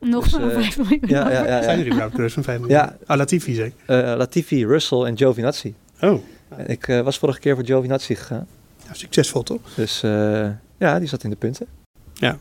Nog 0.00 0.24
Dus, 0.24 0.32
maar 0.38 0.48
eh, 0.50 0.54
5 0.60 0.76
miljoen. 0.78 1.00
Ja, 1.06 1.30
ja, 1.30 1.46
ja. 1.46 1.62
Zijn 1.62 1.76
ja. 1.78 1.82
er 1.84 1.86
überhaupt 1.86 2.08
coureurs 2.10 2.34
van 2.34 2.42
5 2.42 2.58
miljoen? 2.58 2.76
Ja. 2.78 2.96
Ah, 3.06 3.16
Latifi? 3.16 3.72
Eh, 3.86 3.96
Latifi, 4.16 4.66
Russell 4.66 4.98
en 5.02 5.16
Giovinazzi. 5.16 5.74
Oh, 6.00 6.20
En 6.56 6.68
Ik 6.68 6.88
eh, 6.88 7.00
was 7.00 7.18
vorige 7.18 7.38
keer 7.40 7.54
voor 7.54 7.64
Giovinazzi 7.64 8.14
gegaan. 8.14 8.46
ja, 8.86 8.94
succesvol 8.94 9.42
toch? 9.42 9.60
Dus 9.74 10.02
eh, 10.02 10.48
ja, 10.78 10.98
die 10.98 11.08
zat 11.08 11.24
in 11.24 11.30
de 11.30 11.36
punten. 11.36 11.66
Ja, 12.14 12.38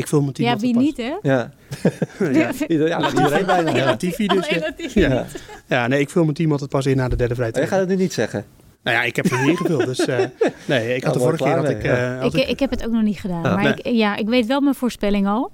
ik 0.00 0.06
vul 0.08 0.20
mijn 0.20 0.32
team 0.32 0.48
Ja, 0.48 0.56
wie 0.56 0.74
pas. 0.74 0.82
niet, 0.82 0.96
hè? 0.96 1.14
Ja, 1.22 1.50
ja. 2.32 2.50
Ieder, 2.68 2.88
ja 2.88 3.08
iedereen 3.08 3.46
bijna. 3.46 3.70
Ja, 3.70 3.76
Ja. 3.76 3.84
Latifi 3.84 4.26
dus. 4.26 4.48
Ja. 5.66 5.86
nee, 5.86 6.00
ik 6.00 6.10
vul 6.10 6.22
mijn 6.22 6.34
team 6.34 6.50
altijd 6.52 6.70
pas 6.70 6.86
in 6.86 6.96
na 6.96 7.08
de 7.08 7.16
derde 7.16 7.34
Oh, 7.34 7.38
Je 7.44 7.50
training. 7.52 7.68
gaat 7.68 7.80
het 7.80 7.88
nu 7.88 8.02
niet 8.02 8.12
zeggen. 8.12 8.44
Nou 8.84 8.96
ja, 8.96 9.02
ik 9.02 9.16
heb 9.16 9.30
hem 9.30 9.40
niet 9.40 9.48
ingevuld, 9.50 9.84
dus 9.86 9.98
eh, 9.98 10.24
nee, 10.66 10.94
ik 10.94 11.04
had 11.04 11.14
Ja, 11.14 11.18
de 11.20 11.24
vorige 11.24 11.44
keer 11.44 11.70
ik... 11.76 11.82
ja. 11.82 12.14
eh, 12.14 12.20
had 12.20 12.34
Ik, 12.34 12.40
ik- 12.42 12.48
ik 12.48 12.58
heb 12.60 12.70
het 12.70 12.84
ook 12.86 12.92
nog 12.92 13.02
niet 13.02 13.20
gedaan. 13.20 13.44
Ah, 13.44 13.54
maar 13.54 13.62
nee. 13.62 13.72
ik, 13.74 13.86
ja, 13.86 14.16
ik 14.16 14.28
weet 14.28 14.46
wel 14.46 14.60
mijn 14.60 14.74
voorspelling 14.74 15.26
al. 15.26 15.52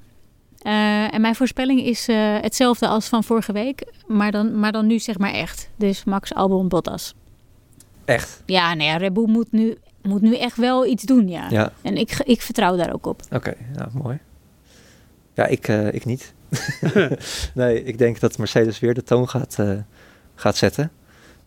Eh, 0.63 1.15
en 1.15 1.21
mijn 1.21 1.35
voorspelling 1.35 1.81
is 1.85 2.09
eh, 2.09 2.17
hetzelfde 2.41 2.87
als 2.87 3.09
van 3.09 3.25
vorige 3.25 3.53
week. 3.53 3.85
Maar 4.07 4.31
dan, 4.33 4.59
maar 4.59 4.73
dan 4.73 4.87
nu 4.87 4.99
zeg 4.99 5.19
maar 5.19 5.33
echt. 5.33 5.71
Dus 5.77 6.05
Max 6.05 6.35
Albon 6.35 6.69
Bottas. 6.69 7.15
Echt? 8.05 8.43
Ja, 8.47 8.75
nee, 8.75 8.97
Red 8.99 9.13
Bull 9.13 9.29
moet 9.29 9.53
nu, 9.53 9.77
moet 10.03 10.21
nu 10.21 10.37
echt 10.37 10.57
wel 10.57 10.87
iets 10.87 11.03
doen, 11.05 11.29
ja. 11.29 11.47
Ja, 11.51 11.73
En 11.83 11.97
ik, 11.97 12.21
ik 12.25 12.43
vertrouw 12.43 12.77
daar 12.77 12.93
ook 12.93 13.07
op. 13.07 13.23
oké. 13.33 13.55
Ja, 13.77 13.89
mooi. 14.03 14.19
Ja, 15.35 15.47
ik, 15.47 15.69
eh, 15.69 15.93
ik 15.93 16.05
niet. 16.05 16.33
nee, 17.55 17.85
ik 17.85 17.99
denk 17.99 18.21
dat 18.21 18.39
Mercedes 18.39 18.79
weer 18.79 18.95
de 18.95 19.03
toon 19.03 19.29
gaat, 19.29 19.57
eh, 19.59 19.71
gaat 20.35 20.57
zetten. 20.57 20.91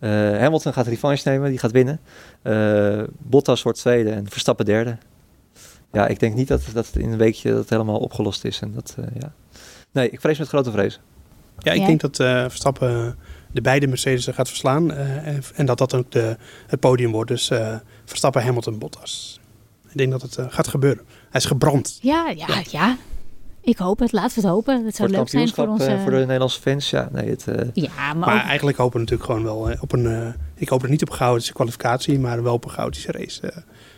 Eh, 0.03 0.09
Hamilton 0.39 0.73
gaat 0.73 0.87
revanche 0.87 1.29
nemen, 1.29 1.49
die 1.49 1.59
gaat 1.59 1.71
winnen. 1.71 1.99
Eh, 2.41 3.03
Bottas 3.17 3.63
wordt 3.63 3.79
tweede 3.79 4.09
en 4.09 4.29
Verstappen 4.29 4.65
derde. 4.65 4.97
Ja, 5.91 6.07
ik 6.07 6.19
denk 6.19 6.35
niet 6.35 6.47
dat, 6.47 6.61
dat 6.73 6.85
het 6.85 6.95
in 6.95 7.11
een 7.11 7.17
weekje 7.17 7.53
dat 7.53 7.69
helemaal 7.69 7.97
opgelost 7.99 8.43
is. 8.45 8.59
En 8.59 8.71
dat, 8.73 8.95
eh, 8.99 9.05
ja. 9.19 9.33
Nee, 9.91 10.09
ik 10.09 10.21
vrees 10.21 10.37
met 10.37 10.47
grote 10.47 10.71
vrees. 10.71 10.99
Ja, 11.57 11.71
ik 11.71 11.79
Ja. 11.79 11.85
denk 11.85 12.01
dat 12.01 12.19
eh, 12.19 12.41
Verstappen 12.41 13.15
de 13.51 13.61
beide 13.61 13.87
Mercedes 13.87 14.27
gaat 14.27 14.47
verslaan. 14.49 14.91
eh, 14.93 15.27
en, 15.27 15.43
en 15.55 15.65
dat 15.65 15.77
dat 15.77 15.93
ook 15.93 16.11
de, 16.11 16.37
het 16.67 16.79
podium 16.79 17.11
wordt. 17.11 17.29
Dus 17.29 17.49
eh, 17.49 17.75
Verstappen, 18.05 18.43
Hamilton, 18.43 18.77
Bottas. 18.79 19.39
Ik 19.89 19.97
denk 19.97 20.11
dat 20.11 20.21
het 20.21 20.37
gaat 20.53 20.67
gebeuren. 20.67 21.03
Hij 21.29 21.41
is 21.41 21.45
gebrand. 21.45 21.97
Ja, 22.01 22.33
ja, 22.35 22.61
ja. 22.69 22.97
Ik 23.63 23.77
hoop 23.77 23.99
het. 23.99 24.11
Laten 24.11 24.35
we 24.35 24.41
het 24.41 24.49
hopen. 24.49 24.73
Het 24.73 24.83
Voor 24.83 24.91
zou 24.93 25.07
het 25.09 25.17
leuk 25.17 25.29
zijn 25.29 25.47
voor 25.55 25.67
onze... 25.73 25.85
eh, 25.85 26.01
voor 26.01 26.11
de 26.11 26.17
Nederlandse 26.17 26.61
fans. 26.61 26.89
Ja, 26.89 27.09
nee, 27.11 27.29
het, 27.29 27.47
eh, 27.47 27.67
Ja, 27.73 27.89
maar, 27.95 28.15
Maar 28.15 28.35
ook- 28.41 28.47
eigenlijk 28.47 28.77
hopen 28.77 28.93
we 28.93 28.99
natuurlijk 28.99 29.29
gewoon 29.29 29.43
wel 29.43 29.69
eh, 29.69 29.81
op 29.81 29.91
een... 29.91 30.05
eh, 30.05 30.27
ik 30.55 30.69
hoop 30.69 30.83
er 30.83 30.89
niet 30.89 31.01
op 31.01 31.09
een 31.09 31.15
chaotische 31.15 31.53
kwalificatie, 31.53 32.19
maar 32.19 32.43
wel 32.43 32.53
op 32.53 32.63
een 32.65 32.69
chaotische 32.71 33.11
race. 33.11 33.41
Eh, 33.51 33.57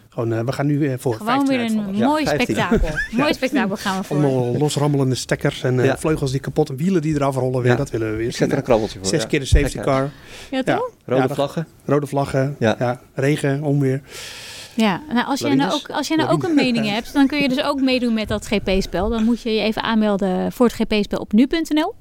gewoon, 0.10 0.46
we 0.46 0.52
gaan 0.52 0.66
nu 0.66 0.80
weer 0.80 1.00
voor 1.00 1.14
gewoon 1.14 1.48
15 1.48 1.58
weer 1.58 1.86
een 1.86 1.96
mooi 1.96 2.26
15. 2.26 2.56
spektakel. 2.56 2.90
Mooi 3.20 3.34
spektakel 3.34 3.76
gaan 3.76 3.98
we 3.98 4.04
voor. 4.04 4.18
Allemaal 4.18 4.58
losrammelende 4.58 5.16
stekkers 5.16 5.64
en 5.64 5.80
eh, 5.80 5.86
Ja. 5.86 5.98
vleugels 5.98 6.32
die 6.32 6.40
kapot 6.40 6.70
en 6.70 6.76
wielen 6.76 7.02
die 7.02 7.16
eraf 7.16 7.36
rollen 7.36 7.62
weer. 7.62 7.72
Ja. 7.72 7.78
Dat 7.78 7.90
willen 7.90 8.10
we 8.12 8.16
weer 8.18 8.26
ik 8.28 8.32
zet 8.32 8.42
er 8.42 8.48
zien. 8.48 8.58
een 8.58 8.64
krabbeltje 8.64 9.00
voor. 9.00 9.08
Zes 9.08 9.22
ja. 9.22 9.28
keer 9.28 9.40
de 9.40 9.46
safety 9.46 9.80
car. 9.80 10.10
Ja, 10.52 10.62
Ja. 10.66 10.76
toch? 10.76 10.90
Rode 11.06 11.34
vlaggen. 11.34 11.68
Rode 11.86 12.08
vlaggen, 12.08 12.56
Ja. 12.60 12.76
ja. 12.80 13.02
regen, 13.14 13.64
onweer. 13.64 14.02
Ja, 14.76 15.02
nou, 15.14 15.28
als, 15.28 15.40
jij 15.40 15.56
nou 15.56 15.72
ook, 15.74 15.90
als 15.90 16.08
jij 16.08 16.18
nou 16.18 16.30
ook 16.30 16.44
een 16.44 16.56
mening 16.56 16.90
hebt, 16.90 17.14
dan 17.14 17.28
kun 17.28 17.42
je 17.42 17.50
dus 17.50 17.64
ook 17.64 17.82
meedoen 17.82 18.14
met 18.14 18.28
dat 18.28 18.48
GP-spel. 18.48 19.10
Dan 19.10 19.24
moet 19.24 19.42
je 19.42 19.54
je 19.54 19.62
even 19.62 19.82
aanmelden 19.84 20.52
voor 20.52 20.66
het 20.66 20.76
GP-spel 20.76 21.20
op 21.20 21.32
nu.nl. 21.34 21.94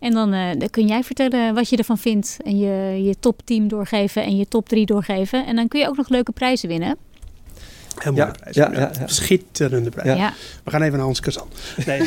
En 0.00 0.12
dan, 0.12 0.32
eh, 0.32 0.48
dan 0.58 0.70
kun 0.70 0.86
jij 0.86 1.02
vertellen 1.02 1.54
wat 1.54 1.68
je 1.68 1.76
ervan 1.76 1.98
vindt. 1.98 2.36
En 2.44 2.58
je, 2.58 3.02
je 3.04 3.14
top 3.20 3.40
10 3.44 3.68
doorgeven 3.68 4.22
en 4.22 4.36
je 4.36 4.48
top 4.48 4.68
3 4.68 4.86
doorgeven. 4.86 5.46
En 5.46 5.56
dan 5.56 5.68
kun 5.68 5.80
je 5.80 5.88
ook 5.88 5.96
nog 5.96 6.08
leuke 6.08 6.32
prijzen 6.32 6.68
winnen. 6.68 6.96
Heel 7.98 8.14
Ja, 8.14 8.24
mooie 8.24 8.38
prijs. 8.38 8.56
ja, 8.56 8.70
ja, 8.72 8.90
ja. 9.00 9.06
Schitterende. 9.06 9.90
Ja. 10.04 10.32
We 10.64 10.70
gaan 10.70 10.80
even 10.82 10.92
naar 10.96 11.04
Hans 11.04 11.20
Kazan. 11.20 11.48
Nee, 11.86 12.00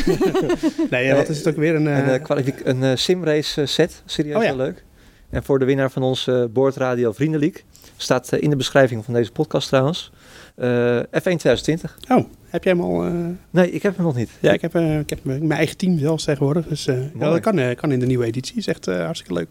nee 0.90 1.14
wat 1.14 1.30
is 1.30 1.38
het 1.38 1.48
ook 1.48 1.56
weer? 1.56 1.76
Een, 1.76 1.86
Een, 1.86 2.04
eh, 2.04 2.16
eh, 2.16 2.24
kwalific- 2.24 2.62
een 2.66 2.98
simrace 2.98 3.66
set, 3.66 4.02
serieus 4.06 4.36
Oh 4.36 4.44
ja. 4.44 4.48
wel 4.56 4.58
leuk. 4.66 4.84
En 5.30 5.44
voor 5.44 5.60
de 5.60 5.66
winnaar 5.66 5.92
van 5.92 6.04
onze 6.04 6.50
Boordradio 6.54 7.12
Vriendenleague 7.12 7.62
staat 8.02 8.32
eh, 8.34 8.42
in 8.42 8.50
de 8.50 8.56
beschrijving 8.56 9.06
van 9.06 9.14
deze 9.14 9.32
podcast 9.32 9.68
trouwens. 9.68 10.12
eh, 10.56 11.00
F1 11.00 11.04
2020. 11.22 11.98
oh, 12.10 12.26
heb 12.50 12.64
jij 12.64 12.74
hem 12.74 12.82
al... 12.82 13.06
eh, 13.06 13.12
Nee, 13.50 13.72
ik 13.72 13.84
heb 13.84 13.96
hem 13.96 14.06
nog 14.06 14.16
niet. 14.16 14.30
ja, 14.40 14.52
ik 14.52 14.62
heb, 14.62 14.76
ik 14.76 15.10
heb 15.10 15.20
mijn 15.24 15.52
eigen 15.52 15.78
team 15.78 15.98
zelfs 16.00 16.24
tegenwoordig. 16.24 16.68
Dus 16.68 16.88
eh, 16.88 16.96
ja, 17.20 17.30
dat 17.30 17.40
kan, 17.40 17.76
kan 17.76 17.92
in 17.92 18.00
de 18.00 18.06
nieuwe 18.06 18.26
editie. 18.26 18.56
Is 18.58 18.68
echt 18.68 18.88
eh, 18.88 19.04
hartstikke 19.04 19.34
leuk. 19.34 19.48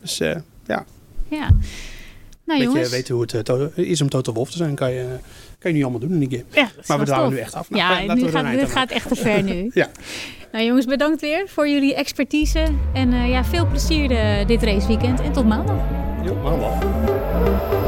Dus 0.00 0.20
eh 0.20 0.36
ja, 0.66 0.84
ja. 1.28 1.38
Nou 2.46 2.58
weet 2.58 2.58
je 2.58 2.64
jongens. 2.64 2.90
weten 2.90 3.14
hoe 3.14 3.24
het 3.32 3.44
to- 3.44 3.70
is 3.74 4.00
om 4.00 4.08
Total 4.08 4.34
Wolf 4.34 4.50
te 4.50 4.56
zijn, 4.56 4.74
kan 4.74 4.92
je, 4.92 5.06
kan 5.58 5.70
je 5.70 5.76
nu 5.76 5.82
allemaal 5.82 6.00
doen 6.00 6.12
in 6.12 6.28
die 6.28 6.30
game. 6.30 6.44
ja, 6.50 6.62
dat 6.74 6.82
is 6.82 6.88
Maar 6.88 6.98
we 6.98 7.04
dwalen 7.04 7.30
nu 7.30 7.38
echt 7.38 7.54
af. 7.54 7.70
Nou, 7.70 7.82
Ja, 8.04 8.14
nu 8.14 8.28
gaat, 8.28 8.52
dit 8.52 8.70
gaat 8.70 8.90
echt 8.90 9.08
te 9.08 9.14
ver 9.14 9.42
nu. 9.42 9.70
Ja. 9.74 9.88
Nou 10.52 10.64
jongens, 10.66 10.86
bedankt 10.86 11.20
weer 11.20 11.48
voor 11.48 11.68
jullie 11.68 11.94
expertise. 11.94 12.66
En 12.94 13.12
eh, 13.12 13.28
ja, 13.28 13.44
veel 13.44 13.66
plezier 13.66 14.08
dit 14.46 14.62
raceweekend. 14.62 15.20
En 15.20 15.32
tot 15.32 15.46
maandag. 15.46 15.76
Jo, 16.24 16.34
maandag. 16.36 17.83